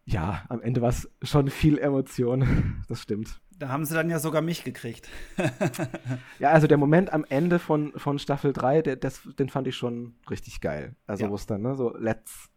[0.06, 3.40] ja, am Ende war es schon viel Emotion, das stimmt.
[3.58, 5.08] Da haben sie dann ja sogar mich gekriegt.
[6.40, 9.76] ja, also der Moment am Ende von, von Staffel 3, der, das, den fand ich
[9.76, 10.96] schon richtig geil.
[11.06, 11.30] Also ja.
[11.30, 12.50] wo es dann, ne, so, let's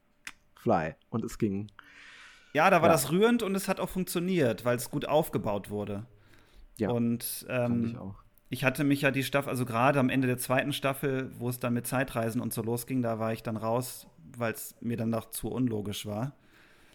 [0.54, 0.94] fly.
[1.10, 1.70] Und es ging.
[2.54, 2.94] Ja, da war ja.
[2.94, 6.06] das rührend und es hat auch funktioniert, weil es gut aufgebaut wurde.
[6.78, 6.88] Ja.
[6.88, 10.26] Und ähm, fand ich auch ich hatte mich ja die Staffel, also gerade am Ende
[10.26, 13.56] der zweiten Staffel, wo es dann mit Zeitreisen und so losging, da war ich dann
[13.56, 16.32] raus, weil es mir dann noch zu unlogisch war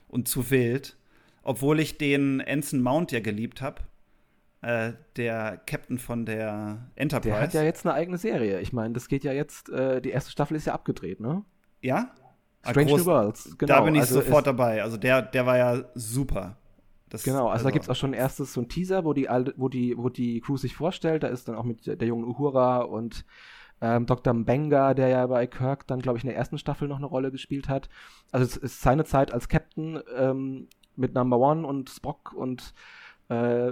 [0.07, 0.97] und zu wild.
[1.41, 3.81] Obwohl ich den Ensign Mount ja geliebt habe.
[4.61, 7.33] Äh, der Captain von der Enterprise.
[7.33, 8.59] Der hat ja jetzt eine eigene Serie.
[8.59, 11.45] Ich meine, das geht ja jetzt, äh, die erste Staffel ist ja abgedreht, ne?
[11.81, 12.13] Ja?
[12.63, 13.73] Strange New Worlds, genau.
[13.73, 14.83] Da bin ich also sofort dabei.
[14.83, 16.57] Also der, der war ja super.
[17.09, 19.27] Das, genau, also, also da gibt es auch schon erstes so ein Teaser, wo die,
[19.57, 21.23] wo, die, wo die Crew sich vorstellt.
[21.23, 23.25] Da ist dann auch mit der jungen Uhura und
[23.81, 24.33] ähm, Dr.
[24.33, 27.31] Mbenga, der ja bei Kirk dann, glaube ich, in der ersten Staffel noch eine Rolle
[27.31, 27.89] gespielt hat.
[28.31, 32.73] Also es ist seine Zeit als Captain ähm, mit Number One und Spock und
[33.29, 33.71] äh,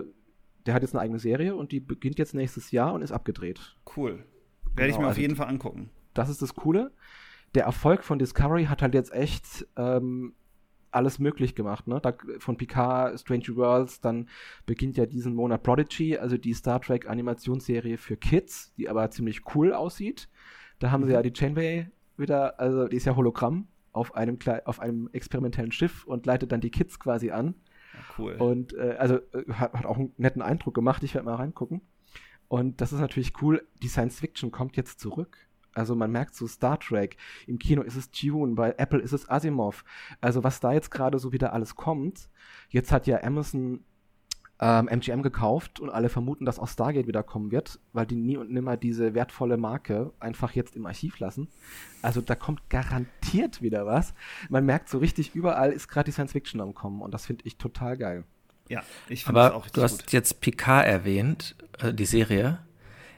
[0.65, 3.77] der hat jetzt eine eigene Serie und die beginnt jetzt nächstes Jahr und ist abgedreht.
[3.95, 4.11] Cool.
[4.11, 4.25] Werde
[4.75, 5.89] genau, ich mir auf also jeden Fall angucken.
[6.13, 6.91] Das ist das Coole.
[7.55, 10.33] Der Erfolg von Discovery hat halt jetzt echt ähm,
[10.91, 11.87] alles möglich gemacht.
[11.87, 11.99] Ne?
[12.01, 14.29] Da, von Picard, Strange Worlds, dann
[14.65, 19.41] beginnt ja diesen Monat Prodigy, also die Star Trek Animationsserie für Kids, die aber ziemlich
[19.55, 20.29] cool aussieht.
[20.79, 21.07] Da haben mhm.
[21.07, 25.71] sie ja die Chainway wieder, also die ist ja Hologramm auf einem, auf einem experimentellen
[25.71, 27.55] Schiff und leitet dann die Kids quasi an.
[28.17, 28.33] Cool.
[28.33, 31.03] Und äh, also äh, hat, hat, auch einen netten Eindruck gemacht.
[31.03, 31.81] Ich werde mal reingucken.
[32.47, 33.67] Und das ist natürlich cool.
[33.81, 35.46] Die Science Fiction kommt jetzt zurück.
[35.77, 39.29] Also man merkt so Star Trek, im Kino ist es Tune, bei Apple ist es
[39.29, 39.85] Asimov.
[40.21, 42.29] Also was da jetzt gerade so wieder alles kommt,
[42.69, 43.81] jetzt hat ja Amazon
[44.59, 48.37] ähm, MGM gekauft und alle vermuten, dass auch Stargate wieder kommen wird, weil die nie
[48.37, 51.47] und nimmer diese wertvolle Marke einfach jetzt im Archiv lassen.
[52.01, 54.15] Also da kommt garantiert wieder was.
[54.49, 57.45] Man merkt so richtig, überall ist gerade die Science Fiction am Kommen und das finde
[57.45, 58.23] ich total geil.
[58.67, 60.11] Ja, ich finde auch richtig du hast gut.
[60.11, 62.65] jetzt Picard erwähnt, äh, die Serie.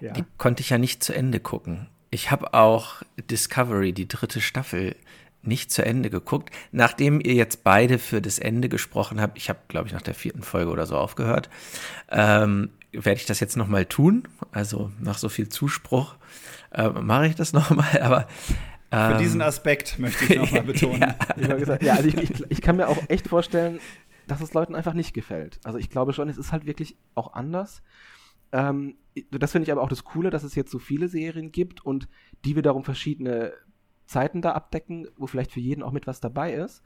[0.01, 0.11] Ja.
[0.11, 1.87] Die konnte ich ja nicht zu Ende gucken.
[2.11, 4.95] Ich habe auch Discovery, die dritte Staffel,
[5.41, 6.53] nicht zu Ende geguckt.
[6.71, 10.13] Nachdem ihr jetzt beide für das Ende gesprochen habt, ich habe, glaube ich, nach der
[10.13, 11.49] vierten Folge oder so aufgehört,
[12.09, 14.27] ähm, werde ich das jetzt nochmal tun.
[14.51, 16.15] Also nach so viel Zuspruch
[16.71, 18.01] äh, mache ich das nochmal.
[18.01, 18.27] Aber
[18.91, 21.13] ähm, für diesen Aspekt möchte ich nochmal betonen.
[21.37, 23.79] ja, gesagt, ja also ich, ich, ich kann mir auch echt vorstellen,
[24.27, 25.59] dass es Leuten einfach nicht gefällt.
[25.63, 27.81] Also ich glaube schon, es ist halt wirklich auch anders.
[28.51, 28.95] Ähm,
[29.31, 32.07] das finde ich aber auch das Coole, dass es jetzt so viele Serien gibt und
[32.45, 33.53] die wiederum verschiedene
[34.05, 36.81] Zeiten da abdecken, wo vielleicht für jeden auch mit was dabei ist.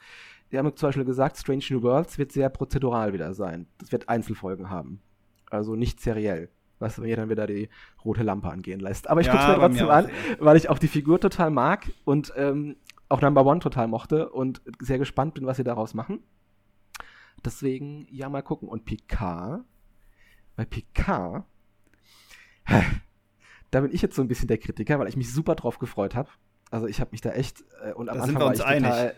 [0.50, 3.68] Wir haben zum Beispiel gesagt, Strange New Worlds wird sehr prozedural wieder sein.
[3.78, 5.02] Das wird Einzelfolgen haben.
[5.50, 6.50] Also nicht seriell.
[6.80, 7.70] Was mir dann wieder die
[8.04, 9.10] rote Lampe angehen lässt.
[9.10, 10.10] Aber ich ja, gucke es mir trotzdem an,
[10.40, 12.76] weil ich auch die Figur total mag und ähm,
[13.08, 16.20] auch Number One total mochte und sehr gespannt bin, was sie daraus machen.
[17.46, 18.68] Deswegen, ja, mal gucken.
[18.68, 19.64] Und Picard,
[20.56, 21.46] bei Picard
[23.72, 26.16] da bin ich jetzt so ein bisschen der Kritiker, weil ich mich super drauf gefreut
[26.16, 26.30] habe.
[26.72, 28.90] Also ich habe mich da echt äh, und am da Anfang sind wir uns einig.
[28.90, 29.16] Total,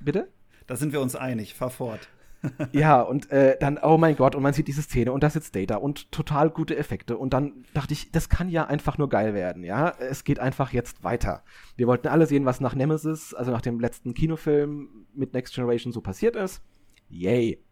[0.00, 0.28] bitte?
[0.66, 1.54] Da sind wir uns einig.
[1.54, 2.08] Fahr fort.
[2.72, 5.56] ja, und äh, dann, oh mein Gott, und man sieht diese Szene und da sitzt
[5.56, 7.16] Data und total gute Effekte.
[7.16, 9.90] Und dann dachte ich, das kann ja einfach nur geil werden, ja.
[9.98, 11.42] Es geht einfach jetzt weiter.
[11.76, 15.92] Wir wollten alle sehen, was nach Nemesis, also nach dem letzten Kinofilm mit Next Generation
[15.92, 16.62] so passiert ist.
[17.08, 17.62] Yay.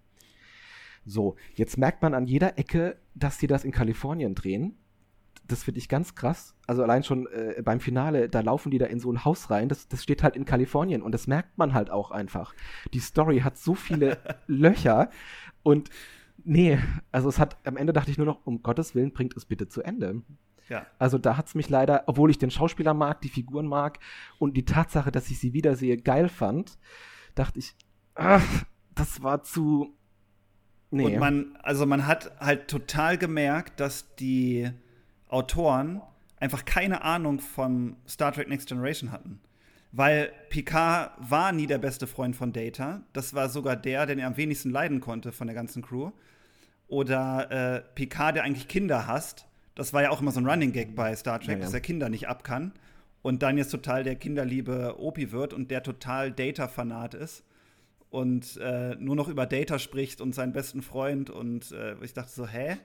[1.04, 4.78] So, jetzt merkt man an jeder Ecke, dass sie das in Kalifornien drehen
[5.46, 6.54] das finde ich ganz krass.
[6.66, 9.68] Also allein schon äh, beim Finale, da laufen die da in so ein Haus rein.
[9.68, 12.54] Das, das steht halt in Kalifornien und das merkt man halt auch einfach.
[12.92, 15.10] Die Story hat so viele Löcher
[15.62, 15.90] und
[16.44, 16.78] nee,
[17.12, 19.68] also es hat, am Ende dachte ich nur noch, um Gottes Willen, bringt es bitte
[19.68, 20.22] zu Ende.
[20.68, 20.86] Ja.
[20.98, 23.98] Also da hat es mich leider, obwohl ich den Schauspieler mag, die Figuren mag
[24.38, 26.78] und die Tatsache, dass ich sie wiedersehe, geil fand,
[27.34, 27.74] dachte ich,
[28.14, 28.64] ach,
[28.94, 29.94] das war zu.
[30.90, 31.06] Nee.
[31.06, 34.70] Und man, also man hat halt total gemerkt, dass die
[35.34, 36.00] Autoren
[36.38, 39.40] einfach keine Ahnung von Star Trek Next Generation hatten.
[39.92, 43.02] Weil Picard war nie der beste Freund von Data.
[43.12, 46.10] Das war sogar der, den er am wenigsten leiden konnte von der ganzen Crew.
[46.88, 49.46] Oder äh, Picard, der eigentlich Kinder hasst.
[49.74, 51.60] Das war ja auch immer so ein Running Gag bei Star Trek, ja, ja.
[51.60, 52.72] dass er Kinder nicht ab kann.
[53.22, 57.44] Und dann jetzt total der kinderliebe Opi wird und der total Data-Fanat ist.
[58.10, 61.30] Und äh, nur noch über Data spricht und seinen besten Freund.
[61.30, 62.76] Und äh, ich dachte so, hä?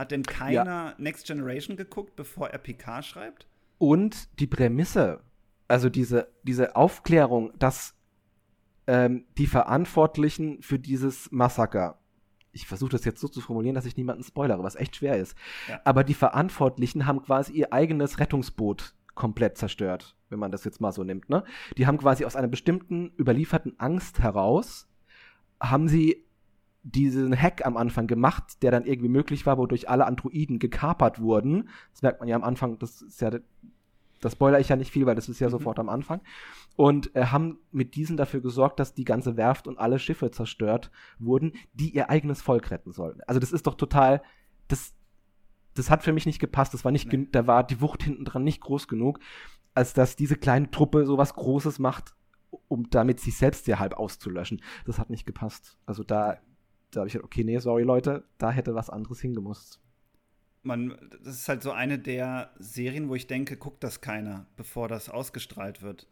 [0.00, 0.94] Hat denn keiner ja.
[0.96, 3.46] Next Generation geguckt, bevor er PK schreibt?
[3.76, 5.20] Und die Prämisse,
[5.68, 7.94] also diese, diese Aufklärung, dass
[8.86, 11.98] ähm, die Verantwortlichen für dieses Massaker,
[12.50, 15.36] ich versuche das jetzt so zu formulieren, dass ich niemanden spoilere, was echt schwer ist,
[15.68, 15.78] ja.
[15.84, 20.92] aber die Verantwortlichen haben quasi ihr eigenes Rettungsboot komplett zerstört, wenn man das jetzt mal
[20.92, 21.28] so nimmt.
[21.28, 21.44] Ne?
[21.76, 24.88] Die haben quasi aus einer bestimmten überlieferten Angst heraus,
[25.60, 26.24] haben sie
[26.82, 31.68] diesen Hack am Anfang gemacht, der dann irgendwie möglich war, wodurch alle Androiden gekapert wurden.
[31.92, 33.30] Das merkt man ja am Anfang, das ist ja,
[34.20, 35.52] das spoiler ich ja nicht viel, weil das ist ja mhm.
[35.52, 36.20] sofort am Anfang.
[36.76, 40.90] Und äh, haben mit diesen dafür gesorgt, dass die ganze Werft und alle Schiffe zerstört
[41.18, 43.20] wurden, die ihr eigenes Volk retten sollten.
[43.26, 44.22] Also das ist doch total,
[44.68, 44.94] das,
[45.74, 46.72] das hat für mich nicht gepasst.
[46.72, 47.28] Das war nicht, nee.
[47.30, 49.20] da war die Wucht hinten dran nicht groß genug,
[49.74, 52.14] als dass diese kleine Truppe so was Großes macht,
[52.68, 54.62] um damit sich selbst ja halb auszulöschen.
[54.86, 55.78] Das hat nicht gepasst.
[55.84, 56.38] Also da
[56.90, 59.80] da habe ich gedacht, okay, nee, sorry Leute, da hätte was anderes hingemusst.
[60.62, 64.88] Man, das ist halt so eine der Serien, wo ich denke, guckt das keiner, bevor
[64.88, 66.06] das ausgestrahlt wird.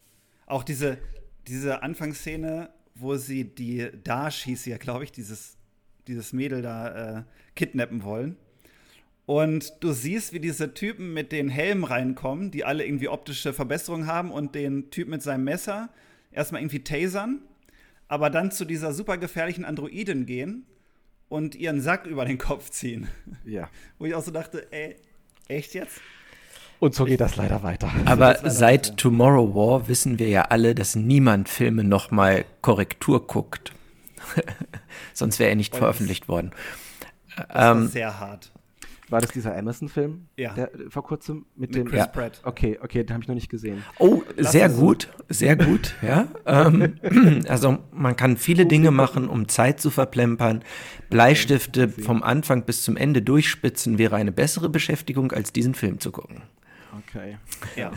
[0.47, 0.99] Auch diese,
[1.47, 5.59] diese Anfangsszene, wo sie die Dash hieß ja, glaube ich, dieses,
[6.07, 7.23] dieses Mädel da äh,
[7.55, 8.37] kidnappen wollen.
[9.27, 14.07] Und du siehst, wie diese Typen mit den Helmen reinkommen, die alle irgendwie optische Verbesserungen
[14.07, 15.91] haben und den Typ mit seinem Messer
[16.33, 17.43] erstmal irgendwie tasern
[18.09, 20.67] aber dann zu dieser super gefährlichen Androidin gehen
[21.29, 23.09] und ihren Sack über den Kopf ziehen.
[23.45, 23.69] Ja.
[23.99, 24.97] Wo ich auch so dachte, ey,
[25.49, 26.01] echt jetzt?
[26.81, 27.91] Und so geht das leider weiter.
[28.05, 28.97] Aber leider seit weiter.
[28.97, 33.73] Tomorrow War wissen wir ja alle, dass niemand Filme nochmal Korrektur guckt.
[35.13, 36.53] Sonst wäre er nicht veröffentlicht worden.
[37.37, 38.53] Das ähm, sehr hart.
[39.11, 40.29] War das dieser Amazon-Film?
[40.37, 40.53] Ja.
[40.55, 41.87] Der, vor kurzem mit, mit dem.
[41.89, 42.07] Chris ja.
[42.07, 42.41] Pratt.
[42.45, 43.85] Okay, okay, den habe ich noch nicht gesehen.
[43.99, 46.29] Oh, Lass sehr gut, sehr gut, ja.
[46.45, 46.99] ähm,
[47.49, 50.63] also man kann viele Dinge machen, um Zeit zu verplempern.
[51.11, 56.13] Bleistifte vom Anfang bis zum Ende durchspitzen wäre eine bessere Beschäftigung, als diesen Film zu
[56.13, 56.43] gucken.
[56.99, 57.39] Okay.
[57.77, 57.93] Ja.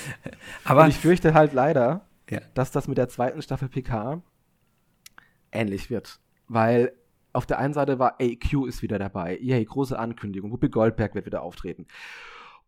[0.64, 2.40] Aber Und ich fürchte halt leider, ja.
[2.54, 4.22] dass das mit der zweiten Staffel PK
[5.50, 6.18] ähnlich wird.
[6.48, 6.92] Weil
[7.32, 9.38] auf der einen Seite war AQ ist wieder dabei.
[9.40, 10.52] Yay, große Ankündigung.
[10.52, 11.86] Whoopi Goldberg wird wieder auftreten.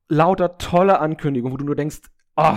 [0.09, 2.03] Lauter tolle Ankündigung, wo du nur denkst,
[2.37, 2.57] oh,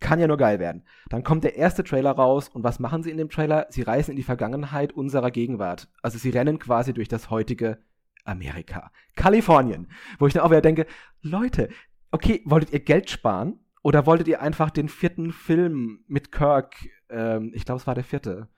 [0.00, 0.84] kann ja nur geil werden.
[1.08, 3.66] Dann kommt der erste Trailer raus und was machen sie in dem Trailer?
[3.70, 5.88] Sie reisen in die Vergangenheit unserer Gegenwart.
[6.02, 7.78] Also sie rennen quasi durch das heutige
[8.24, 8.92] Amerika.
[9.16, 9.90] Kalifornien.
[10.18, 10.86] Wo ich dann auch wieder denke,
[11.22, 11.68] Leute,
[12.10, 13.58] okay, wolltet ihr Geld sparen?
[13.82, 16.74] Oder wolltet ihr einfach den vierten Film mit Kirk,
[17.08, 18.48] ähm, ich glaube, es war der vierte,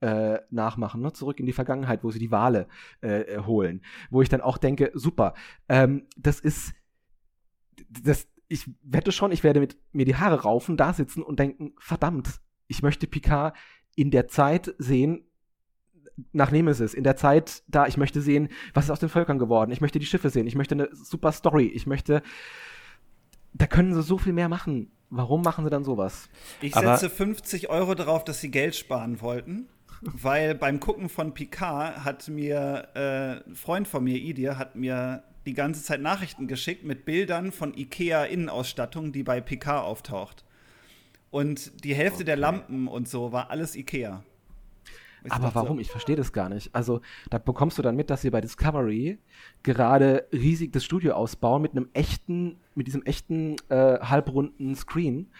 [0.00, 1.12] äh, nachmachen, ne?
[1.12, 2.68] zurück in die Vergangenheit, wo sie die Wale
[3.02, 3.82] äh, äh, holen.
[4.10, 5.34] Wo ich dann auch denke, super,
[5.68, 6.72] ähm, das ist,
[7.88, 11.74] das, ich wette schon, ich werde mit mir die Haare raufen, da sitzen und denken,
[11.78, 13.56] verdammt, ich möchte Picard
[13.94, 15.26] in der Zeit sehen,
[16.32, 19.70] nach Nemesis, in der Zeit da, ich möchte sehen, was ist aus den Völkern geworden,
[19.70, 22.22] ich möchte die Schiffe sehen, ich möchte eine super Story, ich möchte,
[23.52, 24.92] da können sie so viel mehr machen.
[25.12, 26.28] Warum machen sie dann sowas?
[26.60, 29.68] Ich setze Aber 50 Euro darauf, dass sie Geld sparen wollten
[30.02, 35.22] weil beim Gucken von Picard hat mir äh, ein Freund von mir, Idir, hat mir
[35.46, 40.44] die ganze Zeit Nachrichten geschickt mit Bildern von Ikea-Innenausstattung, die bei Picard auftaucht.
[41.30, 42.24] Und die Hälfte okay.
[42.24, 44.22] der Lampen und so war alles Ikea.
[45.24, 45.76] Ich Aber warum?
[45.76, 45.80] So.
[45.80, 46.74] Ich verstehe das gar nicht.
[46.74, 49.18] Also, da bekommst du dann mit, dass sie bei Discovery
[49.62, 55.30] gerade riesig das Studio ausbauen mit einem echten, mit diesem echten äh, halbrunden Screen,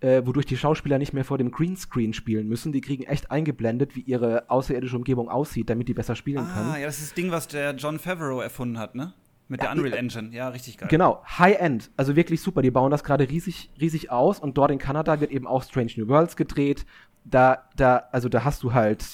[0.00, 2.72] äh, wodurch die Schauspieler nicht mehr vor dem Greenscreen spielen müssen.
[2.72, 6.70] Die kriegen echt eingeblendet, wie ihre außerirdische Umgebung aussieht, damit die besser spielen ah, können.
[6.70, 9.14] Ah, ja, das ist das Ding, was der John Favreau erfunden hat, ne?
[9.48, 10.88] Mit ja, der Unreal Engine, ja, richtig geil.
[10.88, 12.62] Genau, High-End, also wirklich super.
[12.62, 15.92] Die bauen das gerade riesig, riesig aus und dort in Kanada wird eben auch Strange
[15.96, 16.84] New Worlds gedreht.
[17.24, 19.04] Da, da, also da hast du halt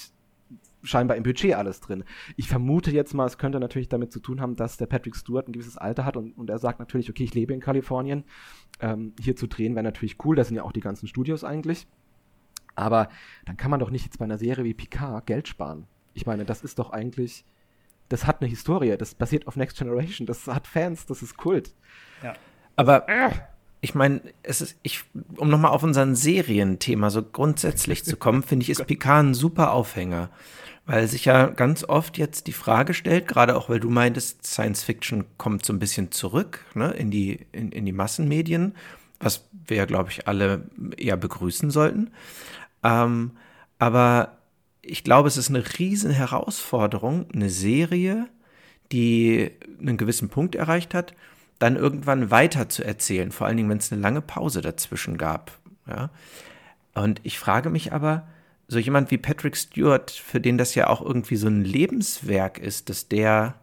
[0.83, 2.03] scheinbar im Budget alles drin.
[2.35, 5.47] Ich vermute jetzt mal, es könnte natürlich damit zu tun haben, dass der Patrick Stewart
[5.47, 8.23] ein gewisses Alter hat und, und er sagt natürlich, okay, ich lebe in Kalifornien.
[8.79, 11.87] Ähm, hier zu drehen wäre natürlich cool, das sind ja auch die ganzen Studios eigentlich.
[12.75, 13.09] Aber
[13.45, 15.87] dann kann man doch nicht jetzt bei einer Serie wie Picard Geld sparen.
[16.13, 17.45] Ich meine, das ist doch eigentlich,
[18.09, 21.73] das hat eine Historie, das basiert auf Next Generation, das hat Fans, das ist Kult.
[22.23, 22.33] Ja.
[22.75, 23.29] Aber äh,
[23.81, 25.03] ich meine, es ist, ich,
[25.37, 29.71] um nochmal auf unseren Serienthema so grundsätzlich zu kommen, finde ich, ist Picard ein super
[29.73, 30.29] Aufhänger.
[30.85, 34.83] Weil sich ja ganz oft jetzt die Frage stellt, gerade auch weil du meintest, Science
[34.83, 38.75] Fiction kommt so ein bisschen zurück ne, in, die, in, in die Massenmedien,
[39.19, 40.65] was wir ja, glaube ich, alle
[40.97, 42.11] eher begrüßen sollten.
[42.83, 43.31] Ähm,
[43.79, 44.37] aber
[44.81, 48.27] ich glaube, es ist eine riesen Herausforderung, eine Serie,
[48.91, 51.13] die einen gewissen Punkt erreicht hat,
[51.59, 55.57] dann irgendwann weiter zu erzählen, vor allen Dingen, wenn es eine lange Pause dazwischen gab.
[55.87, 56.09] Ja?
[56.93, 58.27] Und ich frage mich aber,
[58.67, 62.89] so jemand wie Patrick Stewart, für den das ja auch irgendwie so ein Lebenswerk ist,
[62.89, 63.55] dass der,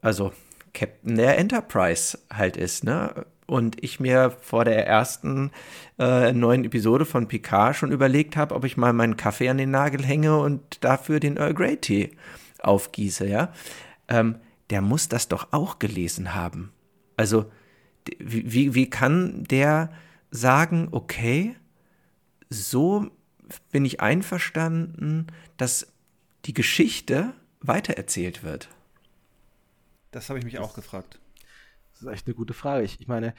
[0.00, 0.32] also
[0.74, 3.26] Captain der Enterprise halt ist, ne?
[3.46, 5.50] Und ich mir vor der ersten
[5.98, 9.70] äh, neuen Episode von Picard schon überlegt habe, ob ich mal meinen Kaffee an den
[9.70, 12.12] Nagel hänge und dafür den Earl Grey Tee
[12.60, 13.52] aufgieße, ja.
[14.08, 14.36] Ähm,
[14.70, 16.72] der muss das doch auch gelesen haben.
[17.16, 17.50] Also,
[18.18, 19.90] wie, wie kann der
[20.30, 21.54] sagen, okay,
[22.48, 23.10] so
[23.70, 25.26] bin ich einverstanden,
[25.56, 25.92] dass
[26.44, 28.68] die Geschichte weitererzählt wird?
[30.10, 31.20] Das habe ich mich das, auch gefragt.
[31.92, 32.84] Das ist echt eine gute Frage.
[32.84, 33.34] Ich, ich meine,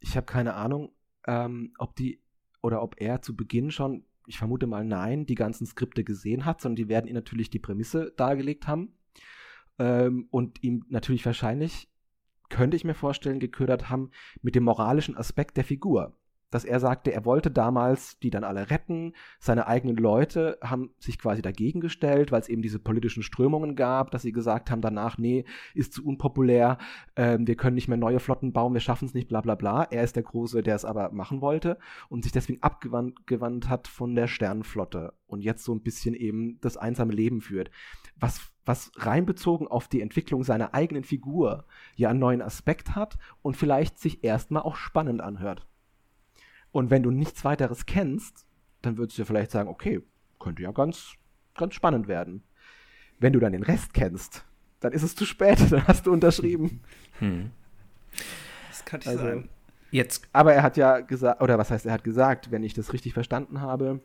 [0.00, 0.92] ich habe keine Ahnung,
[1.26, 2.20] ähm, ob die
[2.62, 6.60] oder ob er zu Beginn schon, ich vermute mal nein, die ganzen Skripte gesehen hat,
[6.60, 8.92] sondern die werden ihm natürlich die Prämisse dargelegt haben
[9.78, 11.88] ähm, und ihm natürlich wahrscheinlich,
[12.48, 14.10] könnte ich mir vorstellen, geködert haben
[14.42, 16.16] mit dem moralischen Aspekt der Figur
[16.50, 19.14] dass er sagte, er wollte damals die dann alle retten.
[19.38, 24.10] Seine eigenen Leute haben sich quasi dagegen gestellt, weil es eben diese politischen Strömungen gab,
[24.10, 25.44] dass sie gesagt haben danach, nee,
[25.74, 26.78] ist zu unpopulär,
[27.14, 29.84] äh, wir können nicht mehr neue Flotten bauen, wir schaffen es nicht, bla bla bla.
[29.84, 31.78] Er ist der Große, der es aber machen wollte
[32.08, 36.76] und sich deswegen abgewandt hat von der Sternenflotte und jetzt so ein bisschen eben das
[36.76, 37.70] einsame Leben führt.
[38.16, 41.64] Was was reinbezogen auf die Entwicklung seiner eigenen Figur
[41.96, 45.66] ja einen neuen Aspekt hat und vielleicht sich erstmal auch spannend anhört.
[46.78, 48.46] Und wenn du nichts weiteres kennst,
[48.82, 50.00] dann würdest du vielleicht sagen, okay,
[50.38, 51.14] könnte ja ganz,
[51.56, 52.44] ganz spannend werden.
[53.18, 54.44] Wenn du dann den Rest kennst,
[54.78, 56.82] dann ist es zu spät, dann hast du unterschrieben.
[57.18, 57.50] Hm.
[58.68, 59.48] Das kann ich also, sein.
[59.90, 60.28] Jetzt.
[60.32, 63.12] Aber er hat ja gesagt, oder was heißt, er hat gesagt, wenn ich das richtig
[63.12, 64.00] verstanden habe,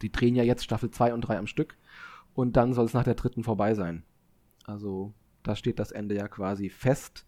[0.00, 1.76] die drehen ja jetzt Staffel 2 und 3 am Stück
[2.32, 4.04] und dann soll es nach der dritten vorbei sein.
[4.64, 7.26] Also, da steht das Ende ja quasi fest.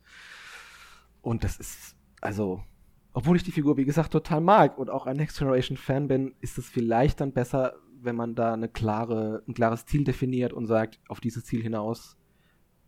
[1.21, 2.65] Und das ist, also,
[3.13, 6.35] obwohl ich die Figur, wie gesagt, total mag und auch ein Next Generation Fan bin,
[6.41, 10.67] ist es vielleicht dann besser, wenn man da eine klare, ein klares Ziel definiert und
[10.67, 12.17] sagt, auf dieses Ziel hinaus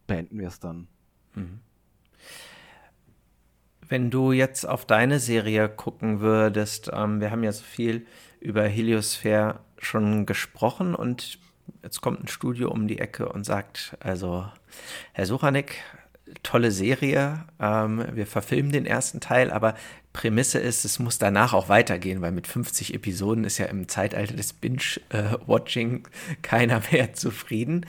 [0.07, 0.89] beenden wir es dann.
[1.35, 1.61] Mhm.
[3.87, 8.07] Wenn du jetzt auf deine Serie gucken würdest, ähm, wir haben ja so viel
[8.41, 11.39] über Heliosphere schon gesprochen und
[11.83, 14.47] jetzt kommt ein Studio um die Ecke und sagt, also
[15.13, 15.83] Herr Suchanek,
[16.43, 17.45] tolle Serie.
[17.61, 19.75] Ähm, wir verfilmen den ersten Teil, aber
[20.15, 24.35] Prämisse ist, es muss danach auch weitergehen, weil mit 50 Episoden ist ja im Zeitalter
[24.35, 26.09] des Binge-Watching
[26.43, 27.85] keiner mehr zufrieden.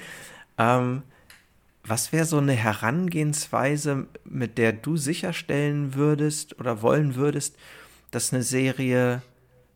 [0.58, 1.04] Ähm,
[1.84, 7.58] was wäre so eine Herangehensweise, mit der du sicherstellen würdest oder wollen würdest,
[8.10, 9.22] dass eine Serie,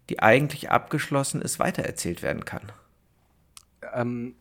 [0.09, 2.71] die eigentlich abgeschlossen ist, weitererzählt werden kann?
[3.93, 4.33] Ähm,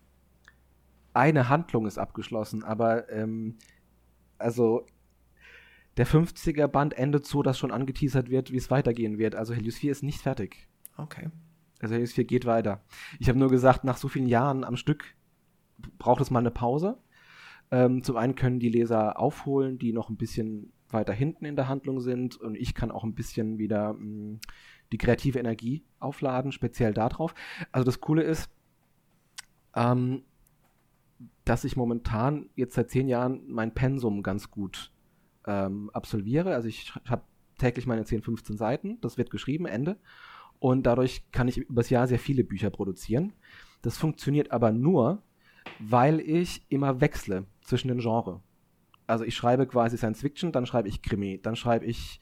[1.13, 3.59] eine Handlung ist abgeschlossen, aber ähm,
[4.39, 4.87] also
[5.99, 9.35] der 50er Band endet so, dass schon angeteasert wird, wie es weitergehen wird.
[9.35, 10.69] Also Helios 4 ist nicht fertig.
[10.97, 11.29] Okay.
[11.81, 12.83] Also Helios 4 geht weiter.
[13.19, 15.17] Ich habe nur gesagt, nach so vielen Jahren am Stück
[15.99, 16.99] braucht es mal eine Pause.
[17.73, 21.69] Ähm, zum einen können die Leser aufholen, die noch ein bisschen weiter hinten in der
[21.69, 24.41] Handlung sind und ich kann auch ein bisschen wieder mh, mm,
[24.93, 27.35] die kreative Energie aufladen, speziell darauf.
[27.73, 28.49] Also das Coole ist,
[29.75, 30.23] ähm,
[31.45, 34.93] dass ich momentan jetzt seit zehn Jahren mein Pensum ganz gut
[35.49, 36.55] ähm, absolviere.
[36.55, 37.23] Also ich habe
[37.59, 39.97] täglich meine 10, 15 Seiten, das wird geschrieben, Ende.
[40.61, 43.33] Und dadurch kann ich übers Jahr sehr viele Bücher produzieren.
[43.83, 45.23] Das funktioniert aber nur,
[45.79, 48.41] weil ich immer wechsle zwischen den Genres.
[49.07, 52.21] Also ich schreibe quasi Science Fiction, dann schreibe ich Krimi, dann schreibe ich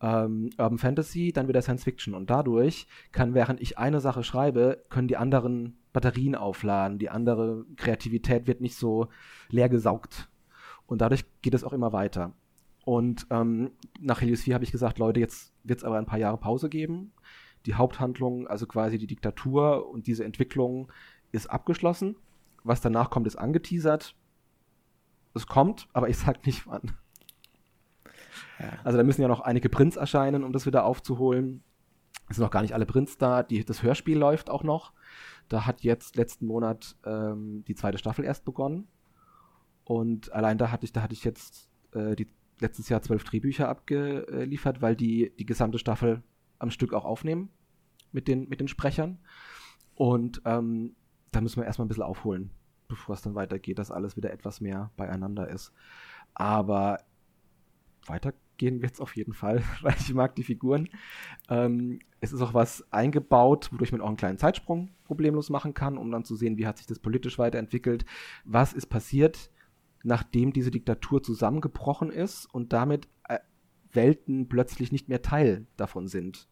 [0.00, 2.14] ähm, Urban Fantasy, dann wieder Science Fiction.
[2.14, 7.64] Und dadurch kann, während ich eine Sache schreibe, können die anderen Batterien aufladen, die andere
[7.76, 9.08] Kreativität wird nicht so
[9.48, 10.28] leer gesaugt.
[10.86, 12.32] Und dadurch geht es auch immer weiter.
[12.84, 16.18] Und ähm, nach Helios 4 habe ich gesagt, Leute, jetzt wird es aber ein paar
[16.18, 17.12] Jahre Pause geben.
[17.66, 20.90] Die Haupthandlung, also quasi die Diktatur und diese Entwicklung
[21.30, 22.16] ist abgeschlossen.
[22.64, 24.14] Was danach kommt, ist angeteasert.
[25.34, 26.92] Es kommt, aber ich sag nicht wann.
[28.58, 28.72] Ja.
[28.84, 31.62] Also da müssen ja noch einige Prints erscheinen, um das wieder aufzuholen.
[32.28, 33.42] Es sind noch gar nicht alle Prints da.
[33.42, 34.92] Die, das Hörspiel läuft auch noch.
[35.48, 38.86] Da hat jetzt letzten Monat ähm, die zweite Staffel erst begonnen.
[39.84, 42.28] Und allein da hatte ich, da hatte ich jetzt äh, die,
[42.60, 46.22] letztes Jahr zwölf Drehbücher abgeliefert, weil die die gesamte Staffel
[46.58, 47.50] am Stück auch aufnehmen
[48.12, 49.18] mit den, mit den Sprechern.
[49.94, 50.94] Und ähm,
[51.32, 52.50] da müssen wir erstmal ein bisschen aufholen,
[52.88, 55.72] bevor es dann weitergeht, dass alles wieder etwas mehr beieinander ist.
[56.34, 56.98] Aber
[58.06, 60.88] weitergehen wird es auf jeden Fall, weil ich mag die Figuren.
[61.48, 65.96] Ähm, es ist auch was eingebaut, wodurch man auch einen kleinen Zeitsprung problemlos machen kann,
[65.96, 68.04] um dann zu sehen, wie hat sich das politisch weiterentwickelt,
[68.44, 69.50] was ist passiert,
[70.02, 73.38] nachdem diese Diktatur zusammengebrochen ist und damit äh,
[73.92, 76.48] Welten plötzlich nicht mehr Teil davon sind.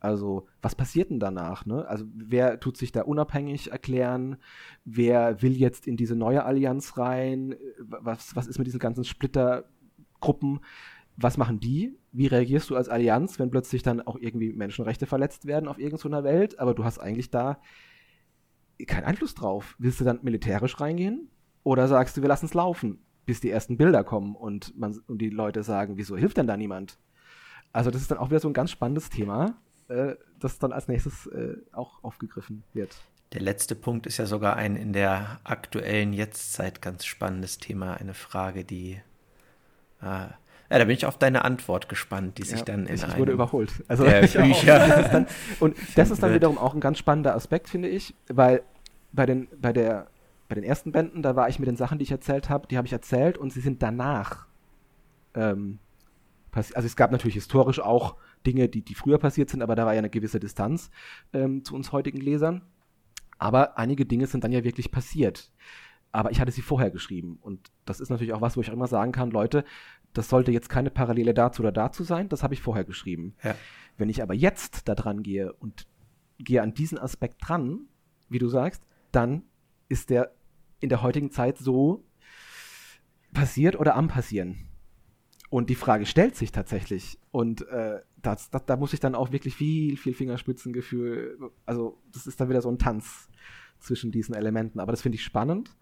[0.00, 1.66] Also, was passiert denn danach?
[1.66, 1.86] Ne?
[1.88, 4.36] Also, wer tut sich da unabhängig erklären?
[4.84, 7.56] Wer will jetzt in diese neue Allianz rein?
[7.80, 10.60] Was, was ist mit diesen ganzen Splittergruppen?
[11.16, 11.98] Was machen die?
[12.12, 16.22] Wie reagierst du als Allianz, wenn plötzlich dann auch irgendwie Menschenrechte verletzt werden auf irgendeiner
[16.22, 17.60] Welt, aber du hast eigentlich da
[18.86, 19.74] keinen Einfluss drauf?
[19.80, 21.28] Willst du dann militärisch reingehen?
[21.68, 25.18] Oder sagst du, wir lassen es laufen, bis die ersten Bilder kommen und, man, und
[25.18, 26.98] die Leute sagen, wieso hilft denn da niemand?
[27.72, 29.54] Also, das ist dann auch wieder so ein ganz spannendes Thema
[29.88, 32.96] äh, das dann als nächstes äh, auch aufgegriffen wird.
[33.32, 38.14] Der letzte Punkt ist ja sogar ein in der aktuellen Jetztzeit ganz spannendes Thema, eine
[38.14, 39.00] Frage, die
[40.00, 40.28] äh,
[40.70, 43.32] ja, da bin ich auf deine Antwort gespannt, die sich ja, dann in ich wurde
[43.32, 43.72] überholt.
[43.88, 44.04] Also
[44.42, 45.08] Bücher.
[45.10, 45.26] Dann,
[45.60, 48.62] und das ist dann wiederum auch ein ganz spannender Aspekt, finde ich, weil
[49.12, 50.08] bei den bei der
[50.48, 52.76] bei den ersten Bänden, da war ich mit den Sachen, die ich erzählt habe, die
[52.76, 54.46] habe ich erzählt und sie sind danach
[55.34, 55.78] ähm,
[56.50, 56.76] passiert.
[56.76, 59.92] Also es gab natürlich historisch auch Dinge, die, die früher passiert sind, aber da war
[59.92, 60.90] ja eine gewisse Distanz
[61.32, 62.62] ähm, zu uns heutigen Lesern.
[63.38, 65.52] Aber einige Dinge sind dann ja wirklich passiert.
[66.10, 67.38] Aber ich hatte sie vorher geschrieben.
[67.40, 69.64] Und das ist natürlich auch was, wo ich auch immer sagen kann, Leute,
[70.14, 73.34] das sollte jetzt keine Parallele dazu oder dazu sein, das habe ich vorher geschrieben.
[73.44, 73.54] Ja.
[73.98, 75.86] Wenn ich aber jetzt da dran gehe und
[76.38, 77.80] gehe an diesen Aspekt dran,
[78.28, 78.82] wie du sagst,
[79.12, 79.42] dann
[79.88, 80.32] ist der
[80.80, 82.04] in der heutigen Zeit so
[83.32, 84.68] passiert oder am passieren.
[85.50, 87.18] Und die Frage stellt sich tatsächlich.
[87.30, 91.38] Und äh, das, das, da muss ich dann auch wirklich viel, viel Fingerspitzengefühl.
[91.64, 93.28] Also, das ist dann wieder so ein Tanz
[93.78, 94.80] zwischen diesen Elementen.
[94.80, 95.74] Aber das finde ich spannend.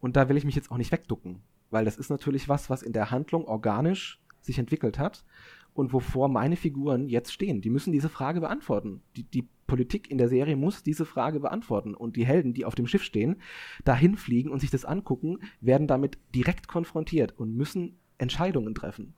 [0.00, 1.40] Und da will ich mich jetzt auch nicht wegducken.
[1.70, 5.24] Weil das ist natürlich was, was in der Handlung organisch sich entwickelt hat
[5.72, 7.60] und wovor meine Figuren jetzt stehen.
[7.60, 9.02] Die müssen diese Frage beantworten.
[9.16, 11.94] Die, die Politik in der Serie muss diese Frage beantworten.
[11.94, 13.36] Und die Helden, die auf dem Schiff stehen,
[13.84, 19.14] dahin fliegen und sich das angucken, werden damit direkt konfrontiert und müssen Entscheidungen treffen.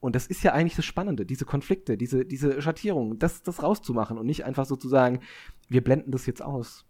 [0.00, 4.18] Und das ist ja eigentlich das Spannende, diese Konflikte, diese, diese Schattierungen, das, das rauszumachen
[4.18, 5.20] und nicht einfach sozusagen,
[5.68, 6.84] wir blenden das jetzt aus.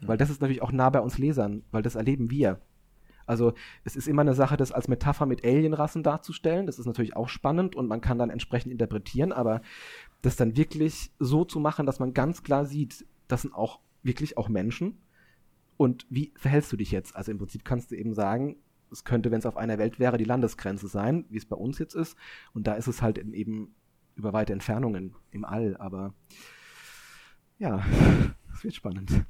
[0.00, 0.08] Ja.
[0.08, 2.60] Weil das ist natürlich auch nah bei uns Lesern, weil das erleben wir.
[3.26, 3.52] Also
[3.84, 6.66] es ist immer eine Sache, das als Metapher mit Alienrassen darzustellen.
[6.66, 9.60] Das ist natürlich auch spannend und man kann dann entsprechend interpretieren, aber
[10.24, 14.36] das dann wirklich so zu machen, dass man ganz klar sieht, das sind auch wirklich
[14.36, 15.02] auch Menschen.
[15.76, 17.16] Und wie verhältst du dich jetzt?
[17.16, 18.56] Also im Prinzip kannst du eben sagen,
[18.90, 21.78] es könnte, wenn es auf einer Welt wäre, die Landesgrenze sein, wie es bei uns
[21.78, 22.16] jetzt ist.
[22.52, 23.74] Und da ist es halt eben
[24.14, 25.76] über weite Entfernungen im All.
[25.78, 26.14] Aber
[27.58, 27.84] ja,
[28.54, 29.24] es wird spannend.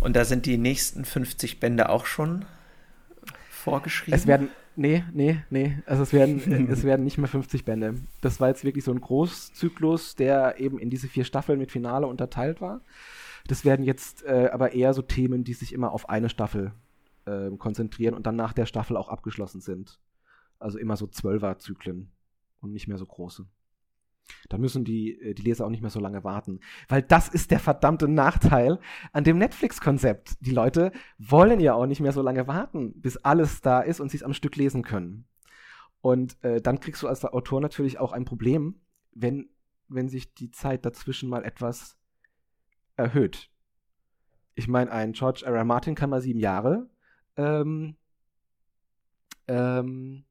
[0.00, 2.44] Und da sind die nächsten 50 Bände auch schon
[3.48, 4.18] vorgeschrieben?
[4.18, 5.78] Es werden, nee, nee, nee.
[5.86, 7.94] Also es werden, es werden nicht mehr 50 Bände.
[8.20, 12.06] Das war jetzt wirklich so ein Großzyklus, der eben in diese vier Staffeln mit Finale
[12.06, 12.80] unterteilt war.
[13.46, 16.72] Das werden jetzt äh, aber eher so Themen, die sich immer auf eine Staffel
[17.26, 19.98] äh, konzentrieren und dann nach der Staffel auch abgeschlossen sind.
[20.58, 22.10] Also immer so Zwölfer-Zyklen
[22.60, 23.46] und nicht mehr so große.
[24.48, 26.60] Da müssen die, äh, die Leser auch nicht mehr so lange warten.
[26.88, 28.78] Weil das ist der verdammte Nachteil
[29.12, 30.36] an dem Netflix-Konzept.
[30.40, 34.10] Die Leute wollen ja auch nicht mehr so lange warten, bis alles da ist und
[34.10, 35.26] sie es am Stück lesen können.
[36.00, 38.80] Und äh, dann kriegst du als Autor natürlich auch ein Problem,
[39.12, 39.48] wenn,
[39.88, 41.96] wenn sich die Zeit dazwischen mal etwas
[42.96, 43.50] erhöht.
[44.54, 45.54] Ich meine, ein George R.
[45.54, 45.64] R.
[45.64, 46.88] Martin kann mal sieben Jahre
[47.36, 47.96] ähm,
[49.48, 50.24] ähm,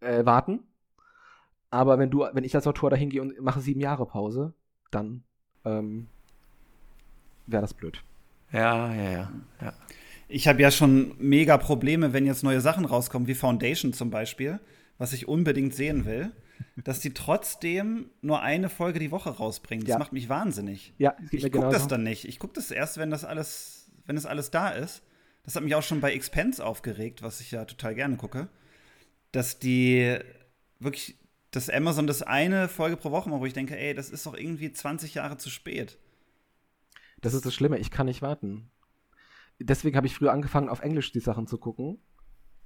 [0.00, 0.67] äh, warten.
[1.70, 4.54] Aber wenn du, wenn ich als Autor dahin gehe und mache sieben Jahre Pause,
[4.90, 5.22] dann
[5.64, 6.06] ähm,
[7.46, 8.02] wäre das blöd.
[8.52, 9.32] Ja, ja, ja.
[9.60, 9.72] ja.
[10.28, 14.60] Ich habe ja schon mega Probleme, wenn jetzt neue Sachen rauskommen, wie Foundation zum Beispiel,
[14.98, 16.32] was ich unbedingt sehen will,
[16.84, 19.84] dass die trotzdem nur eine Folge die Woche rausbringen.
[19.84, 19.98] Das Ja.
[19.98, 20.92] macht mich wahnsinnig.
[20.98, 22.24] Ja, Ich gucke das dann nicht.
[22.26, 25.02] Ich gucke das erst, wenn das alles, wenn das alles da ist.
[25.44, 28.48] Das hat mich auch schon bei Expense aufgeregt, was ich ja total gerne gucke.
[29.32, 30.18] Dass die
[30.78, 31.16] wirklich,
[31.50, 34.34] dass Amazon das eine Folge pro Woche macht, wo ich denke, ey, das ist doch
[34.34, 35.98] irgendwie 20 Jahre zu spät.
[37.20, 38.70] Das ist das Schlimme, ich kann nicht warten.
[39.58, 41.98] Deswegen habe ich früher angefangen, auf Englisch die Sachen zu gucken,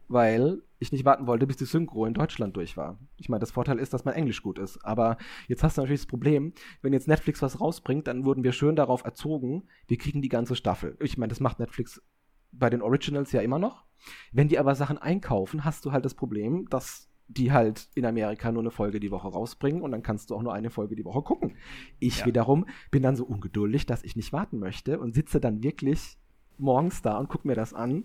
[0.09, 2.99] weil ich nicht warten wollte, bis die Synchro in Deutschland durch war.
[3.17, 4.85] Ich meine, das Vorteil ist, dass mein Englisch gut ist.
[4.85, 5.17] Aber
[5.49, 6.53] jetzt hast du natürlich das Problem,
[6.83, 10.55] wenn jetzt Netflix was rausbringt, dann wurden wir schön darauf erzogen, wir kriegen die ganze
[10.55, 10.99] Staffel.
[11.01, 12.03] Ich meine, das macht Netflix
[12.51, 13.85] bei den Originals ja immer noch.
[14.33, 18.53] Wenn die aber Sachen einkaufen, hast du halt das Problem, dass die halt in Amerika
[18.53, 21.05] nur eine Folge die Woche rausbringen und dann kannst du auch nur eine Folge die
[21.05, 21.57] Woche gucken.
[21.99, 22.27] Ich Ja.
[22.27, 26.19] wiederum bin dann so ungeduldig, dass ich nicht warten möchte und sitze dann wirklich
[26.59, 28.05] morgens da und gucke mir das an.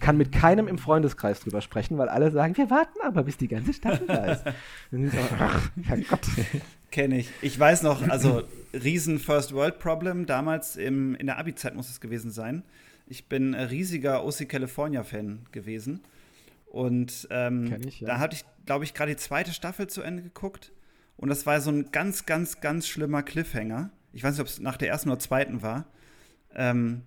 [0.00, 3.48] Kann mit keinem im Freundeskreis drüber sprechen, weil alle sagen, wir warten aber, bis die
[3.48, 4.44] ganze Staffel da ist.
[4.92, 6.20] Ich so, ach, Herrgott.
[6.90, 7.30] Kenne ich.
[7.40, 8.42] Ich weiß noch, also
[8.74, 12.64] riesen First World Problem, damals im, in der Abi-Zeit muss es gewesen sein.
[13.06, 16.00] Ich bin ein riesiger OC California-Fan gewesen.
[16.72, 18.06] Und ähm, ich, ja.
[18.06, 20.72] da hatte ich, glaube ich, gerade die zweite Staffel zu Ende geguckt.
[21.18, 23.90] Und das war so ein ganz, ganz, ganz schlimmer Cliffhanger.
[24.14, 25.84] Ich weiß nicht, ob es nach der ersten oder zweiten war.
[26.54, 27.02] Ähm,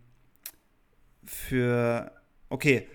[1.24, 2.12] für,
[2.50, 2.88] okay,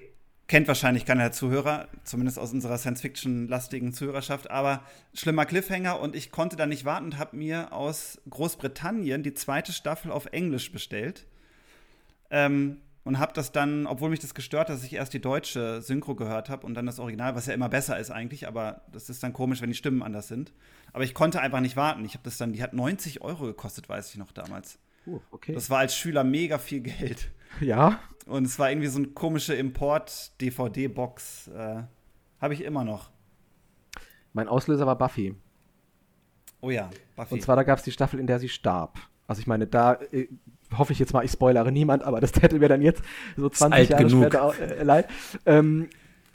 [0.47, 6.31] kennt wahrscheinlich keiner der Zuhörer, zumindest aus unserer Science-Fiction-lastigen Zuhörerschaft, aber schlimmer Cliffhanger und ich
[6.31, 11.27] konnte da nicht warten und habe mir aus Großbritannien die zweite Staffel auf Englisch bestellt.
[12.31, 15.81] Ähm, und habe das dann, obwohl mich das gestört hat, dass ich erst die deutsche
[15.81, 19.09] Synchro gehört habe und dann das Original, was ja immer besser ist eigentlich, aber das
[19.09, 20.53] ist dann komisch, wenn die Stimmen anders sind.
[20.93, 22.05] Aber ich konnte einfach nicht warten.
[22.05, 24.79] Ich habe das dann, die hat 90 Euro gekostet, weiß ich noch damals.
[25.07, 25.55] Uh, okay.
[25.55, 27.31] Das war als Schüler mega viel Geld.
[27.61, 31.49] ja, Und es war irgendwie so eine komische Import-DVD-Box.
[31.49, 31.83] Äh,
[32.41, 33.11] Habe ich immer noch.
[34.35, 35.35] mein Auslöser war Buffy.
[36.61, 37.35] Oh ja, Buffy.
[37.35, 38.99] Und zwar, da gab es die Staffel, in der sie starb.
[39.27, 40.29] Also ich meine, da äh,
[40.77, 43.03] hoffe ich jetzt mal, ich spoilere niemand, aber das hätte mir dann jetzt
[43.37, 44.25] so 20 alt Jahre genug.
[44.25, 45.09] später äh, leid.
[45.47, 45.89] Ähm,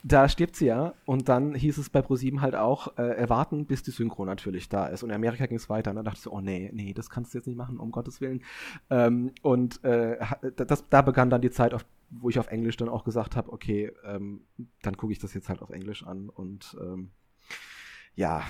[0.06, 3.82] da stirbt sie ja und dann hieß es bei ProSieben halt auch, äh, erwarten, bis
[3.82, 5.02] die Synchro natürlich da ist.
[5.02, 7.10] Und in Amerika ging es weiter und dann dachte ich so, oh nee, nee, das
[7.10, 8.44] kannst du jetzt nicht machen, um Gottes Willen.
[8.88, 10.18] Ähm, und äh,
[10.54, 13.52] das, da begann dann die Zeit, auf, wo ich auf Englisch dann auch gesagt habe,
[13.52, 14.42] okay, ähm,
[14.82, 17.10] dann gucke ich das jetzt halt auf Englisch an und ähm,
[18.14, 18.44] ja,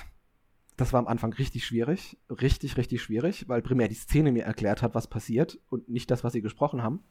[0.77, 4.83] das war am Anfang richtig schwierig, richtig, richtig schwierig, weil primär die Szene mir erklärt
[4.83, 7.03] hat, was passiert und nicht das, was sie gesprochen haben.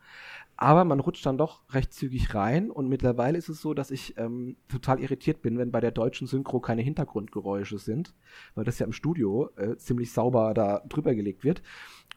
[0.56, 4.16] Aber man rutscht dann doch recht zügig rein und mittlerweile ist es so, dass ich
[4.18, 8.14] ähm, total irritiert bin, wenn bei der deutschen Synchro keine Hintergrundgeräusche sind,
[8.54, 11.60] weil das ja im Studio äh, ziemlich sauber da drüber gelegt wird.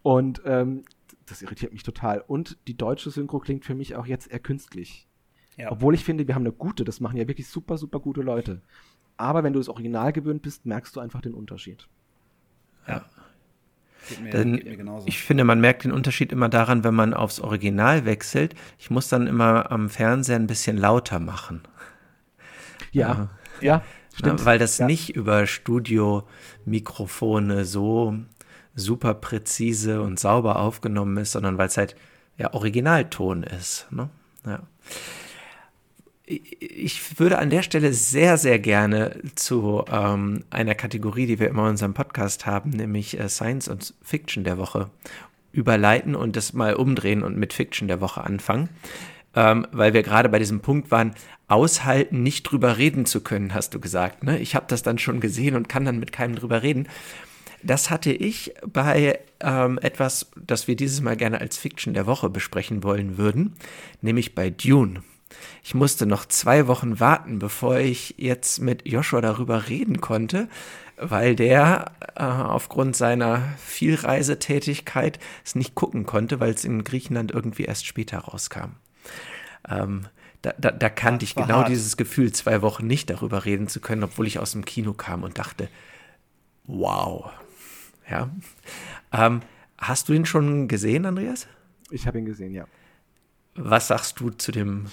[0.04, 0.84] Und ähm,
[1.26, 2.24] das irritiert mich total.
[2.26, 5.08] Und die deutsche Synchro klingt für mich auch jetzt eher künstlich.
[5.58, 5.72] ja.
[5.72, 8.62] Obwohl ich finde, wir haben eine gute, das machen ja wirklich super, super gute Leute.
[9.20, 11.88] Aber wenn du das Original gewöhnt bist, merkst du einfach den Unterschied.
[12.88, 13.03] ja.
[14.07, 15.05] Geht mir, Dann- geht mir genauso.
[15.07, 18.55] Ich finde, man merkt den Unterschied immer daran, wenn man aufs Original wechselt.
[18.80, 21.61] Ich muss dann immer am Fernseher ein bisschen lauter machen.
[22.91, 23.30] Ja,
[23.61, 23.84] ja,
[24.15, 24.39] stimmt.
[24.39, 24.88] Ne, weil das ja.
[24.88, 28.15] nicht über Studio-Mikrofone so
[28.74, 31.95] super präzise und sauber aufgenommen ist, sondern weil es halt
[32.38, 33.86] ja Originalton ist.
[33.91, 34.09] Ne?
[34.45, 34.61] Ja.
[36.32, 41.64] Ich- würde an der Stelle sehr, sehr gerne zu ähm, einer Kategorie, die wir immer
[41.64, 44.90] in unserem Podcast haben, nämlich äh, Science und Fiction der Woche,
[45.52, 48.70] überleiten und das mal umdrehen und mit Fiction der Woche anfangen.
[49.36, 51.16] Ähm, weil wir gerade bei diesem Punkt waren,
[51.48, 54.24] aushalten, nicht drüber reden zu können, hast du gesagt.
[54.24, 54.38] Ne?
[54.40, 56.88] Ich habe das dann schon gesehen und kann dann mit keinem drüber reden.
[57.64, 62.30] Das hatte ich bei ähm, etwas, das wir dieses Mal gerne als Fiction der Woche
[62.30, 63.56] besprechen wollen würden,
[64.02, 65.02] nämlich bei Dune.
[65.64, 70.50] Ich musste noch zwei Wochen warten, bevor ich jetzt mit Joshua darüber reden konnte,
[70.98, 77.64] weil der äh, aufgrund seiner Vielreisetätigkeit es nicht gucken konnte, weil es in Griechenland irgendwie
[77.64, 78.76] erst später rauskam.
[79.68, 80.08] Ähm,
[80.42, 81.70] da, da, da kannte ich genau hart.
[81.70, 85.24] dieses Gefühl, zwei Wochen nicht darüber reden zu können, obwohl ich aus dem Kino kam
[85.24, 85.70] und dachte,
[86.66, 87.30] wow.
[88.10, 88.30] Ja.
[89.12, 89.42] Ähm,
[89.78, 91.48] hast du ihn schon gesehen, Andreas?
[91.92, 92.66] Ich habe ihn gesehen, ja.
[93.62, 94.86] Was sagst du zu dem.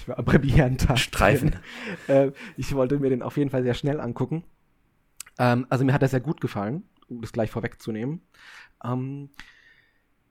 [0.97, 1.55] Streifen?
[2.07, 4.43] äh, ich wollte mir den auf jeden Fall sehr schnell angucken.
[5.39, 8.21] Ähm, also mir hat er sehr gut gefallen, um das gleich vorwegzunehmen.
[8.83, 9.29] Ähm,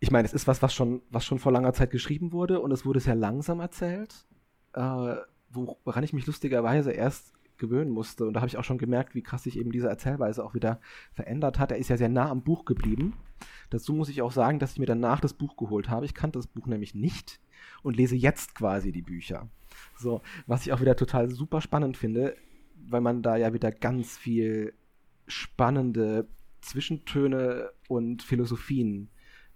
[0.00, 2.72] ich meine, es ist was, was schon, was schon vor langer Zeit geschrieben wurde und
[2.72, 4.26] es wurde sehr langsam erzählt,
[4.74, 5.14] äh,
[5.50, 8.26] woran ich mich lustigerweise erst gewöhnen musste.
[8.26, 10.78] Und da habe ich auch schon gemerkt, wie krass sich eben diese Erzählweise auch wieder
[11.14, 11.72] verändert hat.
[11.72, 13.14] Er ist ja sehr nah am Buch geblieben.
[13.70, 16.04] Dazu muss ich auch sagen, dass ich mir danach das Buch geholt habe.
[16.04, 17.40] Ich kannte das Buch nämlich nicht
[17.86, 19.48] und lese jetzt quasi die Bücher.
[19.96, 22.36] So, was ich auch wieder total super spannend finde,
[22.88, 24.74] weil man da ja wieder ganz viel
[25.28, 26.28] spannende
[26.60, 29.08] Zwischentöne und Philosophien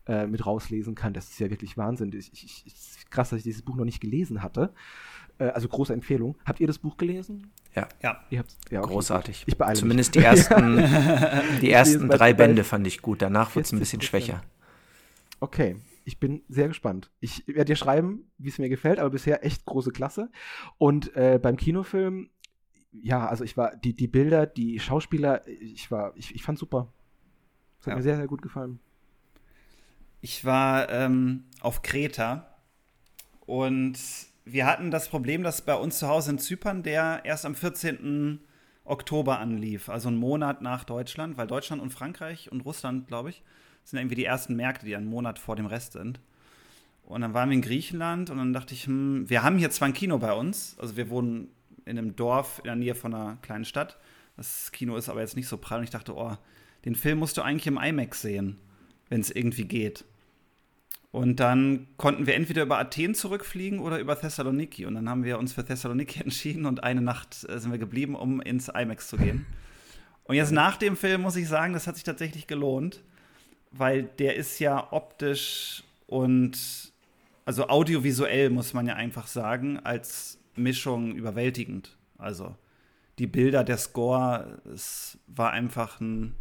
[0.06, 1.12] äh, mit rauslesen kann.
[1.12, 2.12] Das ist ja wirklich Wahnsinn.
[2.12, 4.72] Ich, ich, ich, krass, dass ich dieses Buch noch nicht gelesen hatte.
[5.38, 6.38] Äh, also große Empfehlung.
[6.44, 7.50] Habt ihr das Buch gelesen?
[7.74, 7.88] Ja.
[8.00, 8.24] Ja.
[8.30, 8.92] Ihr habt's, ja okay.
[8.92, 9.44] Großartig.
[9.46, 10.22] Ich beeile Zumindest mich.
[10.22, 13.22] die ersten, die ersten drei Bände fand ich gut.
[13.22, 14.42] Danach wird es ein bisschen schwächer.
[15.40, 15.76] Okay.
[16.10, 17.12] Ich bin sehr gespannt.
[17.20, 20.28] Ich werde dir schreiben, wie es mir gefällt, aber bisher echt große Klasse.
[20.76, 22.30] Und äh, beim Kinofilm,
[22.90, 26.92] ja, also ich war, die, die Bilder, die Schauspieler, ich war, ich, ich fand super.
[27.78, 27.96] Das hat ja.
[27.98, 28.80] mir sehr, sehr gut gefallen.
[30.20, 32.56] Ich war ähm, auf Kreta
[33.46, 33.96] und
[34.44, 38.40] wir hatten das Problem, dass bei uns zu Hause in Zypern der erst am 14.
[38.82, 43.44] Oktober anlief, also einen Monat nach Deutschland, weil Deutschland und Frankreich und Russland, glaube ich,
[43.84, 46.20] sind irgendwie die ersten Märkte, die einen Monat vor dem Rest sind.
[47.04, 49.88] Und dann waren wir in Griechenland und dann dachte ich, hm, wir haben hier zwar
[49.88, 51.48] ein Kino bei uns, also wir wohnen
[51.84, 53.98] in einem Dorf in der Nähe von einer kleinen Stadt.
[54.36, 56.36] Das Kino ist aber jetzt nicht so prall und ich dachte, oh,
[56.84, 58.58] den Film musst du eigentlich im IMAX sehen,
[59.08, 60.04] wenn es irgendwie geht.
[61.12, 64.86] Und dann konnten wir entweder über Athen zurückfliegen oder über Thessaloniki.
[64.86, 68.14] Und dann haben wir uns für Thessaloniki entschieden und eine Nacht äh, sind wir geblieben,
[68.14, 69.46] um ins IMAX zu gehen.
[70.24, 73.02] Und jetzt nach dem Film muss ich sagen, das hat sich tatsächlich gelohnt,
[73.70, 76.92] weil der ist ja optisch und
[77.44, 81.96] also audiovisuell, muss man ja einfach sagen, als Mischung überwältigend.
[82.18, 82.56] Also
[83.18, 86.34] die Bilder, der Score, es war einfach ein,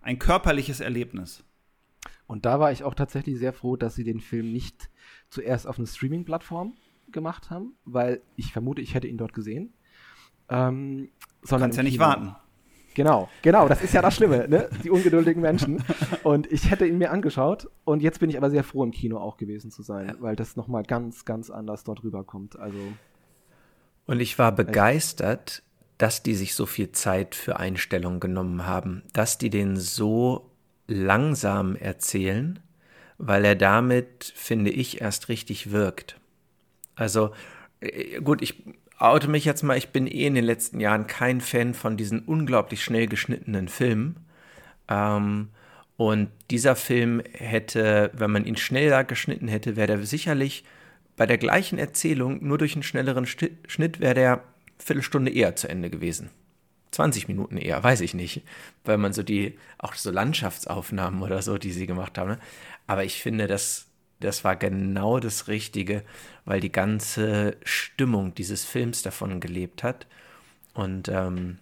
[0.00, 1.44] ein körperliches Erlebnis.
[2.26, 4.90] Und da war ich auch tatsächlich sehr froh, dass sie den Film nicht
[5.28, 6.74] zuerst auf eine Streaming-Plattform
[7.12, 9.74] gemacht haben, weil ich vermute, ich hätte ihn dort gesehen.
[10.48, 11.10] Ähm,
[11.42, 12.34] sondern Kannst ja nicht warten.
[12.96, 14.70] Genau, genau, das ist ja das Schlimme, ne?
[14.82, 15.84] Die ungeduldigen Menschen.
[16.22, 19.18] Und ich hätte ihn mir angeschaut und jetzt bin ich aber sehr froh, im Kino
[19.18, 22.58] auch gewesen zu sein, weil das nochmal ganz, ganz anders dort rüberkommt.
[22.58, 22.78] Also.
[24.06, 25.62] Und ich war begeistert,
[25.98, 30.50] dass die sich so viel Zeit für Einstellungen genommen haben, dass die den so
[30.86, 32.60] langsam erzählen,
[33.18, 36.18] weil er damit, finde ich, erst richtig wirkt.
[36.94, 37.32] Also
[37.80, 38.64] äh, gut, ich
[38.98, 42.20] oute mich jetzt mal, ich bin eh in den letzten Jahren kein Fan von diesen
[42.20, 44.16] unglaublich schnell geschnittenen Filmen.
[44.88, 45.48] Ähm,
[45.96, 50.64] und dieser Film hätte, wenn man ihn schneller geschnitten hätte, wäre der sicherlich
[51.16, 54.44] bei der gleichen Erzählung, nur durch einen schnelleren Schnitt, wäre der
[54.78, 56.30] Viertelstunde eher zu Ende gewesen.
[56.90, 58.42] 20 Minuten eher, weiß ich nicht,
[58.84, 62.30] weil man so die, auch so Landschaftsaufnahmen oder so, die sie gemacht haben.
[62.30, 62.38] Ne?
[62.86, 63.85] Aber ich finde, das,
[64.20, 66.02] das war genau das Richtige,
[66.44, 70.06] weil die ganze Stimmung dieses Films davon gelebt hat.
[70.74, 71.58] Und ähm,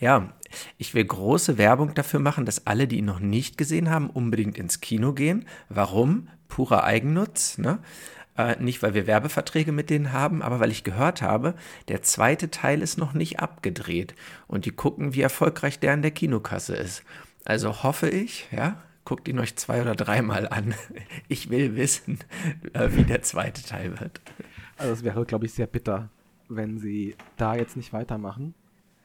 [0.00, 0.32] ja,
[0.78, 4.58] ich will große Werbung dafür machen, dass alle, die ihn noch nicht gesehen haben, unbedingt
[4.58, 5.46] ins Kino gehen.
[5.68, 6.28] Warum?
[6.48, 7.58] Purer Eigennutz.
[7.58, 7.78] Ne?
[8.36, 11.54] Äh, nicht, weil wir Werbeverträge mit denen haben, aber weil ich gehört habe,
[11.88, 14.14] der zweite Teil ist noch nicht abgedreht.
[14.46, 17.02] Und die gucken, wie erfolgreich der in der Kinokasse ist.
[17.44, 20.74] Also hoffe ich, ja, guckt ihn euch zwei oder dreimal an.
[21.28, 22.18] Ich will wissen,
[22.74, 24.20] äh, wie der zweite Teil wird.
[24.76, 26.10] Also es wäre, glaube ich, sehr bitter,
[26.48, 28.54] wenn sie da jetzt nicht weitermachen.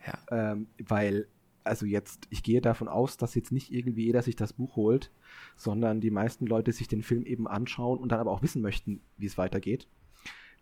[0.05, 0.51] Ja.
[0.51, 1.27] Ähm, weil,
[1.63, 5.09] also jetzt, ich gehe davon aus, dass jetzt nicht irgendwie jeder sich das Buch holt
[5.55, 9.01] sondern die meisten Leute sich den Film eben anschauen und dann aber auch wissen möchten,
[9.17, 9.87] wie es weitergeht.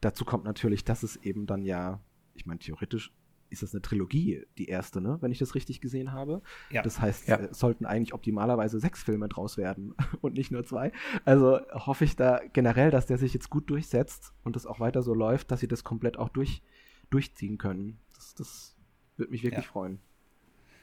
[0.02, 2.00] Dazu kommt natürlich, dass es eben dann ja,
[2.36, 3.12] ich meine, theoretisch
[3.50, 5.18] ist das eine Trilogie, die erste, ne?
[5.22, 6.42] wenn ich das richtig gesehen habe.
[6.70, 6.82] Ja.
[6.82, 7.38] Das heißt, ja.
[7.38, 10.92] es sollten eigentlich optimalerweise sechs Filme draus werden und nicht nur zwei.
[11.26, 15.02] Also hoffe ich da generell, dass der sich jetzt gut durchsetzt und es auch weiter
[15.02, 16.62] so läuft, dass sie das komplett auch durch,
[17.10, 18.00] durchziehen können.
[18.16, 18.76] Das, das
[19.18, 19.72] würde mich wirklich ja.
[19.72, 20.00] freuen.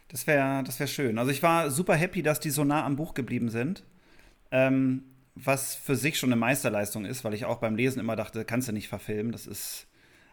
[0.09, 1.19] Das wäre das wär schön.
[1.19, 3.85] Also ich war super happy, dass die so nah am Buch geblieben sind.
[4.51, 5.03] Ähm,
[5.35, 8.69] was für sich schon eine Meisterleistung ist, weil ich auch beim Lesen immer dachte, kannst
[8.69, 9.33] du nicht verfilmen.
[9.33, 9.87] Das ist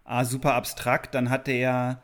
[0.06, 1.14] ah, super abstrakt.
[1.14, 2.04] Dann hat der, der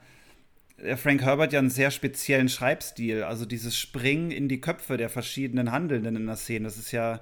[0.95, 3.23] Frank Herbert ja einen sehr speziellen Schreibstil.
[3.23, 6.65] Also dieses Springen in die Köpfe der verschiedenen Handelnden in der Szene.
[6.65, 7.21] Das ist ja,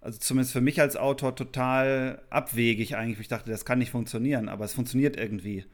[0.00, 3.20] also zumindest für mich als Autor, total abwegig eigentlich.
[3.20, 5.64] Ich dachte, das kann nicht funktionieren, aber es funktioniert irgendwie.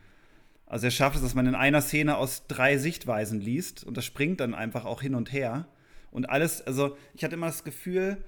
[0.66, 4.04] Also er schafft es, dass man in einer Szene aus drei Sichtweisen liest und das
[4.04, 5.68] springt dann einfach auch hin und her.
[6.10, 8.18] Und alles, also ich hatte immer das Gefühl,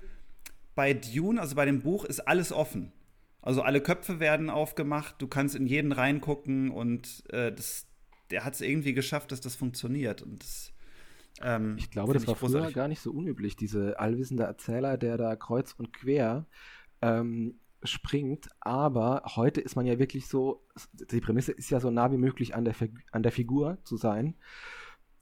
[0.75, 2.93] bei Dune, also bei dem Buch, ist alles offen.
[3.41, 7.87] Also alle Köpfe werden aufgemacht, du kannst in jeden reingucken und äh, das,
[8.35, 10.21] der hat es irgendwie geschafft, dass das funktioniert.
[10.21, 10.73] Und das,
[11.41, 15.37] ähm, ich glaube, das war früher gar nicht so unüblich, diese allwissende Erzähler, der da
[15.37, 16.45] kreuz und quer
[17.01, 20.67] ähm, springt, aber heute ist man ja wirklich so,
[21.13, 22.75] die Prämisse ist ja so nah wie möglich an der,
[23.13, 24.35] an der Figur zu sein.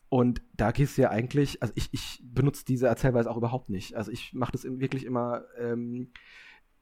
[0.08, 3.94] Und da gehst du ja eigentlich, also ich, ich benutze diese Erzählweise auch überhaupt nicht.
[3.94, 6.12] Also ich mache das wirklich immer, ähm,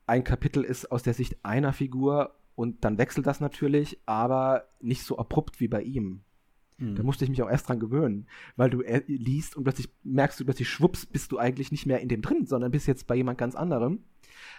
[0.06, 5.04] ein Kapitel ist aus der Sicht einer Figur und dann wechselt das natürlich, aber nicht
[5.04, 6.20] so abrupt wie bei ihm.
[6.76, 6.94] Mhm.
[6.94, 10.38] Da musste ich mich auch erst dran gewöhnen, weil du äh, liest und plötzlich merkst
[10.38, 13.14] du plötzlich schwupps, bist du eigentlich nicht mehr in dem drin, sondern bist jetzt bei
[13.14, 14.04] jemand ganz anderem.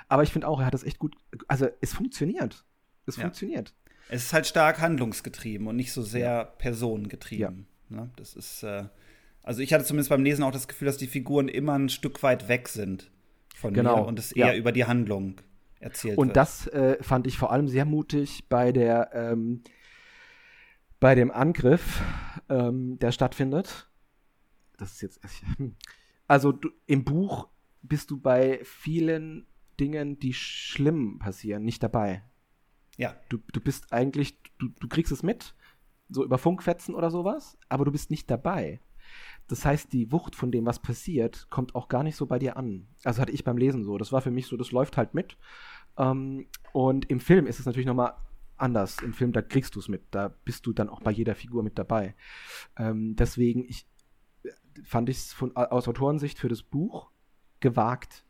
[0.08, 1.16] Aber ich finde auch, er hat das echt gut,
[1.48, 2.66] also es funktioniert.
[3.06, 3.22] Es ja.
[3.22, 3.76] funktioniert.
[4.10, 6.44] Es ist halt stark handlungsgetrieben und nicht so sehr ja.
[6.44, 7.68] personengetrieben.
[7.92, 7.98] Ja.
[7.98, 8.10] Ne?
[8.16, 8.86] Das ist, äh,
[9.44, 12.24] also ich hatte zumindest beim Lesen auch das Gefühl, dass die Figuren immer ein Stück
[12.24, 13.12] weit weg sind
[13.56, 13.98] von genau.
[13.98, 15.36] mir und es eher über die Handlung
[15.82, 16.38] erzählt und wird.
[16.38, 19.64] Das äh, fand ich vor allem sehr mutig bei der ähm,
[21.00, 22.02] bei dem Angriff,
[22.48, 23.90] ähm, der stattfindet.
[24.78, 25.20] Das ist jetzt.
[26.28, 27.50] Also du, im Buch
[27.82, 29.48] bist du bei vielen
[29.82, 32.24] Dingen, die schlimm passieren, nicht dabei.
[32.96, 33.16] Ja.
[33.28, 35.56] Du, du bist eigentlich, du, du kriegst es mit,
[36.08, 38.80] so über Funkfetzen oder sowas, aber du bist nicht dabei.
[39.48, 42.58] Das heißt, die Wucht von dem, was passiert, kommt auch gar nicht so bei dir
[42.58, 42.88] an.
[43.04, 43.98] Also hatte ich beim Lesen so.
[43.98, 45.38] Das war für mich so, das läuft halt mit.
[45.98, 48.14] Ähm, und im Film ist es natürlich nochmal
[48.58, 48.98] anders.
[49.02, 50.04] Im Film, da kriegst du es mit.
[50.12, 52.16] Da bist du dann auch bei jeder Figur mit dabei.
[52.78, 53.86] Ähm, deswegen, ich
[54.84, 57.12] fand ich es aus Autorensicht für das Buch
[57.60, 58.26] gewagt,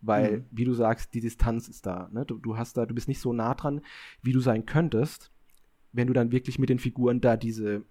[0.00, 0.46] weil, mhm.
[0.50, 2.08] wie du sagst, die Distanz ist da.
[2.12, 2.24] Ne?
[2.24, 3.82] Du, du, hast da, du bist nicht so nah dran,
[4.22, 5.32] wie du sein könntest,
[5.92, 7.84] wenn du dann wirklich mit den Figuren da diese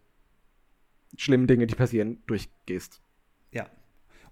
[1.17, 3.01] schlimmen Dinge, die passieren, durchgehst.
[3.51, 3.67] Ja.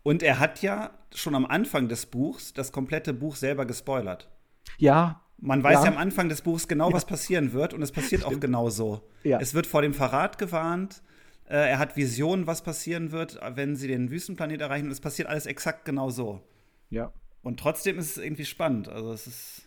[0.03, 4.29] Und er hat ja schon am Anfang des Buchs das komplette Buch selber gespoilert.
[4.77, 5.21] Ja.
[5.39, 6.95] Man weiß ja, ja am Anfang des Buchs genau, ja.
[6.95, 9.01] was passieren wird und es passiert auch genau so.
[9.23, 9.39] Ja.
[9.39, 11.01] Es wird vor dem Verrat gewarnt.
[11.45, 15.27] Äh, er hat Visionen, was passieren wird, wenn sie den Wüstenplanet erreichen und es passiert
[15.27, 16.41] alles exakt genau so.
[16.89, 17.11] Ja.
[17.41, 18.89] Und trotzdem ist es irgendwie spannend.
[18.89, 19.66] Also es ist,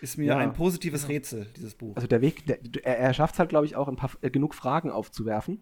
[0.00, 0.38] ist mir ja.
[0.38, 1.94] ein positives Rätsel, dieses Buch.
[1.96, 4.30] Also der Weg, der, er, er schafft es halt, glaube ich, auch ein paar, äh,
[4.30, 5.60] genug Fragen aufzuwerfen,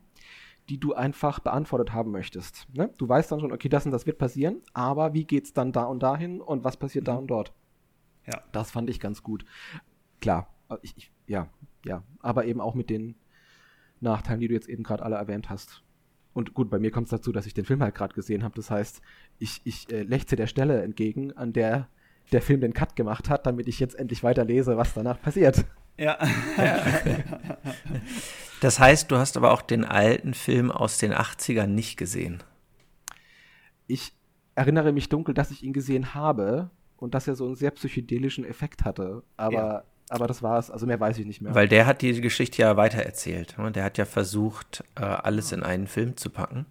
[0.69, 2.67] die du einfach beantwortet haben möchtest.
[2.73, 2.93] Ne?
[2.99, 5.73] Du weißt dann schon, okay, das und das wird passieren, aber wie geht es dann
[5.73, 7.07] da und dahin und was passiert mhm.
[7.07, 7.53] da und dort?
[8.27, 8.43] Ja.
[8.53, 9.45] Das fand ich ganz gut.
[10.21, 11.49] Klar, ich, ich, ja,
[11.85, 13.17] ja, aber eben auch mit den
[14.01, 15.83] Nachteilen, die du jetzt eben gerade alle erwähnt hast.
[16.35, 18.55] Und gut, bei mir kommt es dazu, dass ich den Film halt gerade gesehen habe.
[18.55, 19.01] Das heißt,
[19.39, 21.89] ich, ich äh, lechze der Stelle entgegen, an der
[22.33, 25.65] der Film den Cut gemacht hat, damit ich jetzt endlich weiterlese, was danach passiert.
[26.01, 26.17] Ja.
[28.61, 32.45] das heißt, du hast aber auch den alten Film aus den 80ern nicht gesehen.
[33.89, 34.13] Ich
[34.55, 38.45] erinnere mich dunkel, dass ich ihn gesehen habe und dass er so einen sehr psychedelischen
[38.45, 39.25] Effekt hatte.
[39.37, 39.85] Aber, ja.
[40.09, 40.71] aber das war es.
[40.71, 41.53] Also mehr weiß ich nicht mehr.
[41.55, 43.59] Weil der hat die Geschichte ja weitererzählt.
[43.59, 43.73] Ne?
[43.73, 46.67] Der hat ja versucht, äh, alles in einen Film zu packen.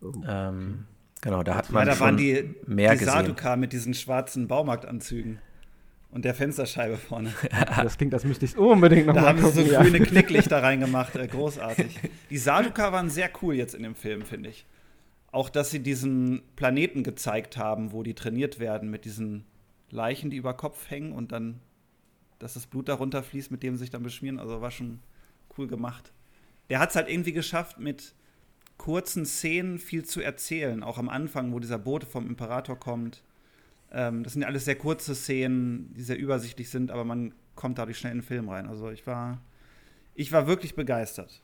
[0.00, 0.86] Oh, ähm,
[1.20, 3.12] genau, da hat man ja, da schon waren die, mehr die gesehen.
[3.12, 5.38] Saduka mit diesen schwarzen Baumarktanzügen.
[6.10, 7.34] Und der Fensterscheibe vorne.
[7.76, 9.82] das klingt, das müsste ich unbedingt noch Da haben sie so ja.
[9.82, 11.14] grüne Knicklichter reingemacht.
[11.16, 11.98] Äh, großartig.
[12.30, 14.64] Die Saduka waren sehr cool jetzt in dem Film, finde ich.
[15.30, 19.44] Auch, dass sie diesen Planeten gezeigt haben, wo die trainiert werden, mit diesen
[19.90, 21.60] Leichen, die über Kopf hängen und dann,
[22.38, 24.38] dass das Blut darunter fließt, mit dem sie sich dann beschmieren.
[24.38, 25.00] Also war schon
[25.58, 26.12] cool gemacht.
[26.70, 28.14] Der hat es halt irgendwie geschafft, mit
[28.78, 30.82] kurzen Szenen viel zu erzählen.
[30.82, 33.22] Auch am Anfang, wo dieser Bote vom Imperator kommt.
[33.90, 37.78] Ähm, das sind ja alles sehr kurze Szenen, die sehr übersichtlich sind, aber man kommt
[37.78, 38.66] dadurch schnell in den Film rein.
[38.66, 39.40] Also ich war,
[40.14, 41.42] ich war wirklich begeistert.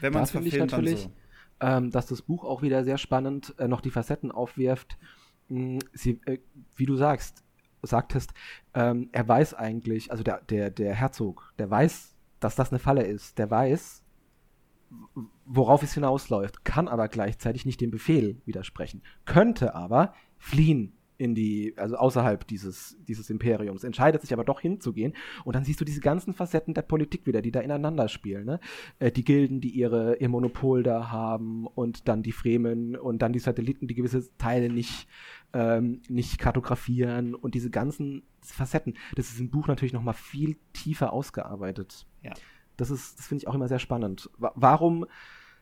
[0.00, 1.10] Wenn man es verfilmt, dann so
[1.62, 4.98] ähm, dass das Buch auch wieder sehr spannend äh, noch die Facetten aufwirft.
[5.48, 6.38] Mh, hm, sie, äh,
[6.74, 7.44] wie du sagst,
[7.82, 8.32] sagtest,
[8.74, 13.04] ähm, er weiß eigentlich, also der, der, der Herzog, der weiß, dass das eine Falle
[13.04, 13.38] ist.
[13.38, 14.01] Der weiß,
[15.46, 21.74] worauf es hinausläuft, kann aber gleichzeitig nicht dem Befehl widersprechen, könnte aber fliehen in die,
[21.76, 25.14] also außerhalb dieses, dieses Imperiums, entscheidet sich aber doch hinzugehen.
[25.44, 28.44] Und dann siehst du diese ganzen Facetten der Politik wieder, die da ineinander spielen.
[28.44, 28.58] Ne?
[28.98, 33.32] Äh, die Gilden, die ihre, ihr Monopol da haben und dann die Fremen und dann
[33.32, 35.06] die Satelliten, die gewisse Teile nicht,
[35.52, 38.94] ähm, nicht kartografieren und diese ganzen Facetten.
[39.14, 42.04] Das ist im Buch natürlich noch mal viel tiefer ausgearbeitet.
[42.22, 42.32] Ja.
[42.76, 44.30] Das ist, das finde ich auch immer sehr spannend.
[44.38, 45.06] Warum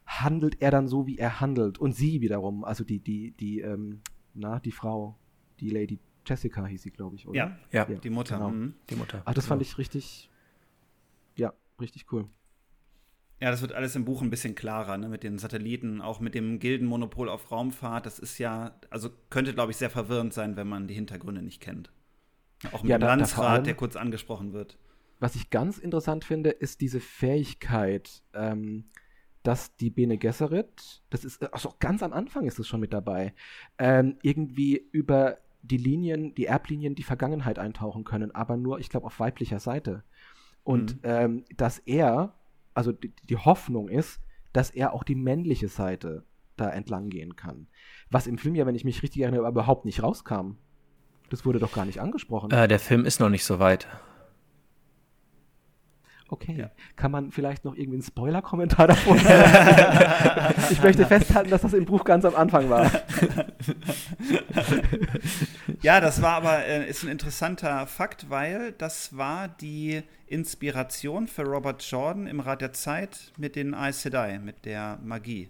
[0.07, 1.78] handelt er dann so, wie er handelt?
[1.78, 4.01] Und sie wiederum, also die, die, die, ähm,
[4.35, 5.16] na, die Frau,
[5.61, 7.37] die Lady Jessica hieß sie, glaube ich, oder?
[7.37, 8.37] Ja, ja, ja, die Mutter.
[8.37, 8.51] Genau.
[8.51, 8.74] Mhm.
[8.89, 9.23] Die Mutter.
[9.24, 9.55] Ach, das genau.
[9.55, 10.31] fand ich richtig,
[11.37, 12.28] ja, richtig cool.
[13.41, 15.09] Ja, das wird alles im Buch ein bisschen klarer, ne?
[15.09, 18.05] mit den Satelliten, auch mit dem Gildenmonopol auf Raumfahrt.
[18.05, 21.61] Das ist ja, also könnte, glaube ich, sehr verwirrend sein, wenn man die Hintergründe nicht
[21.61, 21.91] kennt.
[22.73, 24.78] Auch mit ja, dem da, Landsrat, da allem, der kurz angesprochen wird.
[25.20, 28.86] Was ich ganz interessant finde, ist diese Fähigkeit, ähm,
[29.42, 33.34] dass die Bene Gesserit, das ist, also ganz am Anfang ist es schon mit dabei,
[33.78, 39.06] ähm, irgendwie über die Linien, die Erblinien, die Vergangenheit eintauchen können, aber nur, ich glaube,
[39.06, 40.05] auf weiblicher Seite.
[40.64, 41.01] Und mhm.
[41.05, 42.34] ähm, dass er,
[42.74, 44.20] also die, die Hoffnung ist,
[44.52, 46.24] dass er auch die männliche Seite
[46.56, 47.66] da entlang gehen kann.
[48.10, 50.56] Was im Film ja, wenn ich mich richtig erinnere, überhaupt nicht rauskam.
[51.30, 52.51] Das wurde doch gar nicht angesprochen.
[52.51, 53.86] Äh, der Film ist noch nicht so weit.
[56.32, 56.55] Okay.
[56.57, 56.70] Ja.
[56.94, 59.16] Kann man vielleicht noch irgendwie einen Spoiler-Kommentar davor
[60.70, 62.89] Ich möchte festhalten, dass das im Buch ganz am Anfang war.
[65.82, 71.43] ja, das war aber äh, ist ein interessanter Fakt, weil das war die Inspiration für
[71.43, 75.48] Robert Jordan im Rat der Zeit mit den Aes Sedai, mit der Magie,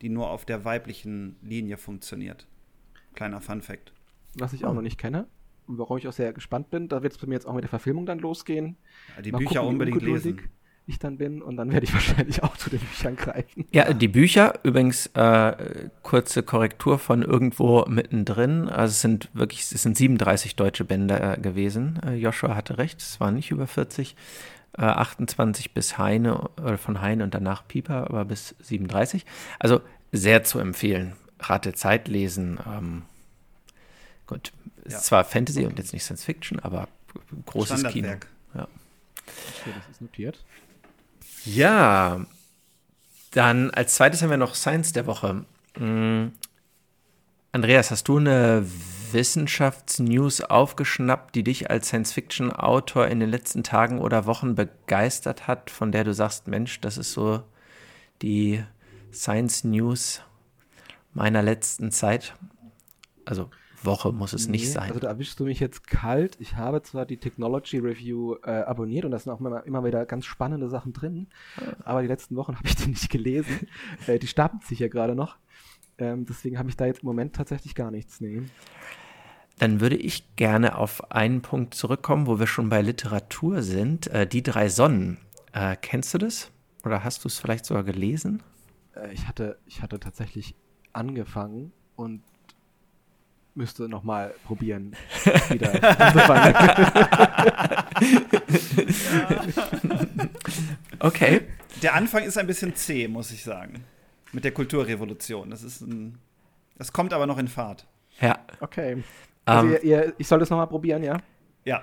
[0.00, 2.46] die nur auf der weiblichen Linie funktioniert.
[3.12, 3.92] Kleiner Fun Fact.
[4.38, 4.74] Was ich auch oh.
[4.74, 5.26] noch nicht kenne
[5.78, 6.88] warum ich auch sehr gespannt bin.
[6.88, 8.76] Da wird es bei mir jetzt auch mit der Verfilmung dann losgehen.
[9.16, 10.40] Ja, die Mal Bücher gucken, unbedingt lesen.
[10.86, 13.66] Ich dann bin und dann werde ich wahrscheinlich auch zu den Büchern greifen.
[13.72, 18.68] Ja, die Bücher, übrigens äh, kurze Korrektur von irgendwo mittendrin.
[18.68, 22.00] Also es sind wirklich, es sind 37 deutsche Bände äh, gewesen.
[22.04, 24.16] Äh, Joshua hatte recht, es waren nicht über 40.
[24.74, 29.26] 28 äh, bis Heine, oder von Heine und danach Pieper, aber bis 37.
[29.58, 29.82] Also
[30.12, 31.12] sehr zu empfehlen.
[31.40, 32.58] Rat der Zeit lesen.
[32.66, 33.02] Ähm,
[34.32, 34.52] gut,
[34.84, 34.98] ist ja.
[35.00, 35.68] zwar Fantasy okay.
[35.68, 36.88] und jetzt nicht Science Fiction, aber
[37.46, 38.08] großes Kino.
[38.54, 38.62] Ja.
[38.62, 40.44] Okay, das ist notiert.
[41.44, 42.24] Ja,
[43.32, 45.44] dann als zweites haben wir noch Science der Woche.
[45.78, 46.32] Mhm.
[47.52, 48.66] Andreas, hast du eine
[49.12, 55.92] Wissenschaftsnews aufgeschnappt, die dich als Science-Fiction-Autor in den letzten Tagen oder Wochen begeistert hat, von
[55.92, 57.42] der du sagst, Mensch, das ist so
[58.22, 58.64] die
[59.12, 60.22] Science-News
[61.12, 62.34] meiner letzten Zeit?
[63.24, 63.50] Also
[63.84, 64.88] Woche muss es nee, nicht sein.
[64.88, 66.36] Also da erwischst du mich jetzt kalt.
[66.40, 70.06] Ich habe zwar die Technology Review äh, abonniert und da sind auch immer, immer, wieder
[70.06, 71.28] ganz spannende Sachen drin,
[71.84, 73.66] aber die letzten Wochen habe ich die nicht gelesen.
[74.06, 75.36] äh, die stapelt sich ja gerade noch.
[75.98, 78.20] Ähm, deswegen habe ich da jetzt im Moment tatsächlich gar nichts.
[78.20, 78.42] Nee.
[79.58, 84.08] Dann würde ich gerne auf einen Punkt zurückkommen, wo wir schon bei Literatur sind.
[84.08, 85.18] Äh, die drei Sonnen.
[85.52, 86.50] Äh, kennst du das?
[86.84, 88.42] Oder hast du es vielleicht sogar gelesen?
[88.96, 90.54] Äh, ich, hatte, ich hatte tatsächlich
[90.92, 92.22] angefangen und
[93.54, 94.96] müsste noch mal probieren,
[95.48, 95.72] wieder
[101.00, 101.42] okay.
[101.82, 103.84] Der Anfang ist ein bisschen zäh, muss ich sagen.
[104.32, 105.50] Mit der Kulturrevolution.
[105.50, 106.18] Das ist ein.
[106.78, 107.86] Das kommt aber noch in Fahrt.
[108.20, 108.38] Ja.
[108.60, 109.02] Okay.
[109.44, 111.18] Also um, ähm, ihr, ihr, ich soll das noch mal probieren, ja?
[111.64, 111.82] Ja.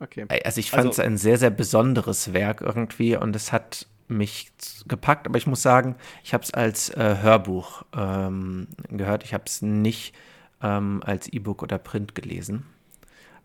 [0.00, 0.26] Okay.
[0.44, 4.52] Also ich fand es also, ein sehr, sehr besonderes Werk irgendwie und es hat mich
[4.86, 9.24] gepackt, aber ich muss sagen, ich habe es als äh, Hörbuch ähm, gehört.
[9.24, 10.14] Ich habe es nicht
[10.62, 12.64] ähm, als E-Book oder Print gelesen.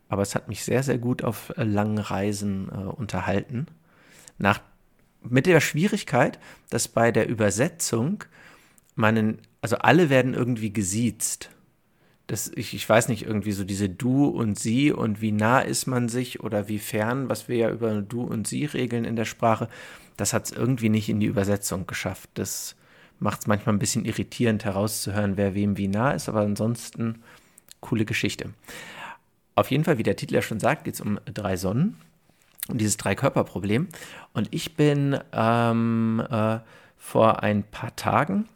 [0.10, 3.68] Aber es hat mich sehr, sehr gut auf äh, langen Reisen äh, unterhalten.
[4.38, 4.62] Nach,
[5.22, 8.24] mit der Schwierigkeit, dass bei der Übersetzung
[8.96, 11.50] meinen, also alle werden irgendwie gesiezt.
[12.28, 15.88] Das, ich, ich weiß nicht, irgendwie so diese Du und Sie und wie nah ist
[15.88, 19.26] man sich oder wie fern, was wir ja über Du und Sie regeln in der
[19.26, 19.68] Sprache,
[20.16, 22.30] das hat es irgendwie nicht in die Übersetzung geschafft.
[22.36, 22.76] Das
[23.24, 27.24] macht es manchmal ein bisschen irritierend herauszuhören, wer wem wie nah ist, aber ansonsten
[27.80, 28.50] coole Geschichte.
[29.56, 31.96] Auf jeden Fall, wie der Titel ja schon sagt, geht es um drei Sonnen,
[32.68, 33.88] um dieses Drei-Körper-Problem.
[34.34, 36.60] Und ich bin ähm, äh,
[36.98, 38.50] vor ein paar Tagen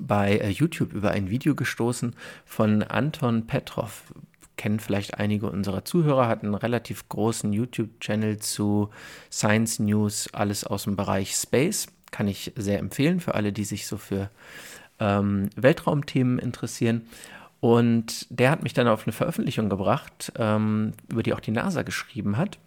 [0.00, 2.16] bei äh, YouTube über ein Video gestoßen
[2.46, 4.14] von Anton Petrov.
[4.56, 8.90] Kennen vielleicht einige unserer Zuhörer, hat einen relativ großen YouTube-Channel zu
[9.30, 11.88] Science News, alles aus dem Bereich Space.
[12.12, 14.30] Kann ich sehr empfehlen für alle, die sich so für
[15.00, 17.08] ähm, Weltraumthemen interessieren.
[17.58, 21.82] Und der hat mich dann auf eine Veröffentlichung gebracht, ähm, über die auch die NASA
[21.82, 22.58] geschrieben hat.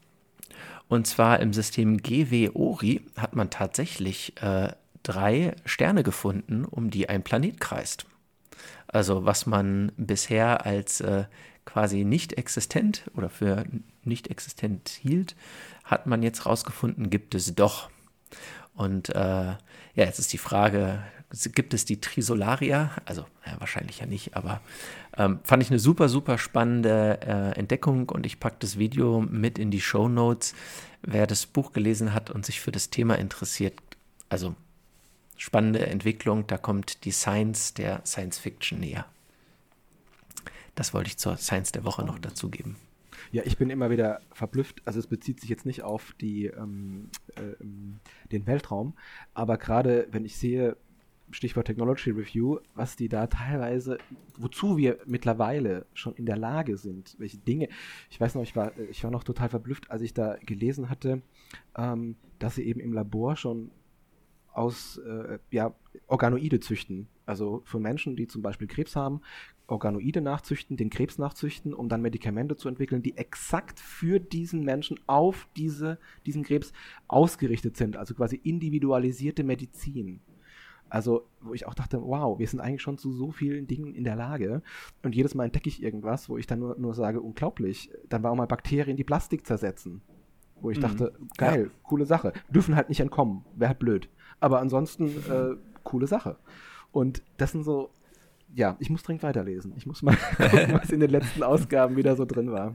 [0.87, 4.71] Und zwar im System GW-ORI hat man tatsächlich äh,
[5.03, 8.05] drei Sterne gefunden, um die ein Planet kreist.
[8.87, 11.25] Also was man bisher als äh,
[11.65, 13.65] quasi nicht existent oder für
[14.03, 15.35] nicht existent hielt,
[15.83, 17.89] hat man jetzt rausgefunden, gibt es doch.
[18.75, 19.57] Und äh, ja,
[19.95, 21.01] jetzt ist die Frage,
[21.53, 22.91] gibt es die Trisolaria?
[23.05, 24.61] Also ja, wahrscheinlich ja nicht, aber
[25.17, 29.57] ähm, fand ich eine super, super spannende äh, Entdeckung und ich packe das Video mit
[29.57, 30.53] in die Show Notes.
[31.01, 33.79] Wer das Buch gelesen hat und sich für das Thema interessiert,
[34.27, 34.55] also
[35.37, 39.05] spannende Entwicklung, da kommt die Science der Science Fiction näher.
[40.75, 42.75] Das wollte ich zur Science der Woche noch dazugeben.
[43.31, 44.81] Ja, ich bin immer wieder verblüfft.
[44.85, 47.63] Also es bezieht sich jetzt nicht auf die, ähm, äh,
[48.31, 48.93] den Weltraum,
[49.33, 50.77] aber gerade wenn ich sehe,
[51.31, 53.97] Stichwort Technology Review, was die da teilweise,
[54.37, 57.67] wozu wir mittlerweile schon in der Lage sind, welche Dinge.
[58.09, 61.21] Ich weiß noch, ich war, ich war noch total verblüfft, als ich da gelesen hatte,
[61.77, 63.71] ähm, dass sie eben im Labor schon
[64.53, 65.73] aus äh, ja,
[66.07, 67.07] Organoide züchten.
[67.25, 69.21] Also für Menschen, die zum Beispiel Krebs haben,
[69.67, 74.99] Organoide nachzüchten, den Krebs nachzüchten, um dann Medikamente zu entwickeln, die exakt für diesen Menschen
[75.07, 76.71] auf diese, diesen Krebs
[77.07, 77.97] ausgerichtet sind.
[77.97, 80.21] Also quasi individualisierte Medizin.
[80.87, 84.03] Also, wo ich auch dachte, wow, wir sind eigentlich schon zu so vielen Dingen in
[84.03, 84.61] der Lage.
[85.01, 87.89] Und jedes Mal entdecke ich irgendwas, wo ich dann nur, nur sage, unglaublich.
[88.07, 90.01] Dann war auch mal Bakterien, die Plastik zersetzen.
[90.61, 90.83] Wo ich mhm.
[90.83, 91.79] dachte, geil, ja.
[91.83, 92.33] coole Sache.
[92.49, 93.43] Dürfen halt nicht entkommen.
[93.55, 94.09] Wäre halt blöd.
[94.39, 96.37] Aber ansonsten, äh, coole Sache.
[96.91, 97.89] Und das sind so,
[98.55, 99.73] ja, ich muss dringend weiterlesen.
[99.75, 102.73] Ich muss mal gucken, was in den letzten Ausgaben wieder so drin war.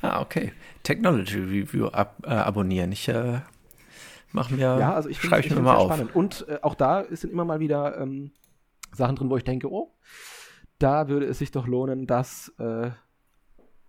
[0.00, 0.52] Ah, okay.
[0.82, 2.90] Technology Review ab, äh, abonnieren.
[2.90, 3.40] Ich äh,
[4.32, 5.92] mache mir, ja, also ich schreibe ich mir mal auf.
[5.92, 6.16] Spannend.
[6.16, 8.32] Und äh, auch da sind immer mal wieder ähm,
[8.92, 9.94] Sachen drin, wo ich denke, oh,
[10.78, 12.90] da würde es sich doch lohnen, das äh,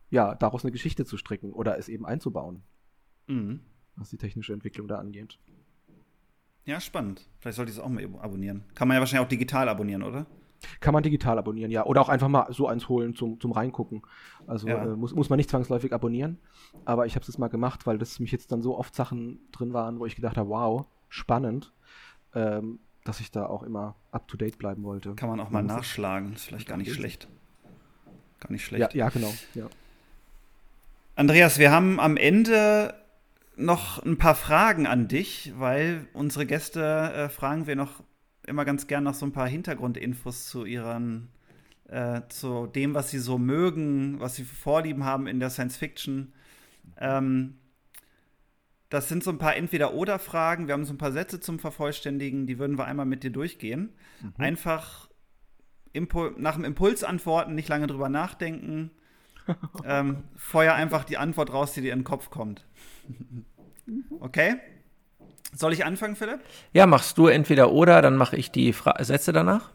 [0.10, 2.64] ja daraus eine Geschichte zu stricken oder es eben einzubauen,
[3.28, 3.62] mhm.
[3.96, 5.40] was die technische Entwicklung da angeht.
[6.66, 7.30] Ja, spannend.
[7.40, 8.66] Vielleicht sollte ich es auch mal abonnieren.
[8.76, 10.28] Kann man ja wahrscheinlich auch digital abonnieren, oder?
[10.80, 11.86] Kann man digital abonnieren, ja.
[11.86, 14.04] Oder auch einfach mal so eins holen zum, zum Reingucken.
[14.48, 14.84] Also ja.
[14.84, 16.40] äh, muss, muss man nicht zwangsläufig abonnieren.
[16.86, 19.40] Aber ich habe es jetzt mal gemacht, weil das mich jetzt dann so oft Sachen
[19.52, 21.74] drin waren, wo ich gedacht habe, wow, spannend,
[22.36, 25.16] ähm, dass ich da auch immer up to date bleiben wollte.
[25.16, 27.28] Kann man auch mal nachschlagen, ist vielleicht gar nicht schlecht.
[28.40, 28.94] Gar nicht schlecht.
[28.94, 29.34] Ja, ja genau.
[29.54, 29.68] Ja.
[31.16, 32.94] Andreas, wir haben am Ende
[33.56, 38.04] noch ein paar Fragen an dich, weil unsere Gäste äh, fragen wir noch
[38.48, 41.30] immer ganz gern nach so ein paar Hintergrundinfos zu ihren,
[41.88, 45.78] äh, zu dem, was sie so mögen, was sie für Vorlieben haben in der Science
[45.78, 46.34] Fiction.
[46.98, 47.58] Ähm,
[48.90, 50.68] das sind so ein paar Entweder-Oder-Fragen.
[50.68, 53.94] Wir haben so ein paar Sätze zum Vervollständigen, die würden wir einmal mit dir durchgehen.
[54.22, 54.34] Mhm.
[54.38, 55.10] Einfach
[55.94, 58.92] Impul nach dem Impuls antworten, nicht lange drüber nachdenken.
[59.86, 62.66] ähm, feuer einfach die Antwort raus, die dir in den Kopf kommt.
[64.20, 64.58] Okay?
[65.54, 66.40] Soll ich anfangen, Philipp?
[66.74, 69.72] Ja, machst du entweder oder, dann mache ich die Fra Sätze danach.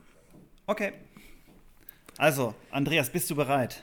[0.67, 0.93] Okay.
[2.19, 3.83] Also, Andreas, bist du bereit?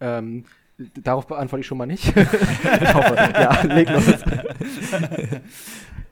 [0.00, 0.44] Ähm,
[0.78, 2.06] darauf beantworte ich schon mal nicht.
[2.16, 4.04] ich hoffe, ja, leg los.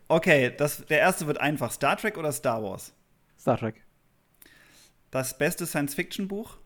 [0.08, 1.70] okay, das, der erste wird einfach.
[1.70, 2.92] Star Trek oder Star Wars?
[3.38, 3.84] Star Trek.
[5.12, 6.58] Das beste Science-Fiction-Buch?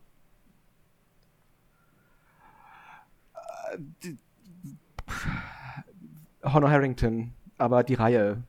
[3.71, 4.13] Äh,
[6.43, 8.43] Honor Harrington aber die Reihe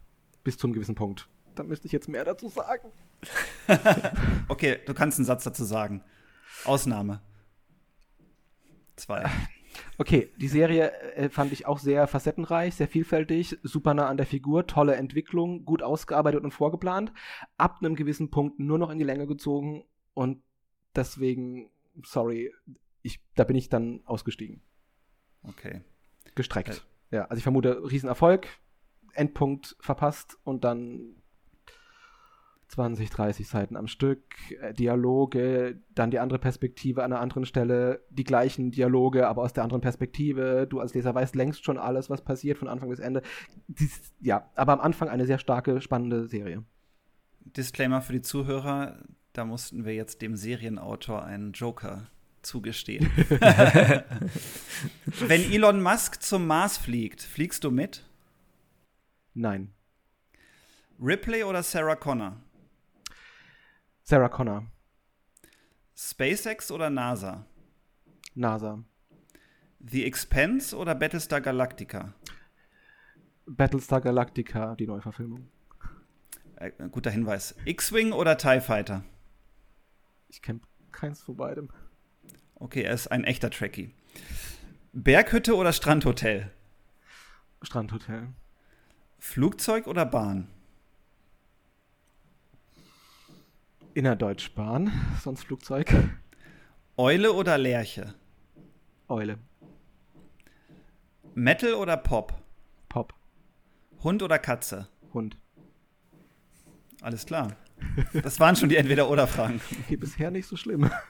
[0.44, 1.28] bis zu einem gewissen Punkt.
[1.54, 2.90] Da müsste ich jetzt mehr dazu sagen.
[4.48, 6.02] okay, du kannst einen Satz dazu sagen.
[6.64, 7.20] Ausnahme.
[8.96, 9.28] Zwei.
[9.98, 14.26] Okay, die Serie äh, fand ich auch sehr facettenreich, sehr vielfältig, super nah an der
[14.26, 17.12] Figur, tolle Entwicklung, gut ausgearbeitet und vorgeplant.
[17.56, 19.84] Ab einem gewissen Punkt nur noch in die Länge gezogen
[20.14, 20.42] und
[20.94, 21.70] deswegen,
[22.04, 22.52] sorry,
[23.02, 24.62] ich, da bin ich dann ausgestiegen.
[25.42, 25.82] Okay.
[26.34, 26.84] Gestreckt.
[27.10, 27.16] Äh.
[27.16, 28.46] Ja, also ich vermute Riesenerfolg,
[29.14, 31.16] Endpunkt verpasst und dann
[32.70, 34.22] 20, 30 Seiten am Stück,
[34.60, 39.52] äh, Dialoge, dann die andere Perspektive an einer anderen Stelle, die gleichen Dialoge, aber aus
[39.52, 40.66] der anderen Perspektive.
[40.68, 43.22] Du als Leser weißt längst schon alles, was passiert von Anfang bis Ende.
[43.66, 46.62] Dies, ja, aber am Anfang eine sehr starke, spannende Serie.
[47.40, 52.06] Disclaimer für die Zuhörer: Da mussten wir jetzt dem Serienautor einen Joker
[52.42, 53.10] zugestehen.
[55.26, 58.04] Wenn Elon Musk zum Mars fliegt, fliegst du mit?
[59.34, 59.72] Nein.
[61.00, 62.36] Ripley oder Sarah Connor?
[64.02, 64.66] Sarah Connor.
[65.96, 67.46] SpaceX oder NASA?
[68.34, 68.84] NASA.
[69.80, 72.14] The Expense oder Battlestar Galactica?
[73.46, 75.48] Battlestar Galactica, die Neuverfilmung.
[76.56, 77.54] Äh, guter Hinweis.
[77.64, 79.04] X-Wing oder TIE Fighter?
[80.28, 80.60] Ich kenne
[80.92, 81.70] keins von beidem.
[82.54, 83.94] Okay, er ist ein echter Trekkie.
[84.92, 86.50] Berghütte oder Strandhotel?
[87.62, 88.28] Strandhotel.
[89.20, 90.48] Flugzeug oder Bahn?
[93.94, 94.90] Innerdeutschbahn,
[95.22, 95.92] sonst Flugzeug.
[96.96, 98.14] Eule oder Lerche?
[99.08, 99.38] Eule.
[101.34, 102.34] Metal oder Pop?
[102.88, 103.14] Pop.
[104.02, 104.88] Hund oder Katze?
[105.12, 105.36] Hund.
[107.02, 107.56] Alles klar.
[108.12, 109.60] Das waren schon die Entweder-Oder-Fragen.
[109.98, 110.90] Bisher nicht so schlimm.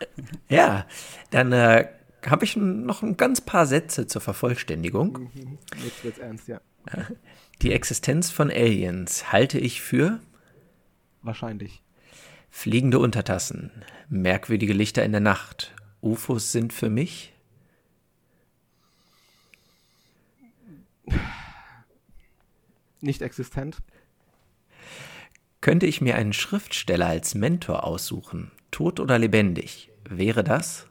[0.48, 0.84] Ja,
[1.30, 1.88] dann äh,
[2.26, 5.30] habe ich noch ein ganz paar Sätze zur Vervollständigung.
[5.32, 5.58] Mhm.
[5.84, 6.60] Jetzt wird's ernst, ja.
[7.62, 10.20] Die Existenz von Aliens halte ich für
[11.22, 11.82] wahrscheinlich.
[12.50, 13.70] Fliegende Untertassen,
[14.08, 15.74] merkwürdige Lichter in der Nacht.
[16.02, 17.32] UFOs sind für mich
[23.00, 23.78] nicht existent.
[25.60, 30.89] Könnte ich mir einen Schriftsteller als Mentor aussuchen, tot oder lebendig, wäre das?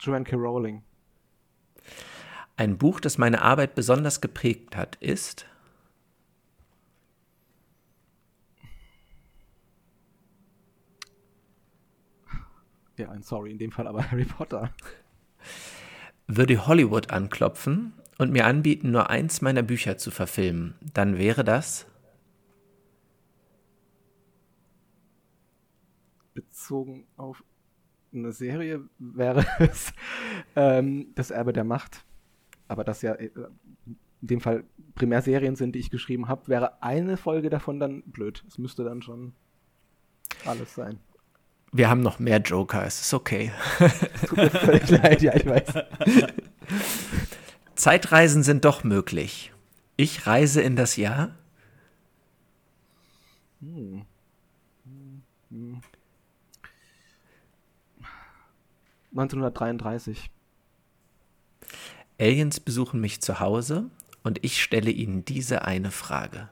[0.00, 0.34] Joanne K.
[0.36, 0.82] Rowling.
[2.56, 5.46] Ein Buch, das meine Arbeit besonders geprägt hat, ist.
[12.96, 14.74] Ja, ein Sorry in dem Fall, aber Harry Potter.
[16.26, 21.86] Würde Hollywood anklopfen und mir anbieten, nur eins meiner Bücher zu verfilmen, dann wäre das.
[26.34, 27.42] Bezogen auf
[28.12, 29.92] eine Serie wäre es
[30.56, 32.04] ähm, das Erbe der Macht.
[32.68, 33.30] Aber das ja äh,
[34.22, 34.64] in dem Fall
[34.94, 38.44] primär Serien sind, die ich geschrieben habe, wäre eine Folge davon dann blöd.
[38.48, 39.32] Es müsste dann schon
[40.44, 40.98] alles sein.
[41.72, 43.52] Wir haben noch mehr Joker, es ist okay.
[44.26, 45.72] Tut mir völlig leid, ja, ich weiß.
[47.76, 49.52] Zeitreisen sind doch möglich.
[49.96, 51.36] Ich reise in das Jahr.
[53.60, 54.02] Hm.
[54.84, 55.22] Hm.
[55.50, 55.80] Hm.
[59.12, 60.30] 1933.
[62.18, 63.90] Aliens besuchen mich zu Hause
[64.22, 66.48] und ich stelle ihnen diese eine Frage.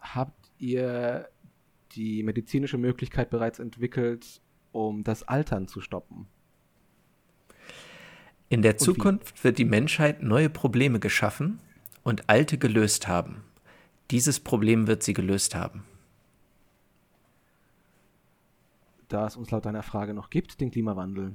[0.00, 1.28] Habt ihr
[1.92, 4.40] die medizinische Möglichkeit bereits entwickelt,
[4.72, 6.26] um das Altern zu stoppen?
[8.48, 11.60] In der Zukunft wird die Menschheit neue Probleme geschaffen
[12.02, 13.44] und alte gelöst haben.
[14.10, 15.84] Dieses Problem wird sie gelöst haben.
[19.08, 21.34] Da es uns laut deiner Frage noch gibt, den Klimawandel.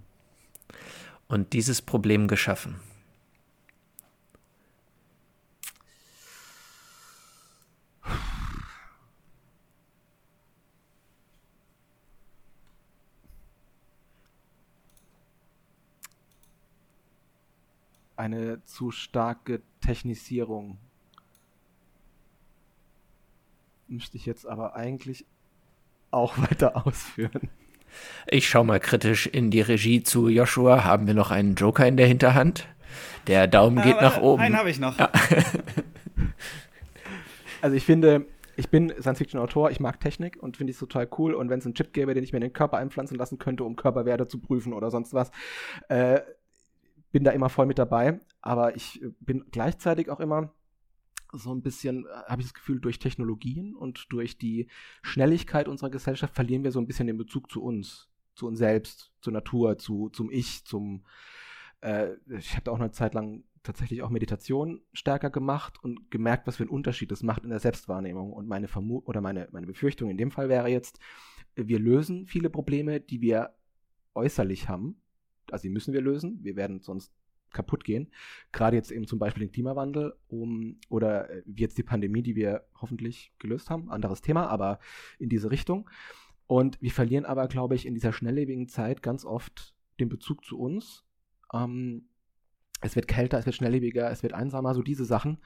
[1.28, 2.80] Und dieses Problem geschaffen.
[18.16, 20.78] Eine zu starke Technisierung.
[23.88, 25.26] Müsste ich jetzt aber eigentlich
[26.12, 27.50] auch weiter ausführen.
[28.28, 30.84] Ich schaue mal kritisch in die Regie zu Joshua.
[30.84, 32.68] Haben wir noch einen Joker in der Hinterhand?
[33.28, 34.42] Der Daumen geht Aber nach oben.
[34.42, 34.98] Einen habe ich noch.
[34.98, 35.12] Ja.
[37.62, 38.26] also ich finde,
[38.56, 41.34] ich bin Science-Fiction-Autor, ich mag Technik und finde es total cool.
[41.34, 43.64] Und wenn es einen Chip gäbe, den ich mir in den Körper einpflanzen lassen könnte,
[43.64, 45.32] um Körperwerte zu prüfen oder sonst was,
[45.90, 46.22] äh,
[47.12, 48.20] bin da immer voll mit dabei.
[48.42, 50.54] Aber ich bin gleichzeitig auch immer
[51.34, 54.68] so ein bisschen, äh, habe ich das Gefühl, durch Technologien und durch die
[55.02, 59.12] Schnelligkeit unserer Gesellschaft verlieren wir so ein bisschen den Bezug zu uns, zu uns selbst,
[59.22, 61.06] zur Natur, zu, zum Ich, zum,
[61.82, 66.48] äh, ich habe da auch eine Zeit lang tatsächlich auch Meditation stärker gemacht und gemerkt,
[66.48, 68.34] was für einen Unterschied das macht in der Selbstwahrnehmung.
[68.34, 71.00] Und meine Vermutung oder meine, meine Befürchtung in dem Fall wäre jetzt,
[71.56, 73.56] wir lösen viele Probleme, die wir
[74.16, 75.02] äußerlich haben.
[75.50, 76.40] Also die müssen wir lösen.
[76.44, 77.14] Wir werden sonst
[77.54, 78.12] kaputt gehen.
[78.52, 82.66] Gerade jetzt eben zum Beispiel den Klimawandel um, oder äh, jetzt die Pandemie, die wir
[82.82, 83.90] hoffentlich gelöst haben.
[83.90, 84.80] Anderes Thema, aber
[85.20, 85.90] in diese Richtung.
[86.48, 90.60] Und wir verlieren aber, glaube ich, in dieser schnelllebigen Zeit ganz oft den Bezug zu
[90.60, 91.06] uns.
[91.54, 92.10] Ähm,
[92.82, 95.40] es wird kälter, es wird schnelllebiger, es wird einsamer, so diese Sachen.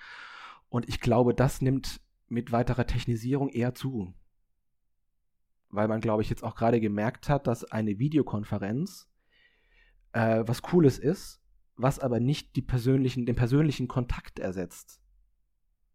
[0.69, 4.13] Und ich glaube, das nimmt mit weiterer Technisierung eher zu.
[5.69, 9.07] Weil man, glaube ich, jetzt auch gerade gemerkt hat, dass eine Videokonferenz
[10.13, 11.41] äh, was Cooles ist,
[11.77, 14.99] was aber nicht die persönlichen, den persönlichen Kontakt ersetzt.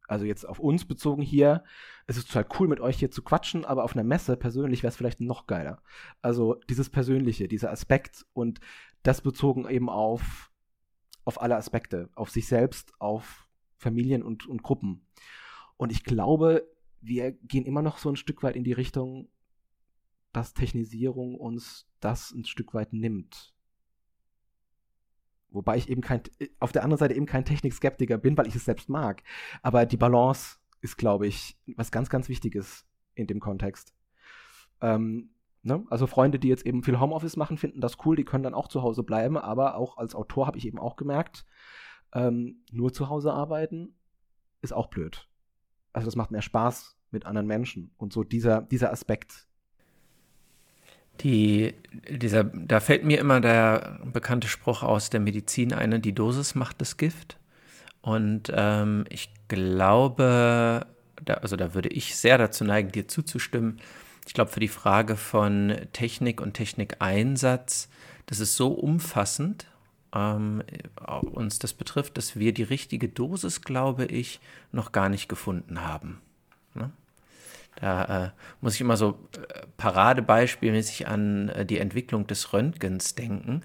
[0.09, 1.64] Also jetzt auf uns bezogen hier,
[2.06, 4.90] es ist total cool mit euch hier zu quatschen, aber auf einer Messe persönlich wäre
[4.90, 5.82] es vielleicht noch geiler.
[6.20, 8.60] Also dieses Persönliche, dieser Aspekt und
[9.02, 10.50] das bezogen eben auf,
[11.24, 15.06] auf alle Aspekte, auf sich selbst, auf Familien und, und Gruppen.
[15.76, 16.68] Und ich glaube,
[17.00, 19.28] wir gehen immer noch so ein Stück weit in die Richtung,
[20.32, 23.54] dass Technisierung uns das ein Stück weit nimmt.
[25.53, 26.23] Wobei ich eben kein,
[26.61, 29.23] auf der anderen Seite eben kein Technikskeptiker bin, weil ich es selbst mag.
[29.62, 33.95] Aber die Balance ist, glaube ich, was ganz, ganz Wichtiges in dem Kontext.
[34.81, 35.31] Ähm,
[35.62, 35.85] ne?
[35.91, 38.69] Also Freunde, die jetzt eben viel Homeoffice machen, finden das cool, die können dann auch
[38.69, 39.37] zu Hause bleiben.
[39.37, 41.45] Aber auch als Autor habe ich eben auch gemerkt,
[42.15, 43.95] ähm, nur zu Hause arbeiten
[44.61, 45.29] ist auch blöd.
[45.93, 47.93] Also das macht mehr Spaß mit anderen Menschen.
[47.97, 49.49] Und so dieser, dieser Aspekt,
[51.20, 51.74] die,
[52.09, 56.80] dieser, da fällt mir immer der bekannte Spruch aus der Medizin ein, die Dosis macht
[56.80, 57.36] das Gift.
[58.01, 60.86] Und ähm, ich glaube,
[61.24, 63.80] da, also da würde ich sehr dazu neigen, dir zuzustimmen.
[64.26, 67.89] Ich glaube, für die Frage von Technik und Technikeinsatz,
[68.26, 69.66] das ist so umfassend,
[70.14, 70.62] ähm,
[71.32, 74.40] uns das betrifft, dass wir die richtige Dosis, glaube ich,
[74.72, 76.20] noch gar nicht gefunden haben.
[76.74, 76.90] Ne?
[77.77, 78.31] Da äh,
[78.61, 83.62] muss ich immer so äh, paradebeispielmäßig an äh, die Entwicklung des Röntgens denken.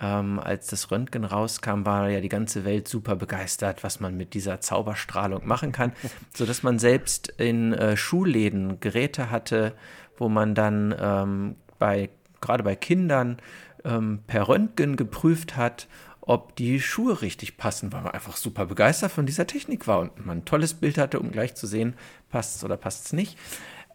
[0.00, 4.34] Ähm, als das Röntgen rauskam, war ja die ganze Welt super begeistert, was man mit
[4.34, 5.92] dieser Zauberstrahlung machen kann,
[6.34, 9.74] sodass man selbst in äh, Schulläden Geräte hatte,
[10.16, 12.10] wo man dann ähm, bei
[12.40, 13.36] gerade bei Kindern
[13.84, 15.88] ähm, per Röntgen geprüft hat,
[16.30, 20.24] ob die Schuhe richtig passen, weil man einfach super begeistert von dieser Technik war und
[20.24, 21.94] man ein tolles Bild hatte, um gleich zu sehen,
[22.28, 23.36] passt es oder passt es nicht.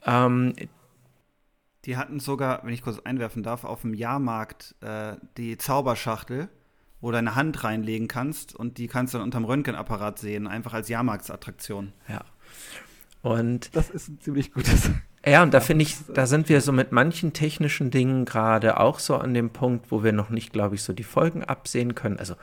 [0.06, 0.54] Ähm,
[1.86, 6.50] die hatten sogar, wenn ich kurz einwerfen darf, auf dem Jahrmarkt äh, die Zauberschachtel,
[7.00, 10.74] wo du deine Hand reinlegen kannst und die kannst du dann unterm Röntgenapparat sehen, einfach
[10.74, 11.94] als Jahrmarktsattraktion.
[12.10, 12.26] Ja.
[13.22, 14.92] Und das ist ein ziemlich gutes.
[15.26, 19.00] Ja, und da finde ich, da sind wir so mit manchen technischen Dingen gerade auch
[19.00, 22.20] so an dem Punkt, wo wir noch nicht, glaube ich, so die Folgen absehen können.
[22.20, 22.36] Also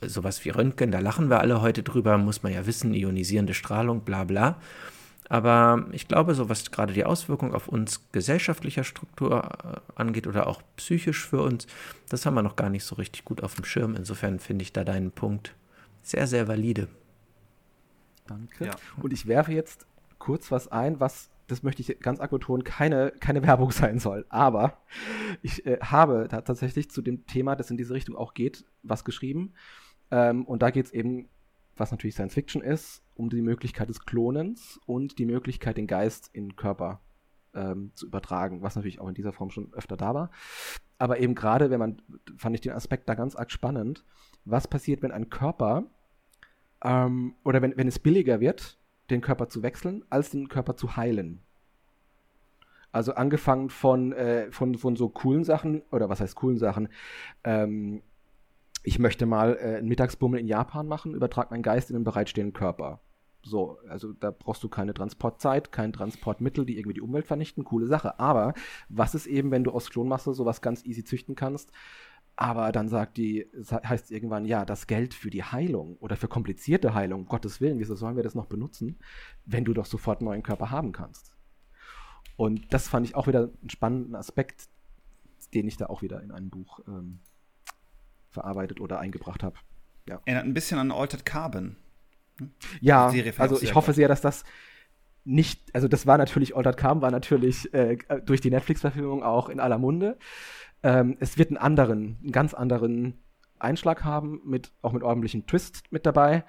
[0.00, 4.00] sowas wie Röntgen, da lachen wir alle heute drüber, muss man ja wissen, ionisierende Strahlung,
[4.00, 4.56] bla bla.
[5.28, 10.46] Aber ich glaube, so was gerade die Auswirkung auf uns gesellschaftlicher Struktur äh, angeht oder
[10.46, 11.66] auch psychisch für uns,
[12.08, 13.96] das haben wir noch gar nicht so richtig gut auf dem Schirm.
[13.96, 15.54] Insofern finde ich da deinen Punkt
[16.02, 16.88] sehr, sehr valide.
[18.26, 18.66] Danke.
[18.66, 18.72] Ja.
[19.00, 19.86] Und ich werfe jetzt
[20.18, 24.26] kurz was ein, was, das möchte ich ganz arg betonen, keine, keine Werbung sein soll.
[24.28, 24.78] Aber
[25.42, 29.54] ich äh, habe tatsächlich zu dem Thema, das in diese Richtung auch geht, was geschrieben.
[30.10, 31.28] Ähm, und da geht es eben
[31.76, 36.30] was natürlich Science Fiction ist, um die Möglichkeit des Klonens und die Möglichkeit, den Geist
[36.32, 37.00] in Körper
[37.54, 40.30] ähm, zu übertragen, was natürlich auch in dieser Form schon öfter da war.
[40.98, 42.02] Aber eben gerade, wenn man,
[42.36, 44.04] fand ich den Aspekt da ganz arg spannend,
[44.44, 45.84] was passiert, wenn ein Körper
[46.82, 48.78] ähm, oder wenn, wenn es billiger wird,
[49.10, 51.40] den Körper zu wechseln, als den Körper zu heilen.
[52.92, 56.88] Also angefangen von, äh, von, von so coolen Sachen, oder was heißt coolen Sachen,
[57.42, 58.02] ähm,
[58.84, 62.52] ich möchte mal äh, einen Mittagsbummel in Japan machen, übertrag meinen Geist in einen bereitstehenden
[62.52, 63.00] Körper.
[63.42, 67.86] So, also da brauchst du keine Transportzeit, kein Transportmittel, die irgendwie die Umwelt vernichten, coole
[67.86, 68.18] Sache.
[68.18, 68.54] Aber
[68.88, 71.70] was ist eben, wenn du aus Klonmasse sowas ganz easy züchten kannst?
[72.36, 76.26] Aber dann sagt die, heißt es irgendwann, ja, das Geld für die Heilung oder für
[76.26, 78.98] komplizierte Heilung, um Gottes Willen, wieso sollen wir das noch benutzen,
[79.44, 81.32] wenn du doch sofort einen neuen Körper haben kannst?
[82.36, 84.68] Und das fand ich auch wieder einen spannenden Aspekt,
[85.54, 87.20] den ich da auch wieder in einem Buch ähm,
[88.30, 89.56] verarbeitet oder eingebracht habe.
[90.08, 90.20] Ja.
[90.24, 91.76] Erinnert ein bisschen an Altered Carbon.
[92.38, 92.50] Hm?
[92.80, 94.44] Ja, also ich hoffe sehr, dass das
[95.24, 97.96] nicht, also das war natürlich, Altered Carbon war natürlich äh,
[98.26, 100.18] durch die Netflix-Verfilmung auch in aller Munde.
[100.84, 103.14] Ähm, es wird einen anderen, einen ganz anderen
[103.58, 106.44] Einschlag haben, mit, auch mit ordentlichem Twist mit dabei,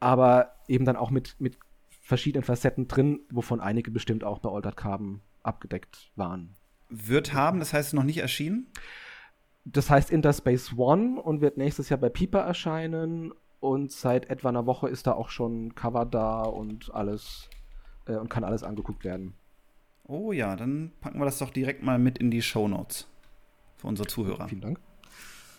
[0.00, 1.58] aber eben dann auch mit, mit
[2.00, 6.56] verschiedenen Facetten drin, wovon einige bestimmt auch bei Altered Carbon abgedeckt waren.
[6.88, 8.68] Wird haben, das heißt noch nicht erschienen?
[9.66, 13.32] Das heißt Interspace One und wird nächstes Jahr bei Piper erscheinen.
[13.60, 17.48] Und seit etwa einer Woche ist da auch schon Cover da und alles
[18.06, 19.34] äh, und kann alles angeguckt werden.
[20.06, 23.08] Oh ja, dann packen wir das doch direkt mal mit in die Show Notes
[23.84, 24.48] für unsere Zuhörer.
[24.48, 24.80] Vielen Dank.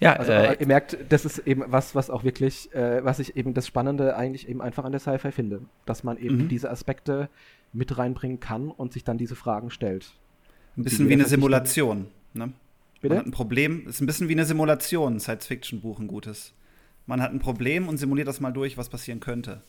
[0.01, 3.37] Ja, also äh, ihr merkt, das ist eben was, was auch wirklich, äh, was ich
[3.37, 6.47] eben das Spannende eigentlich eben einfach an der Sci-Fi finde, dass man eben mhm.
[6.49, 7.29] diese Aspekte
[7.71, 10.11] mit reinbringen kann und sich dann diese Fragen stellt.
[10.75, 12.51] Ein bisschen wie eine Simulation, ne?
[12.99, 13.15] Bitte?
[13.15, 16.53] Man hat ein Problem, ist ein bisschen wie eine Simulation, Science-Fiction-Buch ein gutes.
[17.05, 19.61] Man hat ein Problem und simuliert das mal durch, was passieren könnte.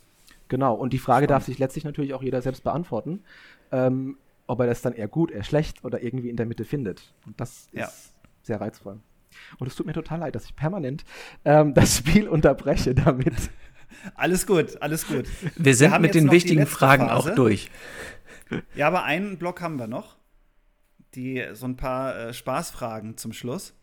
[0.48, 1.30] Genau, und die Frage Spannend.
[1.30, 3.20] darf sich letztlich natürlich auch jeder selbst beantworten,
[3.70, 4.16] ähm,
[4.46, 7.12] ob er das dann eher gut, eher schlecht oder irgendwie in der Mitte findet.
[7.26, 7.88] Und das ist ja.
[8.46, 9.00] Sehr reizvoll.
[9.58, 11.04] Und es tut mir total leid, dass ich permanent
[11.44, 13.34] ähm, das Spiel unterbreche damit.
[14.14, 15.26] Alles gut, alles gut.
[15.54, 17.30] Wir sind wir mit den wichtigen Fragen Phase.
[17.30, 17.70] auch durch.
[18.74, 20.16] Ja, aber einen Block haben wir noch
[21.16, 23.74] die so ein paar äh, Spaßfragen zum Schluss.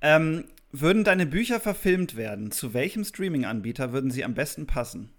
[0.00, 5.12] Ähm, würden deine Bücher verfilmt werden, zu welchem Streaming-Anbieter würden sie am besten passen?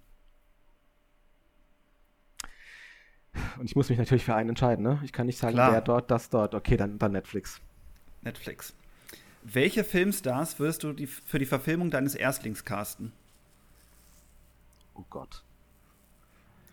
[3.58, 5.00] Und ich muss mich natürlich für einen entscheiden, ne?
[5.04, 5.72] Ich kann nicht sagen, Klar.
[5.72, 6.56] der dort, das dort.
[6.56, 7.62] Okay, dann, dann Netflix.
[8.22, 8.76] Netflix.
[9.44, 13.12] Welche Filmstars würdest du die, für die Verfilmung deines Erstlings casten?
[14.96, 15.44] Oh Gott.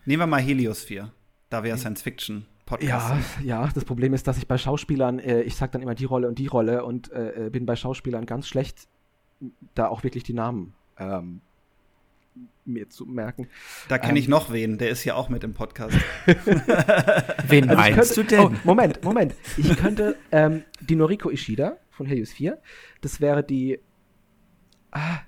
[0.05, 1.11] Nehmen wir mal Helios 4,
[1.49, 3.39] da wir ja Science Fiction Podcast.
[3.43, 6.05] Ja, ja, das Problem ist, dass ich bei Schauspielern, äh, ich sag dann immer die
[6.05, 8.87] Rolle und die Rolle und äh, äh, bin bei Schauspielern ganz schlecht,
[9.75, 11.41] da auch wirklich die Namen ähm,
[12.71, 13.47] mir zu merken.
[13.87, 15.97] Da kenne ich ähm, noch wen, der ist ja auch mit im Podcast.
[17.47, 18.39] wen also meinst könnte, du denn?
[18.39, 19.35] Oh, Moment, Moment.
[19.57, 22.59] Ich könnte ähm, die Noriko Ishida von Helios 4,
[23.01, 23.79] das wäre die
[24.91, 25.19] ah,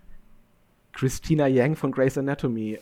[0.93, 2.79] Christina Yang von Grey's Anatomy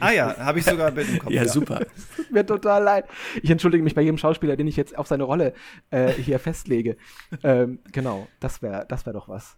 [0.00, 1.30] Ah ja, habe ich sogar Bild im Kopf.
[1.32, 1.80] ja, super.
[1.96, 3.06] Es tut mir total leid.
[3.42, 5.54] Ich entschuldige mich bei jedem Schauspieler, den ich jetzt auf seine Rolle
[5.90, 6.96] äh, hier festlege.
[7.42, 9.56] Ähm, genau, das wäre das wär doch was.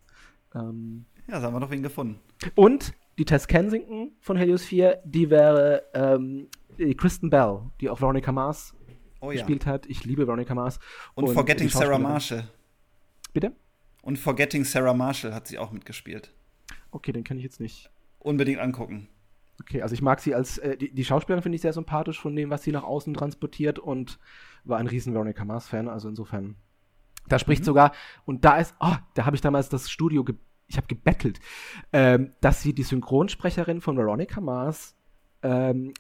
[0.55, 2.21] Ähm, ja, da haben wir noch wen gefunden.
[2.55, 8.01] Und die Tess Kensington von Helios 4, die wäre ähm, die Kristen Bell, die auch
[8.01, 8.75] Veronica Mars
[9.21, 9.73] oh, gespielt ja.
[9.73, 9.87] hat.
[9.87, 10.79] Ich liebe Veronica Mars.
[11.15, 12.49] Und, und Forgetting Sarah Marshall.
[13.33, 13.53] Bitte?
[14.03, 16.33] Und Forgetting Sarah Marshall hat sie auch mitgespielt.
[16.91, 17.91] Okay, den kann ich jetzt nicht.
[18.19, 19.09] Unbedingt angucken.
[19.61, 22.35] Okay, also ich mag sie als, äh, die, die, Schauspielerin finde ich sehr sympathisch von
[22.35, 24.19] dem, was sie nach außen transportiert und
[24.65, 26.57] war ein riesen Veronica Mars-Fan, also insofern.
[27.29, 27.67] Da spricht mhm.
[27.67, 27.93] sogar,
[28.25, 30.25] und da ist, oh, da habe ich damals das Studio,
[30.71, 31.41] ich habe gebettelt,
[31.93, 34.95] ähm, dass sie die Synchronsprecherin von Veronica Mars,
[35.43, 35.93] ähm,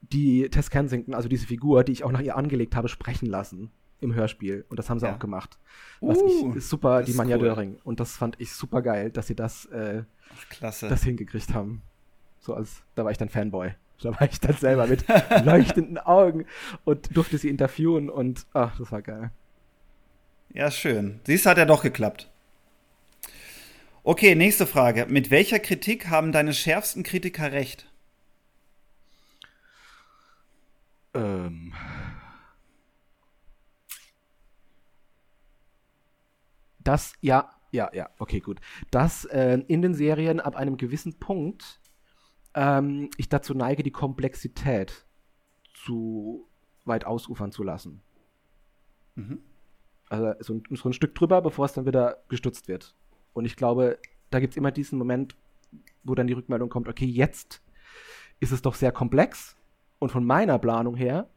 [0.00, 3.70] die Tess Kensington, also diese Figur, die ich auch nach ihr angelegt habe, sprechen lassen
[4.00, 4.64] im Hörspiel.
[4.70, 5.14] Und das haben sie ja.
[5.14, 5.58] auch gemacht.
[6.00, 7.42] Was uh, ich super, die Manja cool.
[7.42, 7.78] Döring.
[7.84, 10.04] Und das fand ich super geil, dass sie das, äh,
[10.48, 10.88] Klasse.
[10.88, 11.82] das hingekriegt haben.
[12.38, 13.74] So als, da war ich dann Fanboy.
[14.02, 15.04] Da war ich dann selber mit
[15.44, 16.46] leuchtenden Augen
[16.84, 19.30] und durfte sie interviewen und ach, das war geil.
[20.54, 21.20] Ja, schön.
[21.24, 22.30] Siehst, hat ja doch geklappt.
[24.02, 25.06] Okay, nächste Frage.
[25.10, 27.86] Mit welcher Kritik haben deine schärfsten Kritiker recht?
[31.12, 31.74] Ähm.
[36.78, 38.60] Das, ja, ja, ja, okay, gut.
[38.90, 41.80] Dass äh, in den Serien ab einem gewissen Punkt
[42.54, 45.06] ähm, ich dazu neige, die Komplexität
[45.74, 46.48] zu
[46.86, 48.02] weit ausufern zu lassen.
[49.14, 49.42] Mhm.
[50.08, 52.96] Also so ein, so ein, Stück drüber, bevor es dann wieder gestutzt wird.
[53.32, 53.98] Und ich glaube,
[54.30, 55.36] da gibt es immer diesen Moment,
[56.04, 57.62] wo dann die Rückmeldung kommt, okay, jetzt
[58.40, 59.56] ist es doch sehr komplex.
[59.98, 61.28] Und von meiner Planung her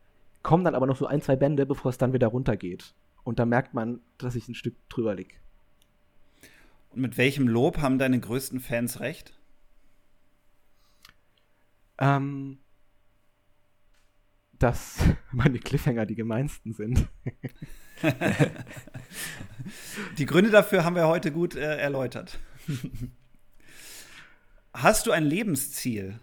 [0.41, 2.93] kommen dann aber noch so ein, zwei Bände, bevor es dann wieder runtergeht.
[3.23, 5.35] Und da merkt man, dass ich ein Stück drüber liege.
[6.91, 9.33] Und mit welchem Lob haben deine größten Fans recht?
[11.97, 12.59] Ähm,
[14.63, 14.97] dass
[15.31, 17.09] meine Cliffhanger die gemeinsten sind.
[20.17, 22.39] die Gründe dafür haben wir heute gut äh, erläutert.
[24.73, 26.19] Hast du ein Lebensziel?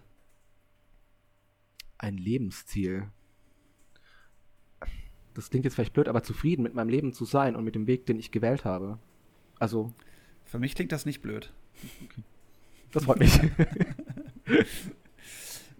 [1.99, 3.09] Ein Lebensziel.
[5.35, 7.87] Das klingt jetzt vielleicht blöd, aber zufrieden mit meinem Leben zu sein und mit dem
[7.87, 8.99] Weg, den ich gewählt habe.
[9.59, 9.93] Also.
[10.47, 11.53] Für mich klingt das nicht blöd.
[12.05, 12.23] Okay.
[12.91, 13.39] Das freut mich.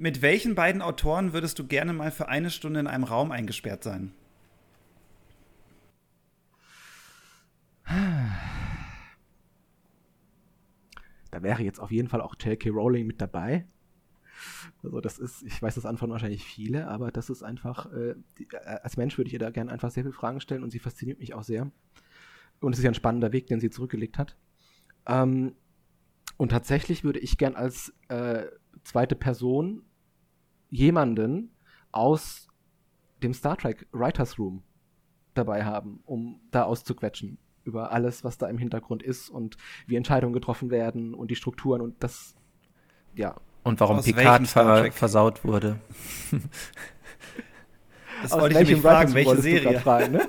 [0.01, 3.85] Mit welchen beiden Autoren würdest du gerne mal für eine Stunde in einem Raum eingesperrt
[3.85, 4.15] sein?
[11.31, 12.71] Da wäre jetzt auf jeden Fall auch J.K.
[12.71, 13.67] Rowling mit dabei.
[14.83, 18.57] Also das ist, ich weiß, das antworten wahrscheinlich viele, aber das ist einfach, äh, äh,
[18.83, 21.19] als Mensch würde ich ihr da gerne einfach sehr viele Fragen stellen und sie fasziniert
[21.19, 21.71] mich auch sehr.
[22.61, 24.39] Und es ist ja ein spannender Weg, den sie zurückgelegt hat.
[25.07, 25.57] Ähm,
[26.39, 28.47] und tatsächlich würde ich gern als äh,
[28.83, 29.83] zweite Person
[30.71, 31.51] jemanden
[31.93, 32.49] aus
[33.23, 34.63] dem Star Trek Writers Room
[35.35, 39.57] dabei haben, um da auszuquetschen über alles, was da im Hintergrund ist und
[39.87, 42.35] wie Entscheidungen getroffen werden und die Strukturen und das,
[43.15, 43.37] ja.
[43.63, 45.79] Und warum aus Picard ver versaut wurde.
[48.23, 49.81] das wollte ich nämlich fragen, welche Serie?
[49.81, 50.29] Fragen, ne?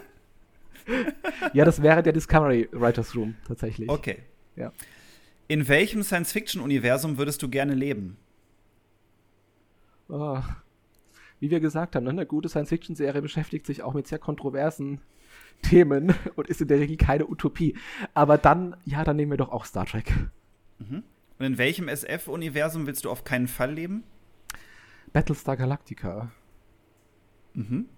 [1.54, 3.90] ja, das wäre der Discovery Writers Room tatsächlich.
[3.90, 4.18] Okay.
[4.56, 4.74] Ja.
[5.48, 8.18] In welchem Science-Fiction-Universum würdest du gerne leben?
[10.12, 10.42] Oh,
[11.40, 15.02] wie wir gesagt haben, ne, eine gute Science-Fiction-Serie beschäftigt sich auch mit sehr kontroversen
[15.62, 17.76] Themen und ist in der Regel keine Utopie.
[18.14, 20.14] Aber dann, ja, dann nehmen wir doch auch Star Trek.
[20.80, 21.04] Mhm.
[21.40, 24.04] Und in welchem SF-Universum willst du auf keinen Fall leben?
[25.14, 26.32] Battlestar Galactica.
[27.54, 27.90] Mhm.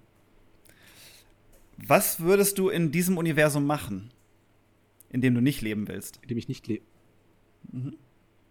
[1.78, 4.12] Was würdest du in diesem Universum machen,
[5.10, 6.20] in dem du nicht leben willst?
[6.22, 6.86] In dem ich nicht lebe.
[7.72, 7.98] Mhm.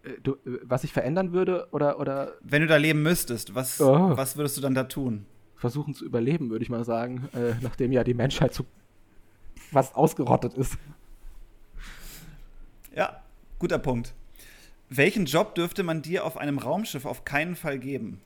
[0.02, 3.80] Äh, du, äh, was ich verändern würde oder, oder Wenn du da leben müsstest, was,
[3.80, 4.16] oh.
[4.16, 5.26] was würdest du dann da tun?
[5.56, 8.64] Versuchen zu überleben, würde ich mal sagen, äh, nachdem ja die Menschheit so
[9.70, 10.76] fast ausgerottet ist.
[12.94, 13.22] Ja,
[13.58, 14.14] guter Punkt.
[14.88, 18.20] Welchen Job dürfte man dir auf einem Raumschiff auf keinen Fall geben?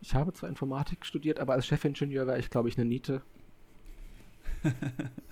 [0.00, 3.22] Ich habe zwar Informatik studiert, aber als Chefingenieur wäre ich, glaube ich, eine Niete.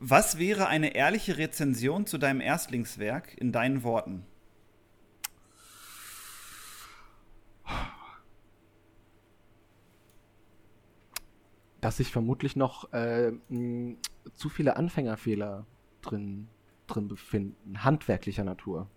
[0.00, 4.24] Was wäre eine ehrliche Rezension zu deinem Erstlingswerk in deinen Worten?
[11.80, 13.96] Dass sich vermutlich noch äh, mh,
[14.34, 15.66] zu viele Anfängerfehler
[16.02, 16.48] drin,
[16.86, 18.88] drin befinden, handwerklicher Natur.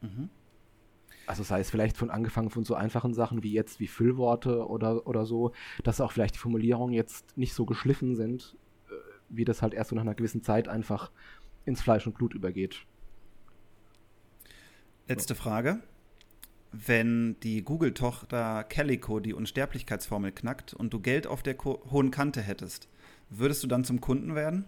[0.00, 0.30] Mhm.
[1.26, 5.06] Also sei es vielleicht von angefangen von so einfachen Sachen wie jetzt wie Füllworte oder,
[5.06, 5.52] oder so,
[5.84, 8.56] dass auch vielleicht die Formulierungen jetzt nicht so geschliffen sind,
[9.30, 11.10] wie das halt erst so nach einer gewissen Zeit einfach
[11.64, 12.84] ins Fleisch und Blut übergeht.
[15.08, 15.80] Letzte Frage.
[16.72, 22.88] Wenn die Google-Tochter Calico die Unsterblichkeitsformel knackt und du Geld auf der hohen Kante hättest,
[23.28, 24.66] würdest du dann zum Kunden werden?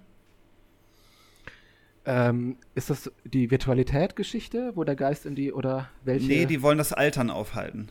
[2.04, 6.26] Ähm, ist das die Virtualität-Geschichte, wo der Geist in die oder welche?
[6.26, 7.90] Nee, die wollen das Altern aufhalten.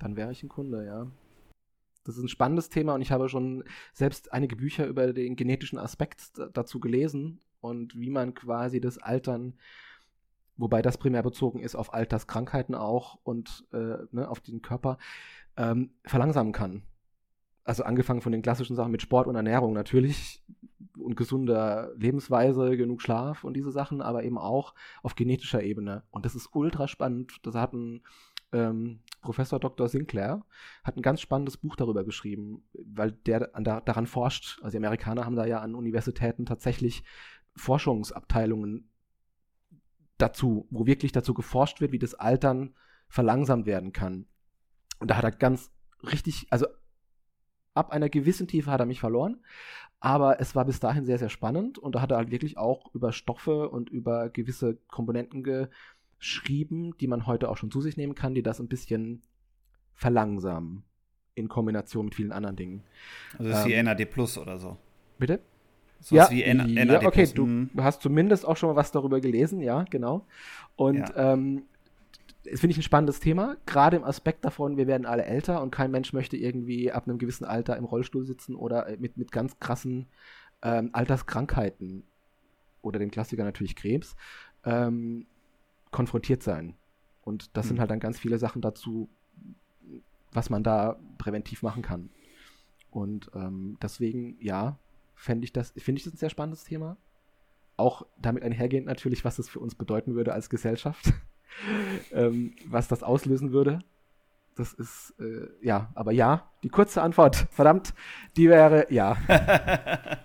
[0.00, 1.06] Dann wäre ich ein Kunde, ja.
[2.04, 5.78] Das ist ein spannendes Thema und ich habe schon selbst einige Bücher über den genetischen
[5.78, 9.54] Aspekt dazu gelesen und wie man quasi das Altern,
[10.56, 14.98] wobei das primär bezogen ist auf Alterskrankheiten auch und äh, ne, auf den Körper,
[15.56, 16.82] ähm, verlangsamen kann.
[17.64, 20.42] also angefangen von den klassischen Sachen mit Sport und Ernährung natürlich
[20.98, 26.02] und gesunder Lebensweise, genug Schlaf und diese Sachen, aber eben auch auf genetischer Ebene.
[26.10, 27.38] Und das ist ultra spannend.
[27.42, 28.02] Das hat ein
[28.52, 29.88] ähm, Professor Dr.
[29.88, 30.44] Sinclair
[30.84, 34.58] hat ein ganz spannendes Buch darüber geschrieben, weil der an, da, daran forscht.
[34.62, 37.04] Also die Amerikaner haben da ja an Universitäten tatsächlich
[37.56, 38.90] Forschungsabteilungen
[40.18, 42.74] dazu, wo wirklich dazu geforscht wird, wie das Altern
[43.08, 44.26] verlangsamt werden kann.
[45.00, 45.72] Und da hat er ganz
[46.02, 46.66] richtig, also
[47.72, 49.42] ab einer gewissen Tiefe hat er mich verloren,
[50.00, 52.94] aber es war bis dahin sehr, sehr spannend und da hat er halt wirklich auch
[52.94, 55.42] über Stoffe und über gewisse Komponenten
[56.18, 59.22] geschrieben, die man heute auch schon zu sich nehmen kann, die das ein bisschen
[59.94, 60.84] verlangsamen
[61.34, 62.82] in Kombination mit vielen anderen Dingen.
[63.38, 64.76] Also ist ähm, wie NAD Plus oder so.
[65.18, 65.40] Bitte?
[66.00, 67.70] So ja, wie N ja, okay, du mhm.
[67.78, 70.26] hast zumindest auch schon mal was darüber gelesen, ja, genau.
[70.76, 71.32] Und ja.
[71.32, 71.62] ähm,
[72.44, 75.70] das finde ich ein spannendes Thema, gerade im Aspekt davon, wir werden alle älter und
[75.70, 79.32] kein Mensch möchte irgendwie ab einem gewissen Alter im Rollstuhl sitzen oder äh, mit, mit
[79.32, 80.08] ganz krassen
[80.62, 82.04] ähm, Alterskrankheiten
[82.82, 84.14] oder dem Klassiker natürlich Krebs
[84.64, 85.26] ähm,
[85.94, 86.74] konfrontiert sein.
[87.22, 87.68] Und das mhm.
[87.68, 89.08] sind halt dann ganz viele Sachen dazu,
[90.32, 92.10] was man da präventiv machen kann.
[92.90, 94.76] Und ähm, deswegen, ja,
[95.14, 96.96] fände ich das, finde ich das ein sehr spannendes Thema.
[97.76, 101.12] Auch damit einhergehend natürlich, was das für uns bedeuten würde als Gesellschaft.
[102.12, 103.78] ähm, was das auslösen würde.
[104.56, 107.94] Das ist, äh, ja, aber ja, die kurze Antwort, verdammt,
[108.36, 109.16] die wäre ja.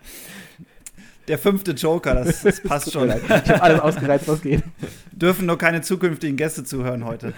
[1.29, 3.07] Der fünfte Joker, das, das passt schon.
[3.07, 4.63] Ich habe alles ausgereizt, was geht.
[5.11, 7.35] Dürfen nur keine zukünftigen Gäste zuhören heute.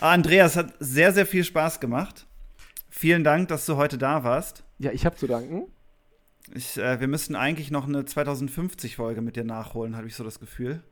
[0.00, 2.26] ah, Andreas, hat sehr, sehr viel Spaß gemacht.
[2.88, 4.64] Vielen Dank, dass du heute da warst.
[4.78, 5.66] Ja, ich habe zu danken.
[6.54, 10.40] Ich, äh, wir müssten eigentlich noch eine 2050-Folge mit dir nachholen, habe ich so das
[10.40, 10.82] Gefühl.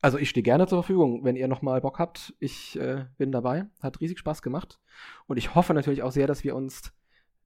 [0.00, 2.34] Also ich stehe gerne zur Verfügung, wenn ihr nochmal Bock habt.
[2.38, 3.66] Ich äh, bin dabei.
[3.80, 4.78] Hat riesig Spaß gemacht.
[5.26, 6.92] Und ich hoffe natürlich auch sehr, dass wir uns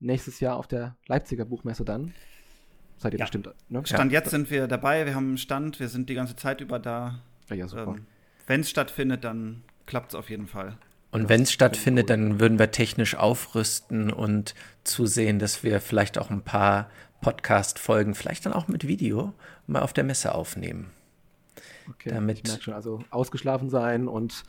[0.01, 2.13] nächstes Jahr auf der Leipziger Buchmesse dann.
[3.03, 3.25] Seid ihr ja.
[3.25, 3.49] bestimmt.
[3.69, 3.83] Ne?
[3.85, 4.21] Stand ja.
[4.21, 7.19] jetzt sind wir dabei, wir haben einen Stand, wir sind die ganze Zeit über da.
[7.51, 7.95] Ja, super.
[7.97, 8.07] Ähm,
[8.47, 10.79] wenn es stattfindet, dann klappt es auf jeden Fall.
[11.11, 14.55] Und wenn es stattfindet, dann würden wir technisch aufrüsten und
[14.85, 16.89] zusehen, dass wir vielleicht auch ein paar
[17.23, 19.35] Podcast-Folgen, vielleicht dann auch mit Video,
[19.67, 20.91] mal auf der Messe aufnehmen.
[21.91, 24.45] Okay, damit ich merke schon, also ausgeschlafen sein und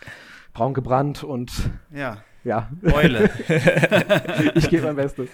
[0.53, 1.51] braun gebrannt und
[1.91, 2.23] ja.
[2.43, 2.69] Ja.
[2.83, 3.29] Eule.
[4.55, 5.29] ich gebe mein Bestes.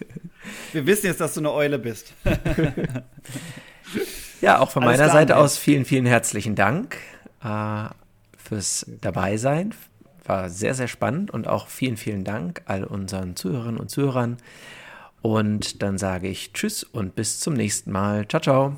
[0.71, 2.13] Wir wissen jetzt, dass du eine Eule bist.
[4.41, 6.97] ja, auch von Alles meiner Seite aus vielen, vielen herzlichen Dank
[7.43, 7.85] äh,
[8.37, 9.73] fürs Dabeisein.
[10.25, 14.37] War sehr, sehr spannend und auch vielen, vielen Dank all unseren Zuhörerinnen und Zuhörern.
[15.21, 18.27] Und dann sage ich Tschüss und bis zum nächsten Mal.
[18.27, 18.75] Ciao, ciao.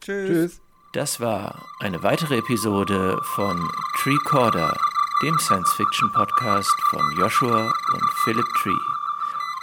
[0.00, 0.28] Tschüss.
[0.28, 0.60] Tschüss.
[0.92, 4.76] Das war eine weitere Episode von Tree Corder,
[5.22, 8.70] dem Science-Fiction-Podcast von Joshua und Philip Tree.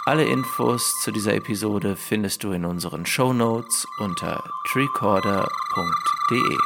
[0.06, 4.42] Alle Infos zu dieser Episode findest du in unseren Show Notes unter
[4.72, 6.56] treecorder.de.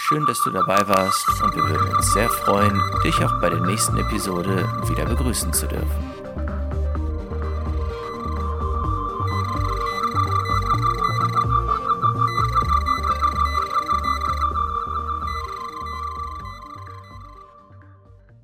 [0.00, 3.60] Schön, dass du dabei warst und wir würden uns sehr freuen, dich auch bei der
[3.60, 6.11] nächsten Episode wieder begrüßen zu dürfen.